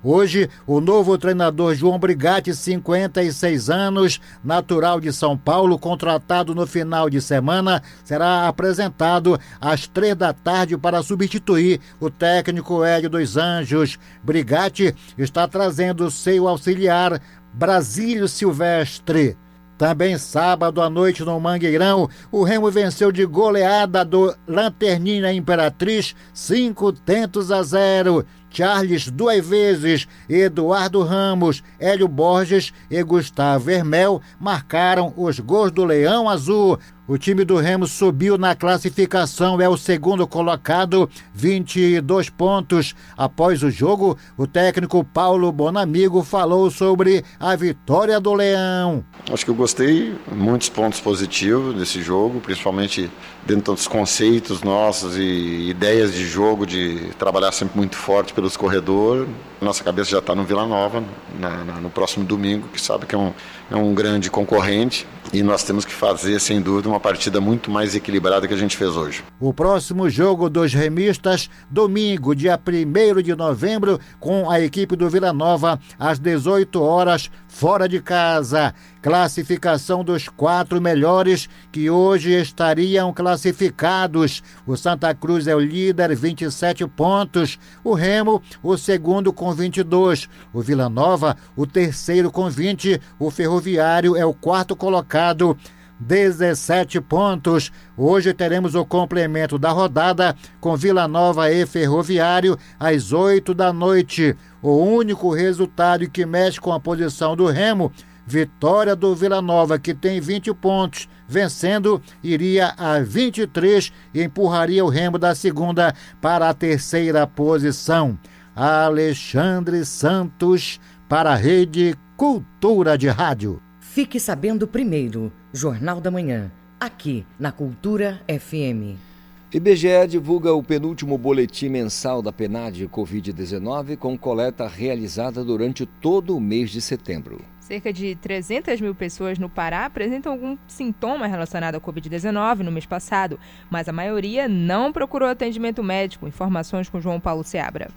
Hoje, 0.04 0.50
o 0.66 0.80
novo 0.80 1.16
treinador 1.16 1.76
João 1.76 1.96
Brigatti, 1.96 2.52
56 2.52 3.70
anos, 3.70 4.20
natural 4.42 5.00
de 5.00 5.12
São 5.12 5.38
Paulo, 5.38 5.78
contratado 5.78 6.56
no 6.56 6.66
final 6.66 7.08
de 7.08 7.20
semana, 7.20 7.80
será 8.02 8.48
apresentado 8.48 9.38
às 9.60 9.86
três 9.86 10.16
da 10.16 10.32
tarde 10.32 10.76
para 10.76 11.04
substituir 11.04 11.80
o 12.00 12.10
técnico 12.10 12.82
Hélio 12.82 13.08
dos 13.08 13.36
Anjos. 13.36 13.96
Brigatti 14.24 14.92
está 15.16 15.46
trazendo 15.46 16.10
seu 16.10 16.48
auxiliar 16.48 17.20
Brasílio 17.52 18.26
Silvestre. 18.26 19.36
Também 19.82 20.16
sábado 20.16 20.80
à 20.80 20.88
noite 20.88 21.24
no 21.24 21.40
Mangueirão, 21.40 22.08
o 22.30 22.44
Remo 22.44 22.70
venceu 22.70 23.10
de 23.10 23.26
goleada 23.26 24.04
do 24.04 24.32
Lanterninha 24.46 25.32
Imperatriz, 25.32 26.14
cinco 26.32 26.92
tentos 26.92 27.50
a 27.50 27.64
zero. 27.64 28.24
Charles 28.48 29.10
duas 29.10 29.44
vezes, 29.44 30.06
Eduardo 30.28 31.02
Ramos, 31.02 31.64
Hélio 31.80 32.06
Borges 32.06 32.72
e 32.88 33.02
Gustavo 33.02 33.64
Vermel 33.64 34.22
marcaram 34.38 35.12
os 35.16 35.40
gols 35.40 35.72
do 35.72 35.84
Leão 35.84 36.28
Azul. 36.28 36.78
O 37.12 37.18
time 37.18 37.44
do 37.44 37.58
Remo 37.58 37.86
subiu 37.86 38.38
na 38.38 38.54
classificação, 38.54 39.60
é 39.60 39.68
o 39.68 39.76
segundo 39.76 40.26
colocado, 40.26 41.10
22 41.34 42.30
pontos. 42.30 42.94
Após 43.14 43.62
o 43.62 43.70
jogo, 43.70 44.16
o 44.34 44.46
técnico 44.46 45.04
Paulo 45.04 45.52
Bonamigo 45.52 46.22
falou 46.22 46.70
sobre 46.70 47.22
a 47.38 47.54
vitória 47.54 48.18
do 48.18 48.32
Leão. 48.32 49.04
Acho 49.30 49.44
que 49.44 49.50
eu 49.50 49.54
gostei, 49.54 50.16
muitos 50.34 50.70
pontos 50.70 51.00
positivos 51.00 51.76
desse 51.76 52.00
jogo, 52.00 52.40
principalmente 52.40 53.10
dentro 53.46 53.74
dos 53.74 53.86
conceitos 53.86 54.62
nossos 54.62 55.14
e 55.18 55.68
ideias 55.68 56.14
de 56.14 56.24
jogo, 56.26 56.64
de 56.64 57.10
trabalhar 57.18 57.52
sempre 57.52 57.76
muito 57.76 57.94
forte 57.94 58.32
pelos 58.32 58.56
corredores. 58.56 59.28
Nossa 59.62 59.84
cabeça 59.84 60.10
já 60.10 60.18
está 60.18 60.34
no 60.34 60.42
Vila 60.42 60.66
Nova, 60.66 61.04
na, 61.38 61.64
na, 61.64 61.74
no 61.74 61.88
próximo 61.88 62.24
domingo, 62.24 62.66
que 62.66 62.80
sabe 62.80 63.06
que 63.06 63.14
é 63.14 63.18
um, 63.18 63.32
é 63.70 63.76
um 63.76 63.94
grande 63.94 64.28
concorrente 64.28 65.06
e 65.32 65.40
nós 65.40 65.62
temos 65.62 65.84
que 65.84 65.92
fazer, 65.92 66.40
sem 66.40 66.60
dúvida, 66.60 66.88
uma 66.88 66.98
partida 66.98 67.40
muito 67.40 67.70
mais 67.70 67.94
equilibrada 67.94 68.48
que 68.48 68.52
a 68.52 68.56
gente 68.56 68.76
fez 68.76 68.96
hoje. 68.96 69.22
O 69.38 69.54
próximo 69.54 70.10
jogo 70.10 70.50
dos 70.50 70.74
remistas, 70.74 71.48
domingo, 71.70 72.34
dia 72.34 72.58
1 72.58 73.22
de 73.22 73.34
novembro, 73.36 74.00
com 74.18 74.50
a 74.50 74.60
equipe 74.60 74.96
do 74.96 75.08
Vila 75.08 75.32
Nova, 75.32 75.78
às 75.98 76.18
18 76.18 76.82
horas, 76.82 77.30
fora 77.52 77.86
de 77.86 78.00
casa. 78.00 78.74
Classificação 79.02 80.02
dos 80.02 80.28
quatro 80.28 80.80
melhores 80.80 81.48
que 81.70 81.90
hoje 81.90 82.32
estariam 82.32 83.12
classificados. 83.12 84.42
O 84.66 84.76
Santa 84.76 85.14
Cruz 85.14 85.46
é 85.46 85.54
o 85.54 85.60
líder, 85.60 86.16
27 86.16 86.86
pontos. 86.88 87.58
O 87.84 87.94
Remo, 87.94 88.42
o 88.62 88.76
segundo, 88.76 89.32
com 89.32 89.52
22. 89.52 90.28
O 90.52 90.62
Vila 90.62 90.88
Nova, 90.88 91.36
o 91.54 91.66
terceiro, 91.66 92.32
com 92.32 92.48
20. 92.48 93.00
O 93.18 93.30
Ferroviário 93.30 94.16
é 94.16 94.24
o 94.24 94.32
quarto 94.32 94.74
colocado. 94.74 95.56
17 96.00 97.00
pontos. 97.00 97.70
Hoje 97.96 98.34
teremos 98.34 98.74
o 98.74 98.84
complemento 98.84 99.58
da 99.58 99.70
rodada 99.70 100.34
com 100.60 100.76
Vila 100.76 101.06
Nova 101.06 101.50
e 101.52 101.64
Ferroviário 101.64 102.58
às 102.78 103.12
8 103.12 103.54
da 103.54 103.72
noite. 103.72 104.36
O 104.62 104.76
único 104.76 105.34
resultado 105.34 106.08
que 106.08 106.24
mexe 106.24 106.60
com 106.60 106.72
a 106.72 106.78
posição 106.78 107.34
do 107.34 107.46
Remo 107.46 107.92
Vitória 108.24 108.94
do 108.94 109.14
Vila 109.14 109.42
Nova, 109.42 109.78
que 109.78 109.92
tem 109.92 110.20
20 110.20 110.54
pontos. 110.54 111.08
Vencendo, 111.26 112.00
iria 112.22 112.72
a 112.78 113.00
23 113.00 113.92
e 114.14 114.22
empurraria 114.22 114.84
o 114.84 114.88
Remo 114.88 115.18
da 115.18 115.34
segunda 115.34 115.94
para 116.20 116.48
a 116.48 116.54
terceira 116.54 117.26
posição. 117.26 118.18
Alexandre 118.54 119.84
Santos 119.84 120.78
para 121.08 121.32
a 121.32 121.36
Rede 121.36 121.96
Cultura 122.16 122.96
de 122.96 123.08
Rádio. 123.08 123.60
Fique 123.80 124.20
sabendo 124.20 124.66
primeiro, 124.66 125.32
Jornal 125.52 126.00
da 126.00 126.10
Manhã, 126.10 126.50
aqui 126.78 127.26
na 127.38 127.50
Cultura 127.50 128.20
FM. 128.28 129.11
IBGE 129.54 130.06
divulga 130.08 130.54
o 130.54 130.62
penúltimo 130.62 131.18
boletim 131.18 131.68
mensal 131.68 132.22
da 132.22 132.32
PNAD 132.32 132.88
Covid-19 132.88 133.98
com 133.98 134.16
coleta 134.16 134.66
realizada 134.66 135.44
durante 135.44 135.84
todo 135.84 136.34
o 136.34 136.40
mês 136.40 136.70
de 136.70 136.80
setembro. 136.80 137.38
Cerca 137.60 137.92
de 137.92 138.14
300 138.14 138.80
mil 138.80 138.94
pessoas 138.94 139.38
no 139.38 139.50
Pará 139.50 139.84
apresentam 139.84 140.32
algum 140.32 140.56
sintoma 140.66 141.26
relacionado 141.26 141.74
à 141.74 141.80
Covid-19 141.82 142.60
no 142.60 142.72
mês 142.72 142.86
passado, 142.86 143.38
mas 143.68 143.90
a 143.90 143.92
maioria 143.92 144.48
não 144.48 144.90
procurou 144.90 145.28
atendimento 145.28 145.84
médico. 145.84 146.26
Informações 146.26 146.88
com 146.88 146.98
João 146.98 147.20
Paulo 147.20 147.44
Seabra. 147.44 147.90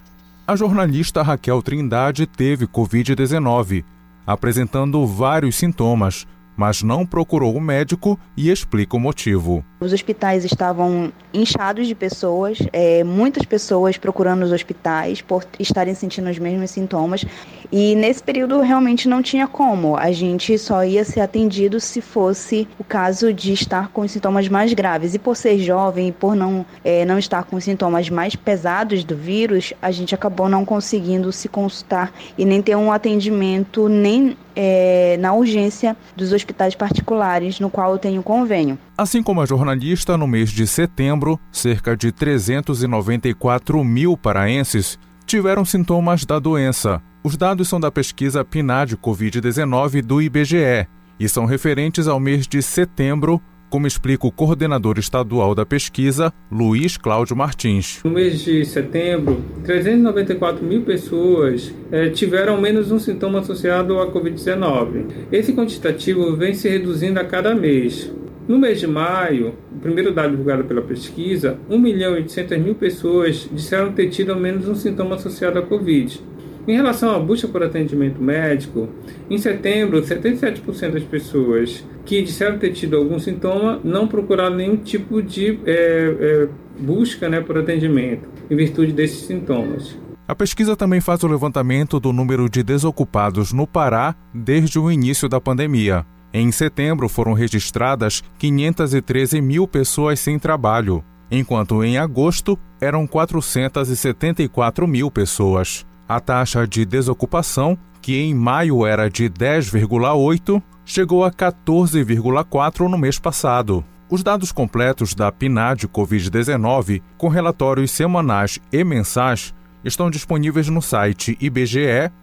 A 0.45 0.57
jornalista 0.57 1.21
Raquel 1.21 1.61
Trindade 1.61 2.27
teve 2.27 2.67
Covid-19, 2.67 3.85
apresentando 4.27 5.07
vários 5.07 5.55
sintomas, 5.55 6.27
mas 6.55 6.83
não 6.83 7.05
procurou 7.05 7.55
o 7.55 7.61
médico 7.61 8.19
e 8.35 8.49
explica 8.49 8.95
o 8.95 8.99
motivo. 8.99 9.63
Os 9.79 9.93
hospitais 9.93 10.45
estavam 10.45 11.11
inchados 11.33 11.87
de 11.87 11.93
pessoas, 11.93 12.59
é, 12.71 13.03
muitas 13.03 13.45
pessoas 13.45 13.97
procurando 13.97 14.43
os 14.43 14.51
hospitais 14.51 15.21
por 15.21 15.45
estarem 15.59 15.93
sentindo 15.93 16.29
os 16.29 16.39
mesmos 16.39 16.71
sintomas. 16.71 17.25
E 17.71 17.95
nesse 17.95 18.23
período 18.23 18.61
realmente 18.61 19.07
não 19.07 19.21
tinha 19.21 19.47
como. 19.47 19.97
A 19.97 20.11
gente 20.11 20.57
só 20.57 20.83
ia 20.83 21.03
ser 21.03 21.21
atendido 21.21 21.79
se 21.79 22.01
fosse 22.01 22.67
o 22.79 22.83
caso 22.83 23.33
de 23.33 23.51
estar 23.53 23.89
com 23.89 24.07
sintomas 24.07 24.47
mais 24.47 24.73
graves. 24.73 25.13
E 25.13 25.19
por 25.19 25.35
ser 25.35 25.59
jovem 25.59 26.09
e 26.09 26.11
por 26.11 26.35
não, 26.35 26.65
é, 26.83 27.03
não 27.05 27.19
estar 27.19 27.43
com 27.43 27.59
sintomas 27.59 28.09
mais 28.09 28.35
pesados 28.35 29.03
do 29.03 29.15
vírus, 29.15 29.73
a 29.81 29.91
gente 29.91 30.15
acabou 30.15 30.47
não 30.47 30.63
conseguindo 30.63 31.31
se 31.31 31.47
consultar 31.47 32.13
e 32.37 32.45
nem 32.45 32.61
ter 32.61 32.75
um 32.75 32.91
atendimento 32.91 33.89
nem 33.89 34.37
é, 34.55 35.17
na 35.19 35.33
urgência 35.33 35.95
dos 36.15 36.31
hospitais 36.31 36.75
particulares, 36.75 37.59
no 37.59 37.69
qual 37.69 37.91
eu 37.91 37.97
tenho 37.97 38.23
convênio. 38.23 38.77
Assim 38.97 39.21
como 39.21 39.41
a 39.41 39.45
jornalista, 39.45 40.17
no 40.17 40.27
mês 40.27 40.49
de 40.49 40.65
setembro, 40.65 41.39
cerca 41.51 41.95
de 41.95 42.11
394 42.11 43.83
mil 43.83 44.15
paraenses 44.15 44.97
tiveram 45.25 45.65
sintomas 45.65 46.23
da 46.25 46.39
doença. 46.39 47.01
Os 47.23 47.35
dados 47.35 47.67
são 47.67 47.79
da 47.79 47.91
pesquisa 47.91 48.45
PNAD 48.45 48.95
Covid-19 48.97 50.01
do 50.01 50.21
IBGE 50.21 50.87
e 51.19 51.27
são 51.27 51.45
referentes 51.45 52.07
ao 52.07 52.19
mês 52.19 52.47
de 52.47 52.61
setembro, 52.61 53.41
como 53.75 53.87
explica 53.87 54.25
o 54.25 54.31
coordenador 54.31 54.97
estadual 54.97 55.53
da 55.53 55.65
pesquisa, 55.65 56.31
Luiz 56.49 56.95
Cláudio 56.95 57.35
Martins. 57.35 57.99
No 58.05 58.11
mês 58.11 58.39
de 58.39 58.63
setembro, 58.63 59.41
394 59.65 60.63
mil 60.63 60.83
pessoas 60.83 61.73
eh, 61.91 62.07
tiveram 62.07 62.61
menos 62.61 62.89
um 62.89 62.97
sintoma 62.97 63.39
associado 63.39 63.99
à 63.99 64.09
Covid-19. 64.09 65.07
Esse 65.29 65.51
quantitativo 65.51 66.37
vem 66.37 66.53
se 66.53 66.69
reduzindo 66.69 67.19
a 67.19 67.25
cada 67.25 67.53
mês. 67.53 68.09
No 68.47 68.57
mês 68.57 68.79
de 68.79 68.87
maio, 68.87 69.55
o 69.69 69.79
primeiro 69.79 70.13
dado 70.13 70.29
divulgado 70.29 70.63
pela 70.63 70.81
pesquisa, 70.81 71.59
1 71.69 71.77
milhão 71.77 72.13
e 72.13 72.19
800 72.19 72.57
mil 72.57 72.75
pessoas 72.75 73.49
disseram 73.51 73.91
ter 73.91 74.07
tido 74.07 74.31
ao 74.31 74.39
menos 74.39 74.69
um 74.69 74.75
sintoma 74.75 75.15
associado 75.15 75.59
à 75.59 75.61
Covid. 75.61 76.23
Em 76.67 76.75
relação 76.75 77.15
à 77.15 77.19
busca 77.19 77.47
por 77.47 77.61
atendimento 77.61 78.19
médico, 78.21 78.89
em 79.29 79.37
setembro, 79.37 80.01
77% 80.01 80.91
das 80.91 81.03
pessoas 81.03 81.85
que 82.05 82.23
disseram 82.23 82.57
ter 82.57 82.71
tido 82.71 82.97
algum 82.97 83.19
sintoma 83.19 83.79
não 83.83 84.07
procuraram 84.07 84.55
nenhum 84.55 84.77
tipo 84.77 85.21
de 85.21 85.59
é, 85.65 86.15
é, 86.19 86.49
busca 86.79 87.29
né, 87.29 87.39
por 87.39 87.57
atendimento, 87.57 88.27
em 88.49 88.55
virtude 88.55 88.91
desses 88.91 89.27
sintomas. 89.27 89.95
A 90.27 90.33
pesquisa 90.33 90.75
também 90.75 90.99
faz 90.99 91.21
o 91.23 91.27
levantamento 91.27 91.99
do 91.99 92.11
número 92.11 92.49
de 92.49 92.63
desocupados 92.63 93.53
no 93.53 93.67
Pará 93.67 94.15
desde 94.33 94.79
o 94.79 94.91
início 94.91 95.29
da 95.29 95.39
pandemia. 95.39 96.03
Em 96.33 96.51
setembro 96.51 97.07
foram 97.07 97.33
registradas 97.33 98.23
513 98.39 99.39
mil 99.39 99.67
pessoas 99.67 100.19
sem 100.19 100.39
trabalho, 100.39 101.03
enquanto 101.29 101.83
em 101.83 101.99
agosto 101.99 102.57
eram 102.81 103.05
474 103.05 104.87
mil 104.87 105.11
pessoas. 105.11 105.85
A 106.07 106.19
taxa 106.19 106.67
de 106.67 106.85
desocupação, 106.85 107.75
que 107.99 108.19
em 108.19 108.33
maio 108.33 108.85
era 108.85 109.09
de 109.09 109.27
10,8, 109.27 110.61
chegou 110.85 111.25
a 111.25 111.31
14,4 111.31 112.87
no 112.87 112.97
mês 112.97 113.17
passado. 113.17 113.83
Os 114.07 114.21
dados 114.21 114.51
completos 114.51 115.15
da 115.15 115.31
PNAD 115.31 115.87
Covid-19, 115.87 117.01
com 117.17 117.27
relatórios 117.27 117.89
semanais 117.89 118.59
e 118.71 118.83
mensais, 118.83 119.51
estão 119.83 120.11
disponíveis 120.11 120.69
no 120.69 120.79
site 120.79 121.35
ibge.gov.br. 121.41 122.13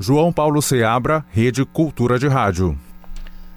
João 0.00 0.32
Paulo 0.32 0.60
Seabra, 0.60 1.24
Rede 1.30 1.64
Cultura 1.64 2.18
de 2.18 2.26
Rádio. 2.26 2.76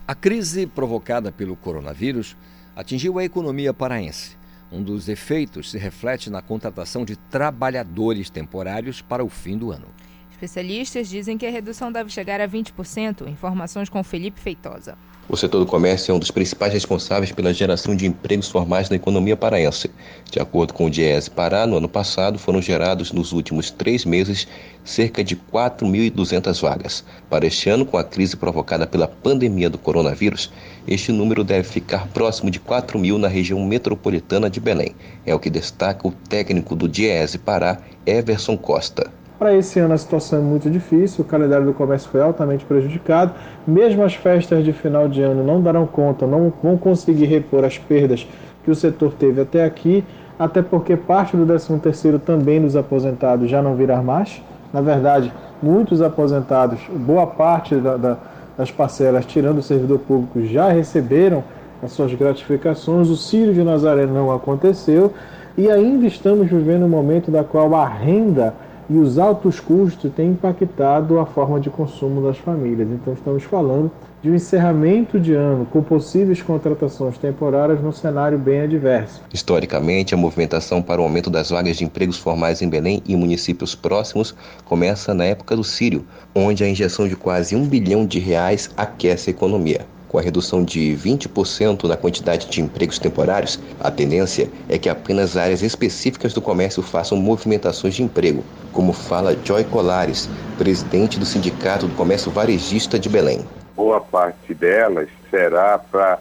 A 0.07 0.13
crise 0.13 0.67
provocada 0.67 1.31
pelo 1.31 1.55
coronavírus 1.55 2.37
atingiu 2.75 3.17
a 3.17 3.23
economia 3.23 3.73
paraense. 3.73 4.34
Um 4.71 4.81
dos 4.81 5.07
efeitos 5.07 5.71
se 5.71 5.77
reflete 5.77 6.29
na 6.29 6.41
contratação 6.41 7.05
de 7.05 7.15
trabalhadores 7.15 8.29
temporários 8.29 9.01
para 9.01 9.23
o 9.23 9.29
fim 9.29 9.57
do 9.57 9.71
ano. 9.71 9.87
Especialistas 10.31 11.07
dizem 11.07 11.37
que 11.37 11.45
a 11.45 11.51
redução 11.51 11.91
deve 11.91 12.09
chegar 12.09 12.41
a 12.41 12.47
20%. 12.47 13.27
Informações 13.27 13.87
com 13.87 14.03
Felipe 14.03 14.39
Feitosa. 14.39 14.97
O 15.27 15.35
setor 15.35 15.57
do 15.57 15.65
comércio 15.65 16.11
é 16.11 16.15
um 16.15 16.19
dos 16.19 16.29
principais 16.29 16.71
responsáveis 16.71 17.31
pela 17.31 17.51
geração 17.51 17.95
de 17.95 18.05
empregos 18.05 18.47
formais 18.47 18.91
na 18.91 18.95
economia 18.95 19.35
paraense. 19.35 19.89
De 20.29 20.39
acordo 20.39 20.71
com 20.71 20.85
o 20.85 20.89
Diese 20.89 21.31
Pará, 21.31 21.65
no 21.65 21.77
ano 21.77 21.89
passado 21.89 22.37
foram 22.37 22.61
gerados 22.61 23.11
nos 23.11 23.31
últimos 23.31 23.71
três 23.71 24.05
meses 24.05 24.47
cerca 24.83 25.23
de 25.23 25.35
4.200 25.35 26.61
vagas. 26.61 27.03
Para 27.27 27.47
este 27.47 27.67
ano, 27.71 27.87
com 27.87 27.97
a 27.97 28.03
crise 28.03 28.37
provocada 28.37 28.85
pela 28.85 29.07
pandemia 29.07 29.67
do 29.67 29.79
coronavírus, 29.79 30.53
este 30.87 31.11
número 31.11 31.43
deve 31.43 31.67
ficar 31.67 32.07
próximo 32.09 32.51
de 32.51 32.59
4 32.59 32.99
mil 32.99 33.17
na 33.17 33.27
região 33.27 33.59
metropolitana 33.65 34.47
de 34.47 34.59
Belém. 34.59 34.95
É 35.25 35.33
o 35.33 35.39
que 35.39 35.49
destaca 35.49 36.07
o 36.07 36.11
técnico 36.11 36.75
do 36.75 36.87
Diese 36.87 37.39
Pará, 37.39 37.79
Everson 38.05 38.55
Costa. 38.55 39.11
Para 39.37 39.53
esse 39.53 39.79
ano 39.79 39.93
a 39.93 39.97
situação 39.97 40.39
é 40.39 40.41
muito 40.41 40.69
difícil, 40.69 41.25
o 41.25 41.27
calendário 41.27 41.65
do 41.65 41.73
comércio 41.73 42.09
foi 42.09 42.21
altamente 42.21 42.63
prejudicado. 42.63 43.33
Mesmo 43.67 44.01
as 44.03 44.15
festas 44.15 44.63
de 44.63 44.71
final 44.71 45.09
de 45.09 45.21
ano 45.21 45.43
não 45.43 45.61
darão 45.61 45.85
conta, 45.85 46.25
não 46.25 46.53
vão 46.63 46.77
conseguir 46.77 47.25
repor 47.25 47.65
as 47.65 47.77
perdas 47.77 48.25
que 48.63 48.71
o 48.71 48.75
setor 48.75 49.13
teve 49.13 49.41
até 49.41 49.65
aqui, 49.65 50.05
até 50.39 50.61
porque 50.61 50.95
parte 50.95 51.35
do 51.35 51.45
13º 51.45 52.19
também 52.19 52.61
dos 52.61 52.77
aposentados 52.77 53.49
já 53.49 53.61
não 53.61 53.75
virá 53.75 54.01
mais. 54.01 54.41
Na 54.71 54.79
verdade, 54.79 55.33
muitos 55.61 56.01
aposentados, 56.01 56.79
boa 56.89 57.27
parte 57.27 57.75
da, 57.75 57.97
da, 57.97 58.17
das 58.57 58.71
parcelas, 58.71 59.25
tirando 59.25 59.57
o 59.57 59.63
servidor 59.63 59.99
público, 59.99 60.45
já 60.45 60.69
receberam 60.69 61.43
as 61.83 61.91
suas 61.91 62.13
gratificações. 62.13 63.09
O 63.09 63.17
Círio 63.17 63.53
de 63.53 63.63
Nazaré 63.63 64.05
não 64.05 64.31
aconteceu 64.31 65.13
e 65.57 65.69
ainda 65.69 66.05
estamos 66.05 66.47
vivendo 66.47 66.83
um 66.83 66.89
momento 66.89 67.29
da 67.29 67.43
qual 67.43 67.75
a 67.75 67.85
renda 67.85 68.53
e 68.89 68.97
os 68.97 69.17
altos 69.17 69.59
custos 69.59 70.11
têm 70.13 70.31
impactado 70.31 71.19
a 71.19 71.25
forma 71.25 71.59
de 71.59 71.69
consumo 71.69 72.21
das 72.21 72.37
famílias. 72.37 72.87
Então, 72.89 73.13
estamos 73.13 73.43
falando 73.43 73.91
de 74.21 74.29
um 74.29 74.35
encerramento 74.35 75.19
de 75.19 75.33
ano 75.33 75.65
com 75.65 75.83
possíveis 75.83 76.41
contratações 76.41 77.17
temporárias 77.17 77.81
num 77.81 77.91
cenário 77.91 78.37
bem 78.37 78.61
adverso. 78.61 79.21
Historicamente, 79.33 80.13
a 80.13 80.17
movimentação 80.17 80.81
para 80.81 81.01
o 81.01 81.03
aumento 81.03 81.29
das 81.29 81.49
vagas 81.49 81.77
de 81.77 81.83
empregos 81.83 82.17
formais 82.17 82.61
em 82.61 82.69
Belém 82.69 83.01
e 83.05 83.15
municípios 83.15 83.75
próximos 83.75 84.35
começa 84.65 85.13
na 85.13 85.25
época 85.25 85.55
do 85.55 85.63
Sírio, 85.63 86.05
onde 86.33 86.63
a 86.63 86.69
injeção 86.69 87.07
de 87.07 87.15
quase 87.15 87.55
um 87.55 87.67
bilhão 87.67 88.05
de 88.05 88.19
reais 88.19 88.69
aquece 88.75 89.29
a 89.29 89.33
economia 89.33 89.94
com 90.07 90.17
a 90.17 90.21
redução 90.21 90.63
de 90.63 90.97
20% 91.01 91.83
na 91.83 91.97
quantidade 91.97 92.47
de 92.49 92.61
empregos 92.61 92.99
temporários, 92.99 93.59
a 93.79 93.91
tendência 93.91 94.49
é 94.69 94.77
que 94.77 94.89
apenas 94.89 95.37
áreas 95.37 95.61
específicas 95.61 96.33
do 96.33 96.41
comércio 96.41 96.81
façam 96.81 97.17
movimentações 97.17 97.95
de 97.95 98.03
emprego, 98.03 98.43
como 98.71 98.93
fala 98.93 99.37
Joy 99.43 99.63
Colares, 99.65 100.29
presidente 100.57 101.19
do 101.19 101.25
Sindicato 101.25 101.87
do 101.87 101.95
Comércio 101.95 102.31
Varejista 102.31 102.97
de 102.97 103.09
Belém. 103.09 103.45
Boa 103.75 103.99
parte 103.99 104.53
delas 104.53 105.09
será 105.29 105.77
para 105.77 106.19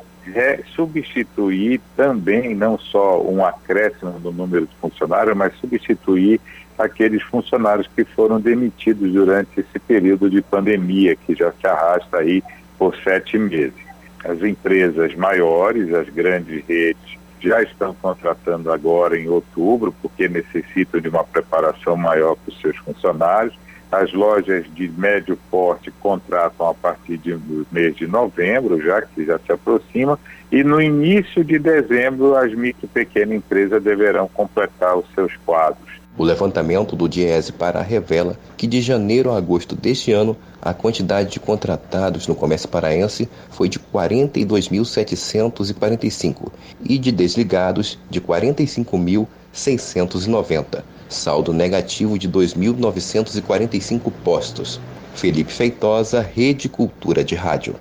substituir 0.74 1.80
também 1.97 2.55
não 2.55 2.78
só 2.78 3.20
um 3.22 3.45
acréscimo 3.45 4.18
no 4.22 4.32
número 4.32 4.66
de 4.66 4.74
funcionários, 4.76 5.37
mas 5.37 5.55
substituir 5.59 6.41
aqueles 6.78 7.22
funcionários 7.22 7.89
que 7.95 8.05
foram 8.05 8.41
demitidos 8.41 9.12
durante 9.12 9.61
esse 9.61 9.78
período 9.78 10.28
de 10.28 10.43
pandemia 10.43 11.14
que 11.14 11.35
já 11.35 11.53
se 11.53 11.66
arrasta 11.66 12.18
aí 12.18 12.43
por 12.79 12.97
sete 13.03 13.39
meses. 13.39 13.85
As 14.25 14.43
empresas 14.43 15.14
maiores, 15.14 15.93
as 15.93 16.09
grandes 16.09 16.64
redes, 16.66 17.18
já 17.41 17.62
estão 17.62 17.95
contratando 17.95 18.72
agora 18.72 19.18
em 19.18 19.29
outubro, 19.29 19.95
porque 20.01 20.29
necessitam 20.29 21.01
de 21.01 21.09
uma 21.09 21.22
preparação 21.22 21.97
maior 21.97 22.37
para 22.37 22.51
os 22.51 22.61
seus 22.61 22.77
funcionários. 22.79 23.55
As 23.93 24.12
lojas 24.12 24.64
de 24.75 24.89
médio 24.89 25.39
porte 25.51 25.91
contratam 26.01 26.68
a 26.68 26.75
partir 26.75 27.18
do 27.18 27.66
mês 27.70 27.95
de 27.95 28.07
novembro, 28.07 28.81
já 28.83 29.03
que 29.03 29.25
já 29.25 29.39
se 29.39 29.53
aproxima, 29.53 30.18
e 30.51 30.64
no 30.64 30.81
início 30.81 31.45
de 31.45 31.59
dezembro 31.59 32.35
as 32.35 32.53
micro 32.55 32.87
e 32.87 32.89
pequenas 32.89 33.37
empresas 33.37 33.83
deverão 33.83 34.27
completar 34.29 34.97
os 34.97 35.07
seus 35.14 35.37
quadros. 35.45 36.04
O 36.17 36.23
levantamento 36.23 36.95
do 36.95 37.09
Diese 37.09 37.53
para 37.53 37.83
revela 37.83 38.39
que 38.57 38.69
de 38.69 38.81
janeiro 38.81 39.33
a 39.33 39.37
agosto 39.37 39.75
deste 39.75 40.12
ano, 40.12 40.37
a 40.62 40.73
quantidade 40.73 41.33
de 41.33 41.41
contratados 41.41 42.29
no 42.29 42.37
comércio 42.37 42.69
paraense 42.69 43.29
foi 43.51 43.69
de 43.69 43.81
42.745 43.81 46.53
e 46.85 46.99
de 46.99 47.11
desligados 47.11 47.99
de 48.09 48.21
45.690, 48.21 50.85
saldo 51.09 51.53
negativo 51.53 52.17
de 52.17 52.29
2.945 52.29 54.12
postos. 54.23 54.81
Felipe 55.15 55.53
Feitosa, 55.53 56.21
Rede 56.21 56.69
Cultura 56.69 57.25
de 57.25 57.35
Rádio. 57.35 57.75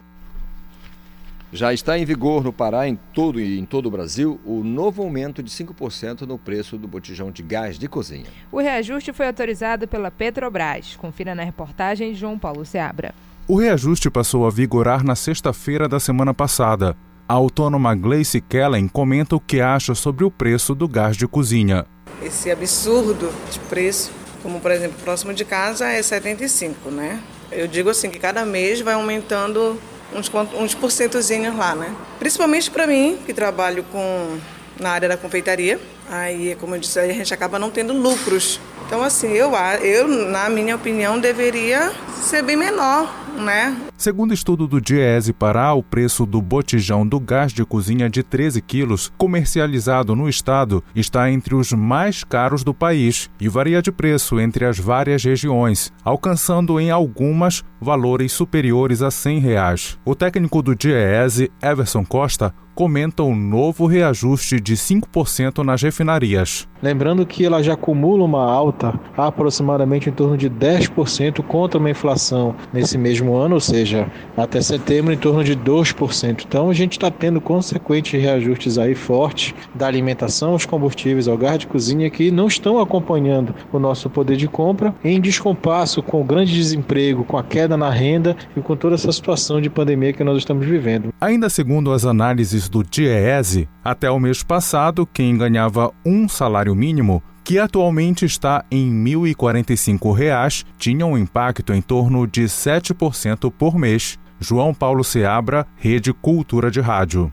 Já 1.54 1.72
está 1.72 2.00
em 2.00 2.04
vigor 2.04 2.44
no 2.44 2.52
Pará 2.52 2.88
em 2.88 2.98
todo 3.14 3.40
e 3.40 3.60
em 3.60 3.64
todo 3.64 3.86
o 3.86 3.92
Brasil 3.92 4.42
o 4.44 4.64
novo 4.64 5.04
aumento 5.04 5.44
de 5.44 5.52
5% 5.52 6.22
no 6.22 6.36
preço 6.40 6.80
do 6.80 6.88
botijão 6.88 7.30
de 7.30 7.44
gás 7.44 7.78
de 7.78 7.88
cozinha. 7.88 8.26
O 8.52 8.58
reajuste 8.60 9.14
foi 9.14 9.28
autorizado 9.28 9.88
pela 9.88 10.10
Petrobras. 10.10 10.96
Confira 10.96 11.36
na 11.36 11.44
reportagem 11.44 12.12
de 12.12 12.20
João 12.20 12.40
Paulo 12.40 12.66
Seabra. 12.66 13.14
O 13.48 13.56
reajuste 13.56 14.10
passou 14.10 14.48
a 14.48 14.50
vigorar 14.50 15.04
na 15.04 15.16
sexta-feira 15.16 15.88
da 15.88 16.00
semana 16.00 16.34
passada. 16.34 16.98
A 17.30 17.36
autônoma 17.36 17.94
Gleice 17.94 18.42
Kellen 18.42 18.88
comenta 18.88 19.36
o 19.36 19.40
que 19.40 19.62
acha 19.62 19.94
sobre 19.94 20.26
o 20.26 20.32
preço 20.32 20.74
do 20.74 20.88
gás 20.88 21.16
de 21.16 21.28
cozinha. 21.28 21.86
Esse 22.24 22.50
absurdo 22.50 23.32
de 23.52 23.60
preço, 23.60 24.12
como 24.42 24.60
por 24.60 24.72
exemplo, 24.72 24.98
próximo 25.04 25.32
de 25.32 25.46
casa 25.46 25.88
é 25.88 26.02
75, 26.02 26.90
né? 26.90 27.22
Eu 27.52 27.68
digo 27.68 27.92
assim 27.92 28.10
que 28.10 28.18
cada 28.18 28.44
mês 28.44 28.82
vai 28.82 28.96
aumentando 28.96 29.80
uns, 30.16 30.32
uns 30.54 30.74
porcentozinhos 30.74 31.56
lá, 31.56 31.76
né? 31.76 31.94
Principalmente 32.20 32.70
para 32.70 32.88
mim, 32.88 33.18
que 33.26 33.34
trabalho 33.34 33.84
com 33.92 34.38
na 34.80 34.92
área 34.92 35.08
da 35.08 35.18
confeitaria. 35.18 35.80
Aí, 36.14 36.56
como 36.60 36.76
eu 36.76 36.80
disse, 36.80 37.00
a 37.00 37.12
gente 37.12 37.34
acaba 37.34 37.58
não 37.58 37.72
tendo 37.72 37.92
lucros. 37.92 38.62
Então, 38.86 39.02
assim, 39.02 39.30
eu, 39.30 39.52
eu, 39.82 40.08
na 40.08 40.48
minha 40.48 40.76
opinião, 40.76 41.20
deveria 41.20 41.92
ser 42.22 42.44
bem 42.44 42.56
menor, 42.56 43.12
né? 43.36 43.76
Segundo 43.98 44.32
estudo 44.32 44.68
do 44.68 44.80
Diese 44.80 45.34
Pará, 45.34 45.74
o 45.74 45.82
preço 45.82 46.24
do 46.24 46.40
botijão 46.40 47.08
do 47.08 47.20
gás 47.20 47.52
de 47.52 47.66
cozinha 47.66 48.08
de 48.12 48.22
13 48.22 48.62
quilos, 48.62 49.12
comercializado 49.18 50.16
no 50.16 50.30
estado, 50.30 50.84
está 50.96 51.32
entre 51.32 51.56
os 51.56 51.74
mais 51.74 52.24
caros 52.24 52.64
do 52.64 52.76
país 52.76 53.28
e 53.40 53.50
varia 53.50 53.82
de 53.82 53.92
preço 53.92 54.40
entre 54.40 54.66
as 54.66 54.78
várias 54.78 55.24
regiões, 55.24 55.92
alcançando 56.04 56.80
em 56.80 56.92
algumas 56.92 57.64
valores 57.82 58.32
superiores 58.32 59.02
a 59.02 59.10
100 59.10 59.40
reais. 59.40 59.98
O 60.06 60.14
técnico 60.14 60.62
do 60.62 60.76
Diese, 60.76 61.52
Everson 61.60 62.06
Costa, 62.06 62.54
comenta 62.76 63.22
o 63.24 63.36
novo 63.36 63.86
reajuste 63.86 64.60
de 64.60 64.76
5% 64.76 65.64
nas 65.64 65.82
refinarias. 66.04 66.68
Lembrando 66.84 67.26
que 67.26 67.46
ela 67.46 67.64
já 67.64 67.76
acumula 67.76 68.26
uma 68.26 68.44
alta 68.44 69.00
aproximadamente 69.16 70.10
em 70.10 70.12
torno 70.12 70.36
de 70.36 70.50
10% 70.50 71.42
contra 71.42 71.80
uma 71.80 71.90
inflação 71.90 72.54
nesse 72.74 72.98
mesmo 72.98 73.38
ano, 73.38 73.56
ou 73.56 73.62
seja, 73.62 74.12
até 74.36 74.60
setembro 74.60 75.14
em 75.14 75.18
torno 75.18 75.46
de 75.46 75.56
2%. 75.56 76.44
Então 76.46 76.70
a 76.70 76.74
gente 76.74 76.92
está 76.92 77.10
tendo 77.10 77.40
consequentes 77.40 78.22
reajustes 78.22 78.78
aí 78.78 78.96
fortes 78.96 79.56
da 79.74 79.88
alimentação, 79.88 80.56
os 80.56 80.66
combustíveis, 80.66 81.30
ao 81.30 81.38
gás 81.38 81.58
de 81.58 81.68
cozinha 81.68 82.10
que 82.10 82.30
não 82.30 82.48
estão 82.48 82.78
acompanhando 82.78 83.56
o 83.72 83.80
nosso 83.80 84.10
poder 84.10 84.36
de 84.36 84.50
compra 84.50 84.94
em 85.06 85.22
descompasso 85.22 86.04
com 86.04 86.20
o 86.20 86.26
grande 86.26 86.54
desemprego, 86.54 87.24
com 87.24 87.38
a 87.38 87.44
queda 87.44 87.78
na 87.78 87.90
renda 87.90 88.36
e 88.58 88.60
com 88.60 88.76
toda 88.76 88.96
essa 88.96 89.12
situação 89.14 89.62
de 89.62 89.70
pandemia 89.70 90.12
que 90.12 90.22
nós 90.22 90.38
estamos 90.38 90.66
vivendo. 90.66 91.14
Ainda 91.22 91.50
segundo 91.50 91.94
as 91.94 92.04
análises 92.04 92.68
do 92.68 92.84
DIEESE, 92.84 93.70
até 93.82 94.12
o 94.12 94.20
mês 94.20 94.44
passado, 94.44 95.06
quem 95.06 95.38
ganhava 95.38 95.90
um 96.06 96.28
salário 96.28 96.73
mínimo 96.76 97.22
que 97.44 97.60
atualmente 97.60 98.26
está 98.26 98.66
em 98.72 98.90
R$ 98.90 99.12
1.045, 99.34 100.66
tinha 100.78 101.06
um 101.06 101.18
impacto 101.18 101.74
em 101.74 101.82
torno 101.82 102.26
de 102.26 102.44
7% 102.44 103.52
por 103.52 103.78
mês. 103.78 104.18
João 104.40 104.74
Paulo 104.74 105.04
Seabra, 105.04 105.66
Rede 105.76 106.14
Cultura 106.14 106.72
de 106.72 106.80
Rádio. 106.82 107.32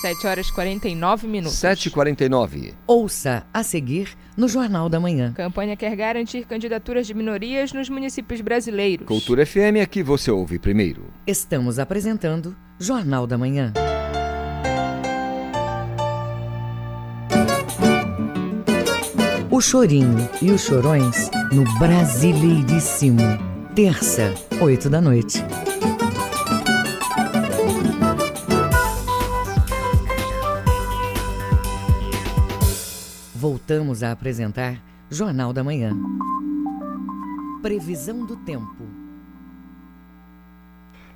7 0.00 0.26
horas 0.26 0.50
49 0.50 1.26
minutos. 1.26 1.58
7h49. 1.58 2.74
Ouça 2.86 3.44
a 3.52 3.62
seguir 3.62 4.10
no 4.36 4.46
Jornal 4.46 4.88
da 4.88 5.00
Manhã. 5.00 5.32
Campanha 5.32 5.76
quer 5.76 5.96
garantir 5.96 6.44
candidaturas 6.46 7.06
de 7.06 7.14
minorias 7.14 7.72
nos 7.72 7.88
municípios 7.88 8.40
brasileiros. 8.40 9.06
Cultura 9.06 9.44
FM, 9.44 9.80
aqui 9.82 10.02
você 10.02 10.30
ouve 10.30 10.58
primeiro. 10.58 11.06
Estamos 11.26 11.78
apresentando 11.78 12.54
Jornal 12.78 13.26
da 13.26 13.38
Manhã. 13.38 13.72
O 19.56 19.60
Chorinho 19.62 20.28
e 20.42 20.50
os 20.50 20.60
Chorões 20.60 21.30
no 21.50 21.64
Brasileiríssimo. 21.78 23.22
Terça, 23.74 24.34
oito 24.60 24.90
da 24.90 25.00
noite. 25.00 25.42
Voltamos 33.34 34.02
a 34.02 34.12
apresentar 34.12 34.78
Jornal 35.10 35.54
da 35.54 35.64
Manhã. 35.64 35.96
Previsão 37.62 38.26
do 38.26 38.36
tempo. 38.36 38.95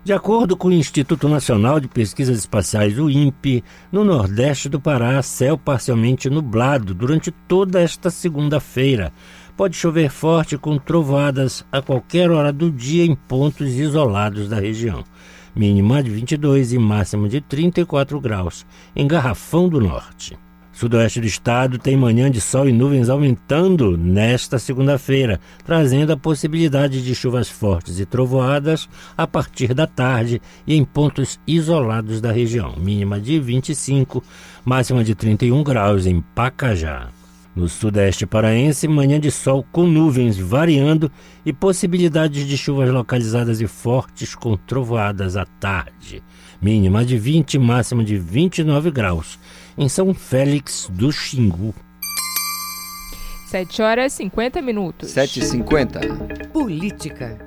De 0.03 0.15
acordo 0.15 0.57
com 0.57 0.69
o 0.69 0.73
Instituto 0.73 1.29
Nacional 1.29 1.79
de 1.79 1.87
Pesquisas 1.87 2.39
Espaciais, 2.39 2.99
o 2.99 3.11
INPE, 3.11 3.63
no 3.93 4.03
nordeste 4.03 4.67
do 4.67 4.81
Pará, 4.81 5.21
céu 5.21 5.59
parcialmente 5.59 6.31
nublado 6.31 6.95
durante 6.95 7.31
toda 7.31 7.83
esta 7.83 8.09
segunda-feira. 8.09 9.13
Pode 9.59 9.77
chover 9.77 10.09
forte 10.11 10.57
com 10.57 10.79
trovoadas 10.79 11.67
a 11.71 11.83
qualquer 11.83 12.31
hora 12.31 12.51
do 12.51 12.71
dia 12.71 13.05
em 13.05 13.15
pontos 13.15 13.75
isolados 13.75 14.49
da 14.49 14.59
região. 14.59 15.05
Mínima 15.55 16.03
de 16.03 16.09
22 16.09 16.73
e 16.73 16.79
máxima 16.79 17.29
de 17.29 17.43
34 17.43 18.19
graus 18.21 18.65
em 18.97 19.07
Garrafão 19.07 19.69
do 19.69 19.81
Norte. 19.81 20.39
Sudoeste 20.81 21.20
do 21.20 21.26
estado 21.26 21.78
tem 21.78 21.95
manhã 21.95 22.31
de 22.31 22.41
sol 22.41 22.66
e 22.66 22.72
nuvens 22.72 23.11
aumentando 23.11 23.99
nesta 23.99 24.59
segunda-feira, 24.59 25.39
trazendo 25.62 26.11
a 26.11 26.16
possibilidade 26.16 27.05
de 27.05 27.14
chuvas 27.14 27.51
fortes 27.51 28.01
e 28.01 28.07
trovoadas 28.07 28.89
a 29.14 29.26
partir 29.26 29.74
da 29.74 29.87
tarde 29.87 30.41
e 30.66 30.74
em 30.74 30.83
pontos 30.83 31.39
isolados 31.47 32.18
da 32.22 32.33
região. 32.33 32.76
Mínima 32.78 33.20
de 33.20 33.39
25, 33.39 34.24
máxima 34.64 35.05
de 35.05 35.14
31 35.14 35.62
graus 35.62 36.07
em 36.07 36.22
Pacajá. 36.35 37.11
No 37.55 37.68
sudeste 37.68 38.24
paraense, 38.24 38.89
manhã 38.89 39.20
de 39.20 39.31
sol 39.31 39.62
com 39.70 39.87
nuvens 39.87 40.39
variando 40.39 41.12
e 41.45 41.53
possibilidades 41.53 42.47
de 42.47 42.57
chuvas 42.57 42.89
localizadas 42.89 43.61
e 43.61 43.66
fortes 43.66 44.35
com 44.35 44.57
trovoadas 44.57 45.37
à 45.37 45.45
tarde. 45.45 46.22
Mínima 46.62 47.05
de 47.05 47.18
20, 47.18 47.59
máxima 47.59 48.03
de 48.03 48.16
29 48.16 48.91
graus 48.91 49.39
em 49.81 49.89
São 49.89 50.12
Félix 50.12 50.91
do 50.93 51.11
Xingu. 51.11 51.74
7 53.47 53.81
horas 53.81 54.12
e 54.12 54.16
50 54.16 54.61
minutos. 54.61 55.11
7h50. 55.11 56.49
Política. 56.49 57.39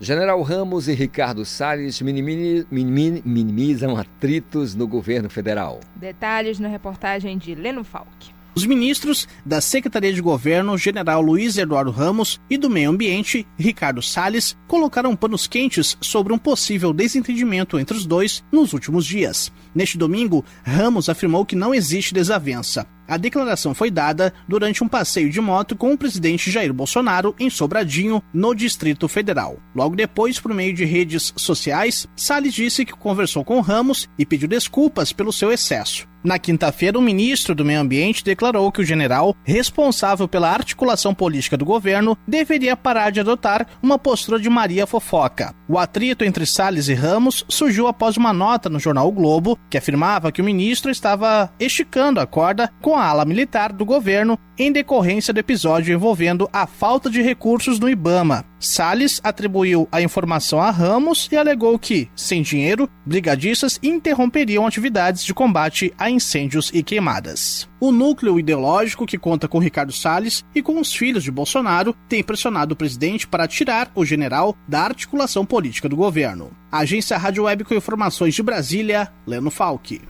General 0.00 0.40
Ramos 0.40 0.88
e 0.88 0.94
Ricardo 0.94 1.44
Salles 1.44 2.00
minimizam 2.00 3.98
atritos 3.98 4.74
no 4.74 4.88
governo 4.88 5.28
federal. 5.28 5.78
Detalhes 5.94 6.58
na 6.58 6.68
reportagem 6.68 7.36
de 7.36 7.54
Leno 7.54 7.84
Falck. 7.84 8.32
Os 8.54 8.64
ministros 8.64 9.28
da 9.44 9.60
Secretaria 9.60 10.12
de 10.12 10.22
Governo, 10.22 10.76
General 10.78 11.20
Luiz 11.20 11.58
Eduardo 11.58 11.90
Ramos, 11.90 12.40
e 12.48 12.56
do 12.56 12.70
Meio 12.70 12.90
Ambiente, 12.90 13.46
Ricardo 13.58 14.00
Salles, 14.00 14.56
colocaram 14.66 15.14
panos 15.14 15.46
quentes 15.46 15.98
sobre 16.00 16.32
um 16.32 16.38
possível 16.38 16.94
desentendimento 16.94 17.78
entre 17.78 17.96
os 17.96 18.06
dois 18.06 18.42
nos 18.50 18.72
últimos 18.72 19.04
dias. 19.04 19.52
Neste 19.74 19.96
domingo, 19.96 20.44
Ramos 20.62 21.08
afirmou 21.08 21.44
que 21.44 21.56
não 21.56 21.74
existe 21.74 22.12
desavença. 22.12 22.86
A 23.06 23.16
declaração 23.16 23.74
foi 23.74 23.90
dada 23.90 24.32
durante 24.48 24.82
um 24.82 24.88
passeio 24.88 25.30
de 25.30 25.40
moto 25.40 25.76
com 25.76 25.92
o 25.92 25.98
presidente 25.98 26.50
Jair 26.50 26.72
Bolsonaro 26.72 27.34
em 27.38 27.50
Sobradinho, 27.50 28.22
no 28.32 28.54
Distrito 28.54 29.08
Federal. 29.08 29.58
Logo 29.74 29.96
depois, 29.96 30.38
por 30.40 30.54
meio 30.54 30.74
de 30.74 30.84
redes 30.84 31.32
sociais, 31.36 32.06
Salles 32.16 32.54
disse 32.54 32.84
que 32.84 32.92
conversou 32.92 33.44
com 33.44 33.60
Ramos 33.60 34.08
e 34.18 34.24
pediu 34.24 34.48
desculpas 34.48 35.12
pelo 35.12 35.32
seu 35.32 35.52
excesso. 35.52 36.10
Na 36.24 36.38
quinta-feira, 36.38 36.96
o 36.96 37.02
ministro 37.02 37.52
do 37.52 37.64
Meio 37.64 37.80
Ambiente 37.80 38.22
declarou 38.22 38.70
que 38.70 38.80
o 38.80 38.84
general, 38.84 39.34
responsável 39.42 40.28
pela 40.28 40.52
articulação 40.52 41.12
política 41.12 41.56
do 41.56 41.64
governo, 41.64 42.16
deveria 42.28 42.76
parar 42.76 43.10
de 43.10 43.18
adotar 43.18 43.66
uma 43.82 43.98
postura 43.98 44.38
de 44.38 44.48
Maria 44.48 44.86
Fofoca. 44.86 45.52
O 45.68 45.76
atrito 45.78 46.24
entre 46.24 46.46
Salles 46.46 46.86
e 46.86 46.94
Ramos 46.94 47.44
surgiu 47.48 47.88
após 47.88 48.16
uma 48.16 48.32
nota 48.32 48.70
no 48.70 48.78
jornal 48.78 49.08
o 49.08 49.12
Globo 49.12 49.58
que 49.68 49.76
afirmava 49.76 50.30
que 50.30 50.40
o 50.40 50.44
ministro 50.44 50.92
estava 50.92 51.52
esticando 51.58 52.20
a 52.20 52.26
corda 52.26 52.72
com 52.80 52.91
a 52.96 53.04
ala 53.04 53.24
militar 53.24 53.72
do 53.72 53.84
governo 53.84 54.38
em 54.58 54.70
decorrência 54.70 55.32
do 55.32 55.40
episódio 55.40 55.94
envolvendo 55.94 56.48
a 56.52 56.66
falta 56.66 57.10
de 57.10 57.22
recursos 57.22 57.78
no 57.78 57.88
Ibama. 57.88 58.44
Salles 58.58 59.20
atribuiu 59.24 59.88
a 59.90 60.00
informação 60.00 60.60
a 60.60 60.70
Ramos 60.70 61.28
e 61.32 61.36
alegou 61.36 61.78
que, 61.78 62.08
sem 62.14 62.42
dinheiro, 62.42 62.88
brigadistas 63.04 63.78
interromperiam 63.82 64.66
atividades 64.66 65.24
de 65.24 65.34
combate 65.34 65.92
a 65.98 66.08
incêndios 66.08 66.70
e 66.72 66.82
queimadas. 66.82 67.68
O 67.80 67.90
núcleo 67.90 68.38
ideológico, 68.38 69.06
que 69.06 69.18
conta 69.18 69.48
com 69.48 69.58
Ricardo 69.58 69.92
Salles 69.92 70.44
e 70.54 70.62
com 70.62 70.78
os 70.78 70.94
filhos 70.94 71.24
de 71.24 71.32
Bolsonaro, 71.32 71.96
tem 72.08 72.22
pressionado 72.22 72.74
o 72.74 72.76
presidente 72.76 73.26
para 73.26 73.48
tirar 73.48 73.90
o 73.94 74.04
general 74.04 74.56
da 74.68 74.82
articulação 74.82 75.44
política 75.44 75.88
do 75.88 75.96
governo. 75.96 76.52
Agência 76.70 77.18
Rádio 77.18 77.44
Web 77.44 77.64
com 77.64 77.74
informações 77.74 78.34
de 78.34 78.42
Brasília, 78.42 79.12
Leno 79.26 79.50
Falck. 79.50 80.00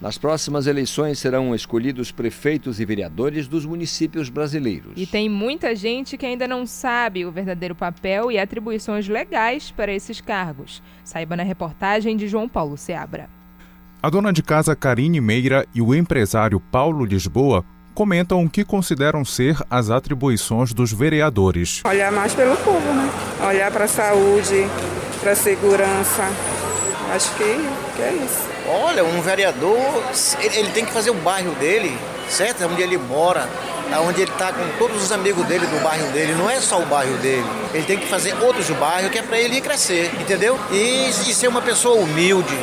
Nas 0.00 0.16
próximas 0.16 0.66
eleições 0.66 1.18
serão 1.18 1.54
escolhidos 1.54 2.10
prefeitos 2.10 2.80
e 2.80 2.86
vereadores 2.86 3.46
dos 3.46 3.66
municípios 3.66 4.30
brasileiros. 4.30 4.92
E 4.96 5.06
tem 5.06 5.28
muita 5.28 5.76
gente 5.76 6.16
que 6.16 6.24
ainda 6.24 6.48
não 6.48 6.64
sabe 6.64 7.26
o 7.26 7.30
verdadeiro 7.30 7.74
papel 7.74 8.32
e 8.32 8.38
atribuições 8.38 9.06
legais 9.06 9.70
para 9.70 9.92
esses 9.92 10.18
cargos. 10.18 10.82
Saiba 11.04 11.36
na 11.36 11.42
reportagem 11.42 12.16
de 12.16 12.26
João 12.26 12.48
Paulo 12.48 12.78
Seabra. 12.78 13.28
A 14.02 14.08
dona 14.08 14.32
de 14.32 14.42
casa 14.42 14.74
Karine 14.74 15.20
Meira 15.20 15.66
e 15.74 15.82
o 15.82 15.94
empresário 15.94 16.58
Paulo 16.58 17.04
Lisboa 17.04 17.62
comentam 17.92 18.42
o 18.42 18.48
que 18.48 18.64
consideram 18.64 19.22
ser 19.22 19.58
as 19.68 19.90
atribuições 19.90 20.72
dos 20.72 20.90
vereadores. 20.90 21.82
Olhar 21.84 22.10
mais 22.10 22.32
pelo 22.32 22.56
povo, 22.56 22.94
né? 22.94 23.10
Olhar 23.46 23.70
para 23.70 23.84
a 23.84 23.88
saúde, 23.88 24.66
para 25.20 25.32
a 25.32 25.36
segurança. 25.36 26.22
Acho 27.14 27.34
que, 27.36 27.44
que 27.96 28.02
é 28.02 28.24
isso. 28.24 28.49
Olha, 28.72 29.04
um 29.04 29.20
vereador, 29.20 29.76
ele, 30.38 30.58
ele 30.58 30.70
tem 30.70 30.84
que 30.84 30.92
fazer 30.92 31.10
o 31.10 31.14
bairro 31.14 31.52
dele, 31.56 31.98
certo? 32.28 32.64
Onde 32.64 32.80
ele 32.80 32.96
mora, 32.96 33.48
onde 34.06 34.22
ele 34.22 34.30
está 34.30 34.52
com 34.52 34.64
todos 34.78 35.02
os 35.02 35.10
amigos 35.10 35.44
dele 35.46 35.66
do 35.66 35.82
bairro 35.82 36.06
dele, 36.12 36.34
não 36.34 36.48
é 36.48 36.60
só 36.60 36.80
o 36.80 36.86
bairro 36.86 37.16
dele. 37.18 37.44
Ele 37.74 37.84
tem 37.84 37.98
que 37.98 38.06
fazer 38.06 38.32
outros 38.40 38.68
do 38.68 38.74
bairro 38.74 39.10
que 39.10 39.18
é 39.18 39.22
para 39.22 39.40
ele 39.40 39.60
crescer, 39.60 40.12
entendeu? 40.20 40.56
E, 40.70 41.08
e 41.08 41.34
ser 41.34 41.48
uma 41.48 41.60
pessoa 41.60 41.96
humilde, 41.96 42.56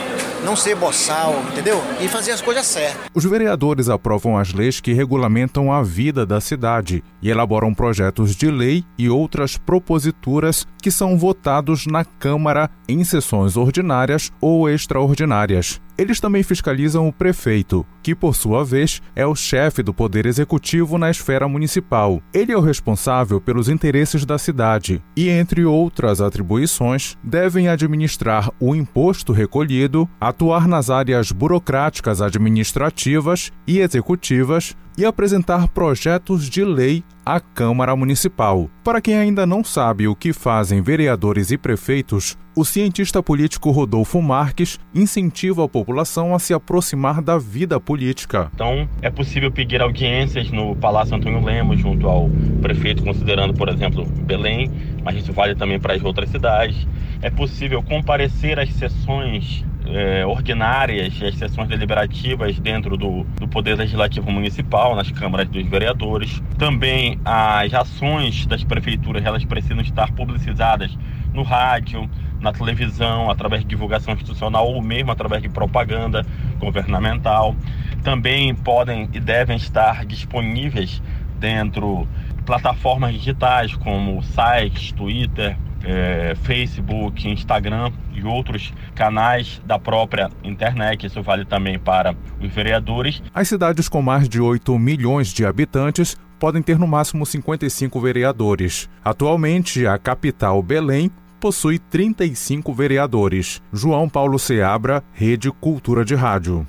não 0.46 0.56
ser 0.56 0.76
boçal, 0.76 1.36
entendeu? 1.52 1.84
E 2.00 2.08
fazer 2.08 2.32
as 2.32 2.42
coisas 2.42 2.66
certas. 2.66 3.10
Os 3.14 3.26
vereadores 3.26 3.90
aprovam 3.90 4.38
as 4.38 4.54
leis 4.54 4.80
que 4.80 4.94
regulamentam 4.94 5.74
a 5.74 5.84
vida 5.84 6.26
da 6.26 6.40
cidade 6.40 7.04
e 7.22 7.30
elaboram 7.30 7.74
projetos 7.74 8.34
de 8.34 8.50
lei 8.50 8.86
e 8.98 9.10
outras 9.10 9.58
proposituras 9.58 10.66
que 10.82 10.90
são 10.90 11.18
votados 11.18 11.86
na 11.86 12.06
Câmara 12.06 12.70
em 12.88 13.04
sessões 13.04 13.58
ordinárias 13.58 14.32
ou 14.40 14.70
extraordinárias. 14.70 15.82
Eles 15.98 16.20
também 16.20 16.44
fiscalizam 16.44 17.08
o 17.08 17.14
prefeito, 17.14 17.86
que 18.04 18.14
por 18.14 18.36
sua 18.36 18.64
vez 18.64 19.02
é 19.16 19.26
o 19.26 19.36
chefe 19.36 19.82
do 19.82 19.94
poder 19.94 20.26
executivo 20.26 20.98
na 20.98 21.10
esfera 21.10 21.48
municipal. 21.48 22.22
Ele 22.34 22.52
é 22.52 22.58
o 22.58 22.62
responsável 22.62 23.42
pelos 23.42 23.68
interesses 23.68 24.24
da 24.24 24.38
cidade 24.38 25.02
e, 25.16 25.30
entre 25.30 25.66
outras 25.66 26.22
atribuições, 26.22 27.18
devem 27.24 27.68
administrar 27.68 28.52
o 28.60 28.76
imposto 28.76 29.34
recolhido, 29.34 30.08
atuar 30.22 30.68
nas 30.68 30.90
áreas 30.90 31.32
burocráticas 31.32 32.22
administrativas 32.22 33.52
e 33.66 33.80
executivas 33.80 34.76
e 34.98 35.06
apresentar 35.06 35.68
projetos 35.68 36.50
de 36.50 36.64
lei 36.64 37.04
à 37.24 37.40
Câmara 37.40 37.96
Municipal. 37.96 38.70
Para 38.84 39.00
quem 39.00 39.16
ainda 39.16 39.46
não 39.46 39.64
sabe 39.64 40.08
o 40.08 40.16
que 40.16 40.34
fazem 40.34 40.82
vereadores 40.82 41.52
e 41.52 41.58
prefeitos, 41.58 42.38
o 42.56 42.66
cientista 42.66 43.22
político 43.22 43.70
Rodolfo 43.70 44.20
Marques 44.22 44.80
incentiva 44.96 45.64
a 45.64 45.70
população 45.70 46.34
a 46.34 46.40
se 46.40 46.54
aproximar 46.54 47.22
da 47.22 47.38
vida 47.38 47.80
política. 47.80 48.50
Então, 48.56 48.90
é 49.02 49.12
possível 49.12 49.52
pedir 49.52 49.82
audiências 49.82 50.50
no 50.50 50.76
Palácio 50.76 51.16
Antônio 51.16 51.44
Lemos, 51.44 51.80
junto 51.80 52.08
ao 52.08 52.30
prefeito, 52.62 53.04
considerando, 53.04 53.54
por 53.54 53.70
exemplo, 53.70 54.04
Belém, 54.06 54.72
mas 55.04 55.18
isso 55.18 55.32
vale 55.32 55.54
também 55.54 55.80
para 55.80 55.94
as 55.94 56.04
outras 56.04 56.30
cidades. 56.30 56.88
É 57.22 57.30
possível 57.30 57.84
comparecer 57.84 58.58
às 58.58 58.74
sessões 58.74 59.64
é, 59.92 60.26
ordinárias, 60.26 61.22
as 61.22 61.36
sessões 61.36 61.68
deliberativas 61.68 62.60
dentro 62.60 62.98
do, 62.98 63.24
do 63.40 63.48
Poder 63.48 63.76
Legislativo 63.76 64.32
Municipal, 64.32 64.96
nas 64.96 65.12
câmaras 65.12 65.48
dos 65.48 65.66
vereadores. 65.66 66.42
Também 66.58 67.20
as 67.24 67.74
ações 67.74 68.46
das 68.46 68.64
prefeituras, 68.64 69.26
elas 69.26 69.44
precisam 69.46 69.82
estar 69.82 70.12
publicizadas 70.12 70.98
no 71.34 71.44
rádio, 71.44 72.10
na 72.40 72.52
televisão, 72.52 73.30
através 73.30 73.64
de 73.64 73.68
divulgação 73.68 74.14
institucional 74.14 74.68
ou 74.68 74.82
mesmo 74.82 75.12
através 75.12 75.42
de 75.42 75.50
propaganda 75.50 76.26
governamental. 76.60 77.56
Também 78.04 78.54
podem 78.56 79.10
e 79.14 79.20
devem 79.20 79.58
estar 79.58 80.06
disponíveis 80.06 81.02
dentro 81.40 82.08
plataformas 82.48 83.14
digitais 83.14 83.76
como 83.76 84.24
sites, 84.24 84.94
Twitter, 84.94 85.58
é, 85.84 86.34
Facebook, 86.42 87.28
Instagram 87.28 87.92
e 88.14 88.24
outros 88.24 88.74
canais 88.96 89.62
da 89.66 89.78
própria 89.78 90.30
internet. 90.44 91.06
Isso 91.06 91.22
vale 91.22 91.44
também 91.44 91.78
para 91.78 92.16
os 92.42 92.50
vereadores. 92.50 93.22
As 93.34 93.50
cidades 93.50 93.90
com 93.90 94.02
mais 94.02 94.30
de 94.30 94.40
8 94.40 94.80
milhões 94.80 95.28
de 95.34 95.46
habitantes 95.46 96.16
podem 96.40 96.62
ter 96.62 96.80
no 96.80 96.88
máximo 96.88 97.26
55 97.26 98.00
vereadores. 98.00 98.90
Atualmente, 99.04 99.86
a 99.86 99.98
capital 99.98 100.64
Belém 100.64 101.12
possui 101.40 101.78
35 101.78 102.74
vereadores. 102.74 103.62
João 103.74 104.08
Paulo 104.08 104.40
Seabra, 104.40 105.04
Rede 105.12 105.52
Cultura 105.52 106.06
de 106.06 106.16
Rádio. 106.16 106.66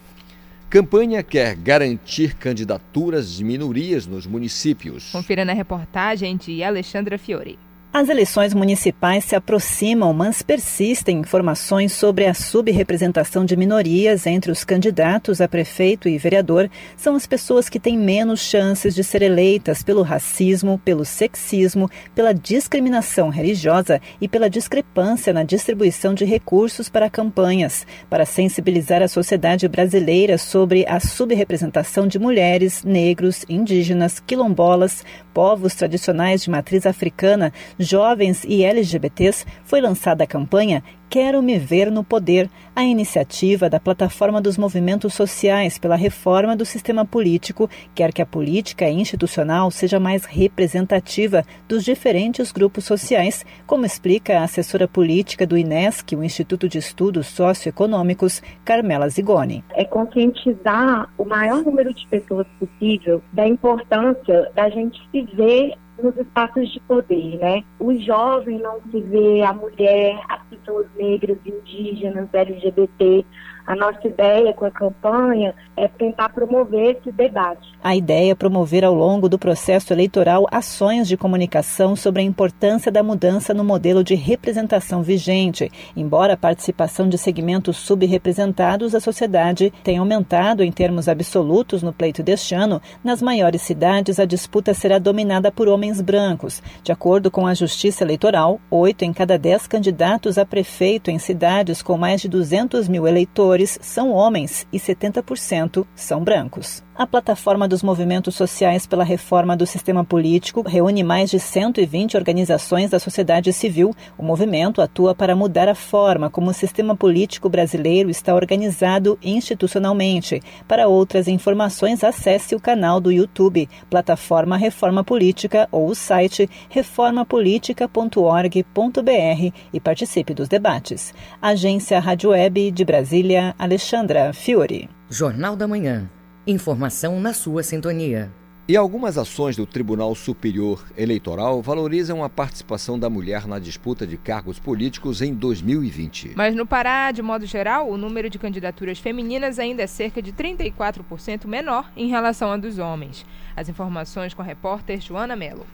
Campanha 0.70 1.22
quer 1.22 1.56
garantir 1.56 2.34
candidaturas 2.34 3.32
de 3.32 3.42
minorias 3.42 4.06
nos 4.06 4.26
municípios. 4.26 5.10
Confira 5.12 5.42
na 5.42 5.54
reportagem 5.54 6.36
de 6.36 6.62
Alexandra 6.62 7.16
Fiore. 7.16 7.58
As 7.90 8.10
eleições 8.10 8.52
municipais 8.52 9.24
se 9.24 9.34
aproximam, 9.34 10.12
mas 10.12 10.42
persistem 10.42 11.20
informações 11.20 11.90
sobre 11.90 12.26
a 12.26 12.34
subrepresentação 12.34 13.46
de 13.46 13.56
minorias 13.56 14.26
entre 14.26 14.52
os 14.52 14.62
candidatos 14.62 15.40
a 15.40 15.48
prefeito 15.48 16.06
e 16.06 16.18
vereador. 16.18 16.70
São 16.98 17.16
as 17.16 17.26
pessoas 17.26 17.70
que 17.70 17.80
têm 17.80 17.96
menos 17.96 18.40
chances 18.40 18.94
de 18.94 19.02
ser 19.02 19.22
eleitas 19.22 19.82
pelo 19.82 20.02
racismo, 20.02 20.78
pelo 20.84 21.02
sexismo, 21.02 21.90
pela 22.14 22.34
discriminação 22.34 23.30
religiosa 23.30 24.02
e 24.20 24.28
pela 24.28 24.50
discrepância 24.50 25.32
na 25.32 25.42
distribuição 25.42 26.12
de 26.12 26.26
recursos 26.26 26.90
para 26.90 27.08
campanhas. 27.08 27.86
Para 28.10 28.26
sensibilizar 28.26 29.00
a 29.00 29.08
sociedade 29.08 29.66
brasileira 29.66 30.36
sobre 30.36 30.84
a 30.86 31.00
subrepresentação 31.00 32.06
de 32.06 32.18
mulheres, 32.18 32.84
negros, 32.84 33.46
indígenas, 33.48 34.20
quilombolas, 34.20 35.02
povos 35.32 35.74
tradicionais 35.74 36.42
de 36.42 36.50
matriz 36.50 36.84
africana, 36.84 37.50
jovens 37.78 38.44
e 38.44 38.64
LGBTs, 38.64 39.46
foi 39.64 39.80
lançada 39.80 40.24
a 40.24 40.26
campanha 40.26 40.82
Quero 41.10 41.42
Me 41.42 41.58
Ver 41.58 41.90
no 41.90 42.04
Poder, 42.04 42.50
a 42.76 42.84
iniciativa 42.84 43.70
da 43.70 43.80
Plataforma 43.80 44.42
dos 44.42 44.58
Movimentos 44.58 45.14
Sociais 45.14 45.78
pela 45.78 45.96
Reforma 45.96 46.54
do 46.54 46.66
Sistema 46.66 47.02
Político 47.02 47.68
quer 47.94 48.12
que 48.12 48.20
a 48.20 48.26
política 48.26 48.86
institucional 48.90 49.70
seja 49.70 49.98
mais 49.98 50.26
representativa 50.26 51.42
dos 51.66 51.82
diferentes 51.82 52.52
grupos 52.52 52.84
sociais, 52.84 53.44
como 53.66 53.86
explica 53.86 54.38
a 54.38 54.44
assessora 54.44 54.86
política 54.86 55.46
do 55.46 55.56
INESC, 55.56 56.14
o 56.14 56.22
Instituto 56.22 56.68
de 56.68 56.76
Estudos 56.76 57.26
Socioeconômicos, 57.28 58.42
Carmela 58.62 59.08
Zigoni. 59.08 59.64
É 59.70 59.86
conscientizar 59.86 61.08
o 61.16 61.24
maior 61.24 61.62
número 61.62 61.94
de 61.94 62.06
pessoas 62.08 62.46
possível 62.58 63.22
da 63.32 63.48
importância 63.48 64.52
da 64.54 64.68
gente 64.68 65.00
se 65.10 65.22
ver 65.34 65.74
nos 66.02 66.16
espaços 66.16 66.70
de 66.70 66.80
poder, 66.80 67.38
né? 67.38 67.64
O 67.78 67.94
jovem 67.98 68.58
não 68.58 68.80
se 68.90 69.00
vê, 69.00 69.42
a 69.42 69.52
mulher, 69.52 70.18
as 70.28 70.42
pessoas 70.44 70.86
negras, 70.96 71.38
indígenas, 71.44 72.28
LGBT, 72.32 73.24
a 73.68 73.76
nossa 73.76 74.08
ideia 74.08 74.54
com 74.54 74.64
a 74.64 74.70
campanha 74.70 75.54
é 75.76 75.86
tentar 75.86 76.30
promover 76.30 76.96
esse 76.96 77.12
debate. 77.12 77.68
A 77.84 77.94
ideia 77.94 78.32
é 78.32 78.34
promover 78.34 78.82
ao 78.82 78.94
longo 78.94 79.28
do 79.28 79.38
processo 79.38 79.92
eleitoral 79.92 80.46
ações 80.50 81.06
de 81.06 81.18
comunicação 81.18 81.94
sobre 81.94 82.22
a 82.22 82.24
importância 82.24 82.90
da 82.90 83.02
mudança 83.02 83.52
no 83.52 83.62
modelo 83.62 84.02
de 84.02 84.14
representação 84.14 85.02
vigente. 85.02 85.70
Embora 85.94 86.32
a 86.32 86.36
participação 86.36 87.10
de 87.10 87.18
segmentos 87.18 87.76
subrepresentados 87.76 88.92
da 88.92 89.00
sociedade 89.00 89.70
tenha 89.84 90.00
aumentado 90.00 90.64
em 90.64 90.72
termos 90.72 91.06
absolutos 91.06 91.82
no 91.82 91.92
pleito 91.92 92.22
deste 92.22 92.54
ano, 92.54 92.80
nas 93.04 93.20
maiores 93.20 93.60
cidades 93.60 94.18
a 94.18 94.24
disputa 94.24 94.72
será 94.72 94.98
dominada 94.98 95.52
por 95.52 95.68
homens 95.68 96.00
brancos. 96.00 96.62
De 96.82 96.90
acordo 96.90 97.30
com 97.30 97.46
a 97.46 97.52
Justiça 97.52 98.02
Eleitoral, 98.02 98.58
oito 98.70 99.04
em 99.04 99.12
cada 99.12 99.38
dez 99.38 99.66
candidatos 99.66 100.38
a 100.38 100.46
prefeito 100.46 101.10
em 101.10 101.18
cidades 101.18 101.82
com 101.82 101.98
mais 101.98 102.22
de 102.22 102.30
200 102.30 102.88
mil 102.88 103.06
eleitores 103.06 103.57
são 103.66 104.10
homens 104.10 104.66
e 104.72 104.78
70% 104.78 105.86
são 105.94 106.22
brancos. 106.22 106.82
A 106.98 107.06
plataforma 107.06 107.66
dos 107.68 107.80
movimentos 107.80 108.34
sociais 108.34 108.84
pela 108.84 109.04
reforma 109.04 109.56
do 109.56 109.64
sistema 109.64 110.04
político 110.04 110.62
reúne 110.62 111.04
mais 111.04 111.30
de 111.30 111.38
120 111.38 112.16
organizações 112.16 112.90
da 112.90 112.98
sociedade 112.98 113.52
civil. 113.52 113.94
O 114.18 114.24
movimento 114.24 114.82
atua 114.82 115.14
para 115.14 115.36
mudar 115.36 115.68
a 115.68 115.76
forma 115.76 116.28
como 116.28 116.50
o 116.50 116.52
sistema 116.52 116.96
político 116.96 117.48
brasileiro 117.48 118.10
está 118.10 118.34
organizado 118.34 119.16
institucionalmente. 119.22 120.42
Para 120.66 120.88
outras 120.88 121.28
informações, 121.28 122.02
acesse 122.02 122.56
o 122.56 122.60
canal 122.60 123.00
do 123.00 123.12
YouTube, 123.12 123.68
plataforma 123.88 124.56
Reforma 124.56 125.04
Política 125.04 125.68
ou 125.70 125.90
o 125.90 125.94
site 125.94 126.50
reformapolitica.org.br 126.68 129.54
e 129.72 129.78
participe 129.78 130.34
dos 130.34 130.48
debates. 130.48 131.14
Agência 131.40 132.00
Rádio 132.00 132.30
Web 132.30 132.72
de 132.72 132.84
Brasília, 132.84 133.54
Alexandra 133.56 134.32
Fiore. 134.32 134.90
Jornal 135.08 135.54
da 135.54 135.68
Manhã. 135.68 136.10
Informação 136.50 137.20
na 137.20 137.34
sua 137.34 137.62
sintonia. 137.62 138.32
E 138.66 138.74
algumas 138.74 139.18
ações 139.18 139.54
do 139.54 139.66
Tribunal 139.66 140.14
Superior 140.14 140.82
Eleitoral 140.96 141.60
valorizam 141.60 142.24
a 142.24 142.30
participação 142.30 142.98
da 142.98 143.10
mulher 143.10 143.46
na 143.46 143.58
disputa 143.58 144.06
de 144.06 144.16
cargos 144.16 144.58
políticos 144.58 145.20
em 145.20 145.34
2020. 145.34 146.32
Mas 146.34 146.54
no 146.54 146.64
Pará, 146.64 147.12
de 147.12 147.20
modo 147.20 147.44
geral, 147.44 147.90
o 147.90 147.98
número 147.98 148.30
de 148.30 148.38
candidaturas 148.38 148.98
femininas 148.98 149.58
ainda 149.58 149.82
é 149.82 149.86
cerca 149.86 150.22
de 150.22 150.32
34% 150.32 151.46
menor 151.46 151.92
em 151.94 152.08
relação 152.08 152.50
a 152.50 152.56
dos 152.56 152.78
homens. 152.78 153.26
As 153.54 153.68
informações 153.68 154.32
com 154.32 154.40
a 154.40 154.46
repórter 154.46 155.02
Joana 155.02 155.36
Mello. 155.36 155.66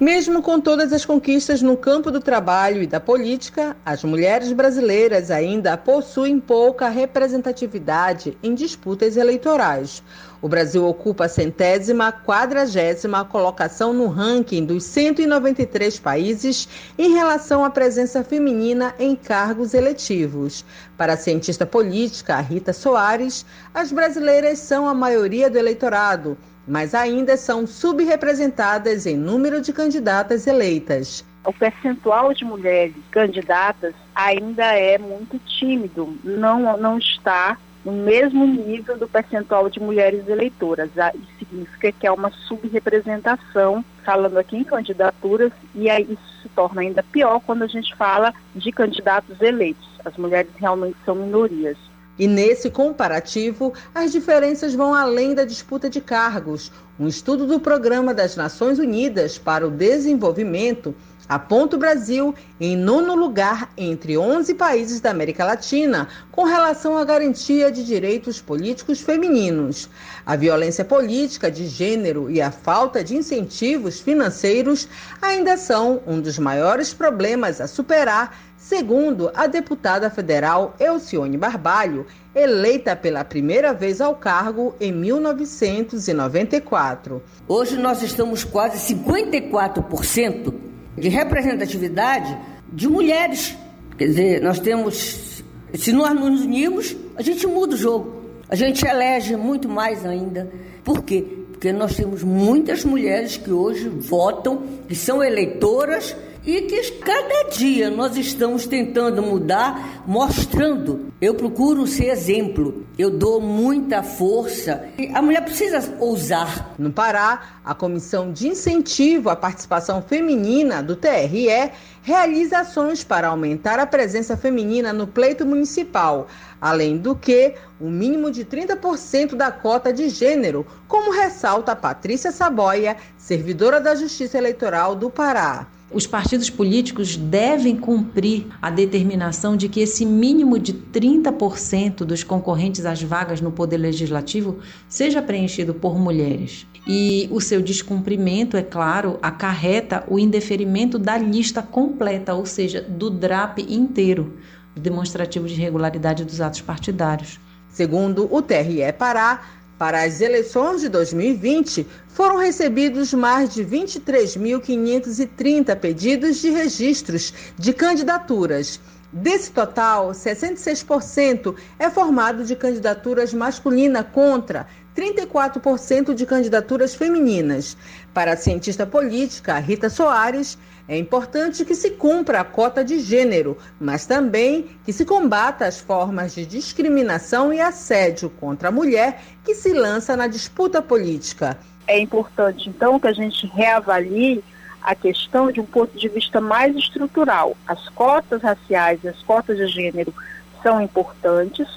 Mesmo 0.00 0.40
com 0.40 0.60
todas 0.60 0.92
as 0.92 1.04
conquistas 1.04 1.60
no 1.60 1.76
campo 1.76 2.08
do 2.12 2.20
trabalho 2.20 2.80
e 2.80 2.86
da 2.86 3.00
política, 3.00 3.76
as 3.84 4.04
mulheres 4.04 4.52
brasileiras 4.52 5.28
ainda 5.28 5.76
possuem 5.76 6.38
pouca 6.38 6.88
representatividade 6.88 8.38
em 8.40 8.54
disputas 8.54 9.16
eleitorais. 9.16 10.00
O 10.40 10.46
Brasil 10.46 10.86
ocupa 10.86 11.24
a 11.24 11.28
centésima 11.28 12.12
quadragésima 12.12 13.24
colocação 13.24 13.92
no 13.92 14.06
ranking 14.06 14.64
dos 14.64 14.84
193 14.84 15.98
países 15.98 16.68
em 16.96 17.14
relação 17.14 17.64
à 17.64 17.70
presença 17.70 18.22
feminina 18.22 18.94
em 19.00 19.16
cargos 19.16 19.74
eletivos. 19.74 20.64
Para 20.96 21.14
a 21.14 21.16
cientista 21.16 21.66
política 21.66 22.38
Rita 22.38 22.72
Soares, 22.72 23.44
as 23.74 23.90
brasileiras 23.90 24.60
são 24.60 24.88
a 24.88 24.94
maioria 24.94 25.50
do 25.50 25.58
eleitorado 25.58 26.38
mas 26.68 26.94
ainda 26.94 27.36
são 27.36 27.66
subrepresentadas 27.66 29.06
em 29.06 29.16
número 29.16 29.60
de 29.60 29.72
candidatas 29.72 30.46
eleitas. 30.46 31.24
O 31.44 31.52
percentual 31.52 32.34
de 32.34 32.44
mulheres 32.44 32.94
candidatas 33.10 33.94
ainda 34.14 34.64
é 34.64 34.98
muito 34.98 35.38
tímido, 35.38 36.16
não, 36.22 36.76
não 36.76 36.98
está 36.98 37.56
no 37.84 37.92
mesmo 37.92 38.46
nível 38.46 38.98
do 38.98 39.08
percentual 39.08 39.70
de 39.70 39.80
mulheres 39.80 40.28
eleitoras. 40.28 40.90
Ah, 40.98 41.12
isso 41.14 41.38
significa 41.38 41.92
que 41.92 42.06
é 42.06 42.12
uma 42.12 42.30
subrepresentação, 42.30 43.82
falando 44.04 44.36
aqui 44.36 44.56
em 44.56 44.64
candidaturas, 44.64 45.52
e 45.74 45.88
aí 45.88 46.02
isso 46.02 46.42
se 46.42 46.48
torna 46.50 46.82
ainda 46.82 47.02
pior 47.02 47.40
quando 47.40 47.62
a 47.62 47.66
gente 47.66 47.94
fala 47.96 48.34
de 48.54 48.70
candidatos 48.72 49.40
eleitos. 49.40 49.88
As 50.04 50.16
mulheres 50.16 50.50
realmente 50.56 50.96
são 51.04 51.14
minorias. 51.14 51.78
E 52.18 52.26
nesse 52.26 52.68
comparativo, 52.68 53.72
as 53.94 54.10
diferenças 54.10 54.74
vão 54.74 54.92
além 54.92 55.34
da 55.34 55.44
disputa 55.44 55.88
de 55.88 56.00
cargos. 56.00 56.72
Um 56.98 57.06
estudo 57.06 57.46
do 57.46 57.60
Programa 57.60 58.12
das 58.12 58.34
Nações 58.34 58.78
Unidas 58.78 59.38
para 59.38 59.66
o 59.66 59.70
Desenvolvimento 59.70 60.94
aponta 61.28 61.76
o 61.76 61.78
Brasil 61.78 62.34
em 62.58 62.74
nono 62.76 63.14
lugar 63.14 63.70
entre 63.76 64.16
11 64.16 64.54
países 64.54 65.00
da 65.00 65.10
América 65.10 65.44
Latina 65.44 66.08
com 66.32 66.44
relação 66.44 66.96
à 66.96 67.04
garantia 67.04 67.70
de 67.70 67.84
direitos 67.84 68.40
políticos 68.40 69.00
femininos. 69.00 69.90
A 70.24 70.34
violência 70.34 70.84
política 70.84 71.50
de 71.50 71.66
gênero 71.66 72.30
e 72.30 72.40
a 72.40 72.50
falta 72.50 73.04
de 73.04 73.14
incentivos 73.14 74.00
financeiros 74.00 74.88
ainda 75.20 75.56
são 75.56 76.00
um 76.06 76.20
dos 76.20 76.38
maiores 76.38 76.94
problemas 76.94 77.60
a 77.60 77.66
superar 77.66 78.34
segundo 78.58 79.30
a 79.34 79.46
deputada 79.46 80.10
federal 80.10 80.74
Elcione 80.80 81.38
Barbalho, 81.38 82.04
eleita 82.34 82.96
pela 82.96 83.22
primeira 83.24 83.72
vez 83.72 84.00
ao 84.00 84.16
cargo 84.16 84.74
em 84.80 84.90
1994. 84.92 87.22
Hoje 87.46 87.78
nós 87.78 88.02
estamos 88.02 88.42
quase 88.42 88.92
54% 88.94 90.52
de 90.96 91.08
representatividade 91.08 92.36
de 92.72 92.88
mulheres. 92.88 93.56
Quer 93.96 94.08
dizer, 94.08 94.42
nós 94.42 94.58
temos. 94.58 95.44
Se 95.74 95.92
nós 95.92 96.14
nos 96.14 96.40
unirmos, 96.42 96.96
a 97.14 97.22
gente 97.22 97.46
muda 97.46 97.74
o 97.74 97.78
jogo. 97.78 98.18
A 98.48 98.56
gente 98.56 98.86
elege 98.86 99.36
muito 99.36 99.68
mais 99.68 100.04
ainda. 100.04 100.50
Por 100.82 101.02
quê? 101.02 101.22
Porque 101.50 101.70
nós 101.72 101.94
temos 101.94 102.22
muitas 102.22 102.84
mulheres 102.84 103.36
que 103.36 103.50
hoje 103.50 103.88
votam, 103.88 104.62
que 104.88 104.94
são 104.94 105.22
eleitoras 105.22 106.16
e 106.48 106.62
que 106.62 106.92
cada 106.92 107.50
dia 107.50 107.90
nós 107.90 108.16
estamos 108.16 108.66
tentando 108.66 109.20
mudar, 109.20 110.02
mostrando. 110.06 111.12
Eu 111.20 111.34
procuro 111.34 111.86
ser 111.86 112.06
exemplo, 112.06 112.86
eu 112.98 113.10
dou 113.10 113.38
muita 113.38 114.02
força. 114.02 114.88
A 115.12 115.20
mulher 115.20 115.44
precisa 115.44 115.94
ousar. 116.00 116.74
No 116.78 116.90
Pará, 116.90 117.58
a 117.62 117.74
Comissão 117.74 118.32
de 118.32 118.48
Incentivo 118.48 119.28
à 119.28 119.36
Participação 119.36 120.00
Feminina 120.00 120.82
do 120.82 120.96
TRE 120.96 121.70
realiza 122.02 122.60
ações 122.60 123.04
para 123.04 123.28
aumentar 123.28 123.78
a 123.78 123.86
presença 123.86 124.34
feminina 124.34 124.90
no 124.90 125.06
pleito 125.06 125.44
municipal, 125.44 126.28
além 126.58 126.96
do 126.96 127.14
que 127.14 127.56
um 127.78 127.90
mínimo 127.90 128.30
de 128.30 128.46
30% 128.46 129.34
da 129.34 129.52
cota 129.52 129.92
de 129.92 130.08
gênero, 130.08 130.66
como 130.86 131.12
ressalta 131.12 131.76
Patrícia 131.76 132.32
Saboia, 132.32 132.96
servidora 133.18 133.78
da 133.78 133.94
Justiça 133.94 134.38
Eleitoral 134.38 134.94
do 134.94 135.10
Pará. 135.10 135.66
Os 135.90 136.06
partidos 136.06 136.50
políticos 136.50 137.16
devem 137.16 137.74
cumprir 137.74 138.46
a 138.60 138.68
determinação 138.68 139.56
de 139.56 139.70
que 139.70 139.80
esse 139.80 140.04
mínimo 140.04 140.58
de 140.58 140.74
30% 140.74 142.04
dos 142.04 142.22
concorrentes 142.22 142.84
às 142.84 143.02
vagas 143.02 143.40
no 143.40 143.50
Poder 143.50 143.78
Legislativo 143.78 144.58
seja 144.86 145.22
preenchido 145.22 145.72
por 145.72 145.98
mulheres. 145.98 146.66
E 146.86 147.26
o 147.30 147.40
seu 147.40 147.62
descumprimento, 147.62 148.54
é 148.54 148.62
claro, 148.62 149.18
acarreta 149.22 150.04
o 150.08 150.18
indeferimento 150.18 150.98
da 150.98 151.16
lista 151.16 151.62
completa, 151.62 152.34
ou 152.34 152.44
seja, 152.44 152.82
do 152.82 153.08
DRAP 153.08 153.60
inteiro, 153.60 154.34
demonstrativo 154.76 155.48
de 155.48 155.54
irregularidade 155.54 156.22
dos 156.22 156.38
atos 156.40 156.60
partidários. 156.60 157.40
Segundo 157.70 158.28
o 158.30 158.42
TRE 158.42 158.92
Pará, 158.92 159.40
para 159.78 160.02
as 160.02 160.20
eleições 160.20 160.80
de 160.80 160.88
2020, 160.88 161.86
foram 162.08 162.36
recebidos 162.36 163.14
mais 163.14 163.54
de 163.54 163.64
23.530 163.64 165.76
pedidos 165.76 166.38
de 166.38 166.50
registros 166.50 167.32
de 167.56 167.72
candidaturas. 167.72 168.80
Desse 169.10 169.50
total, 169.52 170.10
66% 170.10 171.54
é 171.78 171.88
formado 171.88 172.44
de 172.44 172.54
candidaturas 172.54 173.32
masculinas 173.32 174.04
contra 174.12 174.66
34% 174.94 176.12
de 176.12 176.26
candidaturas 176.26 176.94
femininas. 176.94 177.74
Para 178.12 178.32
a 178.32 178.36
cientista 178.36 178.84
política 178.84 179.58
Rita 179.60 179.88
Soares, 179.88 180.58
é 180.88 180.96
importante 180.96 181.66
que 181.66 181.74
se 181.74 181.90
cumpra 181.90 182.40
a 182.40 182.44
cota 182.44 182.82
de 182.82 182.98
gênero, 182.98 183.58
mas 183.78 184.06
também 184.06 184.70
que 184.84 184.92
se 184.92 185.04
combata 185.04 185.66
as 185.66 185.78
formas 185.78 186.34
de 186.34 186.46
discriminação 186.46 187.52
e 187.52 187.60
assédio 187.60 188.30
contra 188.30 188.68
a 188.68 188.72
mulher 188.72 189.20
que 189.44 189.54
se 189.54 189.74
lança 189.74 190.16
na 190.16 190.26
disputa 190.26 190.80
política. 190.80 191.58
É 191.86 191.98
importante, 191.98 192.70
então, 192.70 192.98
que 192.98 193.06
a 193.06 193.12
gente 193.12 193.46
reavalie 193.48 194.42
a 194.82 194.94
questão 194.94 195.52
de 195.52 195.60
um 195.60 195.66
ponto 195.66 195.96
de 195.98 196.08
vista 196.08 196.40
mais 196.40 196.74
estrutural. 196.74 197.54
As 197.66 197.88
cotas 197.90 198.40
raciais 198.40 199.00
e 199.04 199.08
as 199.08 199.22
cotas 199.22 199.58
de 199.58 199.66
gênero 199.66 200.14
são 200.62 200.80
importantes, 200.80 201.68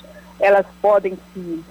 elas 0.41 0.65
podem 0.81 1.17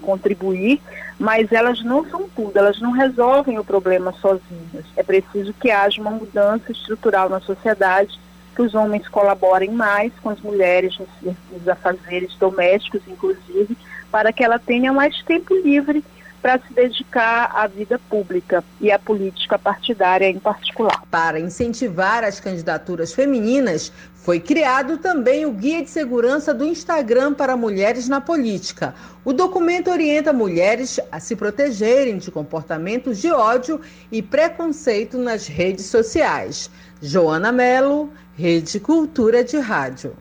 contribuir, 0.01 0.81
mas 1.19 1.53
elas 1.53 1.83
não 1.83 2.09
são 2.09 2.29
tudo, 2.35 2.57
elas 2.57 2.81
não 2.81 2.93
resolvem 2.93 3.59
o 3.59 3.65
problema 3.65 4.13
sozinhas. 4.13 4.87
É 4.97 5.03
preciso 5.03 5.53
que 5.53 5.71
haja 5.71 6.01
uma 6.01 6.13
mudança 6.13 6.73
estrutural 6.73 7.29
na 7.29 7.41
sociedade, 7.41 8.19
que 8.55 8.63
os 8.63 8.75
homens 8.75 9.09
colaborem 9.09 9.71
mais 9.71 10.13
com 10.23 10.31
as 10.31 10.41
mulheres 10.41 10.99
nos 11.21 11.69
afazeres 11.69 12.35
domésticos, 12.37 13.03
inclusive, 13.07 13.77
para 14.11 14.33
que 14.33 14.43
ela 14.43 14.59
tenha 14.59 14.93
mais 14.93 15.21
tempo 15.23 15.55
livre 15.55 16.05
para 16.41 16.59
se 16.59 16.73
dedicar 16.73 17.51
à 17.55 17.67
vida 17.67 17.99
pública 18.09 18.65
e 18.81 18.91
à 18.91 18.99
política 18.99 19.59
partidária 19.59 20.29
em 20.29 20.39
particular. 20.39 21.03
Para 21.11 21.39
incentivar 21.39 22.25
as 22.25 22.41
candidaturas 22.41 23.13
femininas, 23.13 23.93
foi 24.15 24.39
criado 24.39 24.99
também 24.99 25.47
o 25.47 25.53
Guia 25.53 25.83
de 25.83 25.91
Segurança 25.91 26.53
do 26.53 26.65
Instagram 26.65 27.35
para 27.35 27.57
Mulheres 27.57 28.09
na 28.09 28.21
Política. 28.21 28.95
O 29.25 29.33
documento 29.33 29.91
orienta 29.91 30.33
mulheres 30.33 31.01
a 31.11 31.19
se 31.19 31.35
protegerem 31.35 32.19
de 32.19 32.31
comportamentos 32.31 33.19
de 33.19 33.31
ódio 33.31 33.81
e 34.13 34.23
preconceito 34.23 35.19
nas 35.19 35.47
redes 35.47 35.87
sociais. 35.87 36.71
Joana 37.03 37.51
Melo, 37.51 38.11
Rede 38.37 38.79
Cultura 38.79 39.43
de 39.43 39.59
Rádio. 39.59 40.15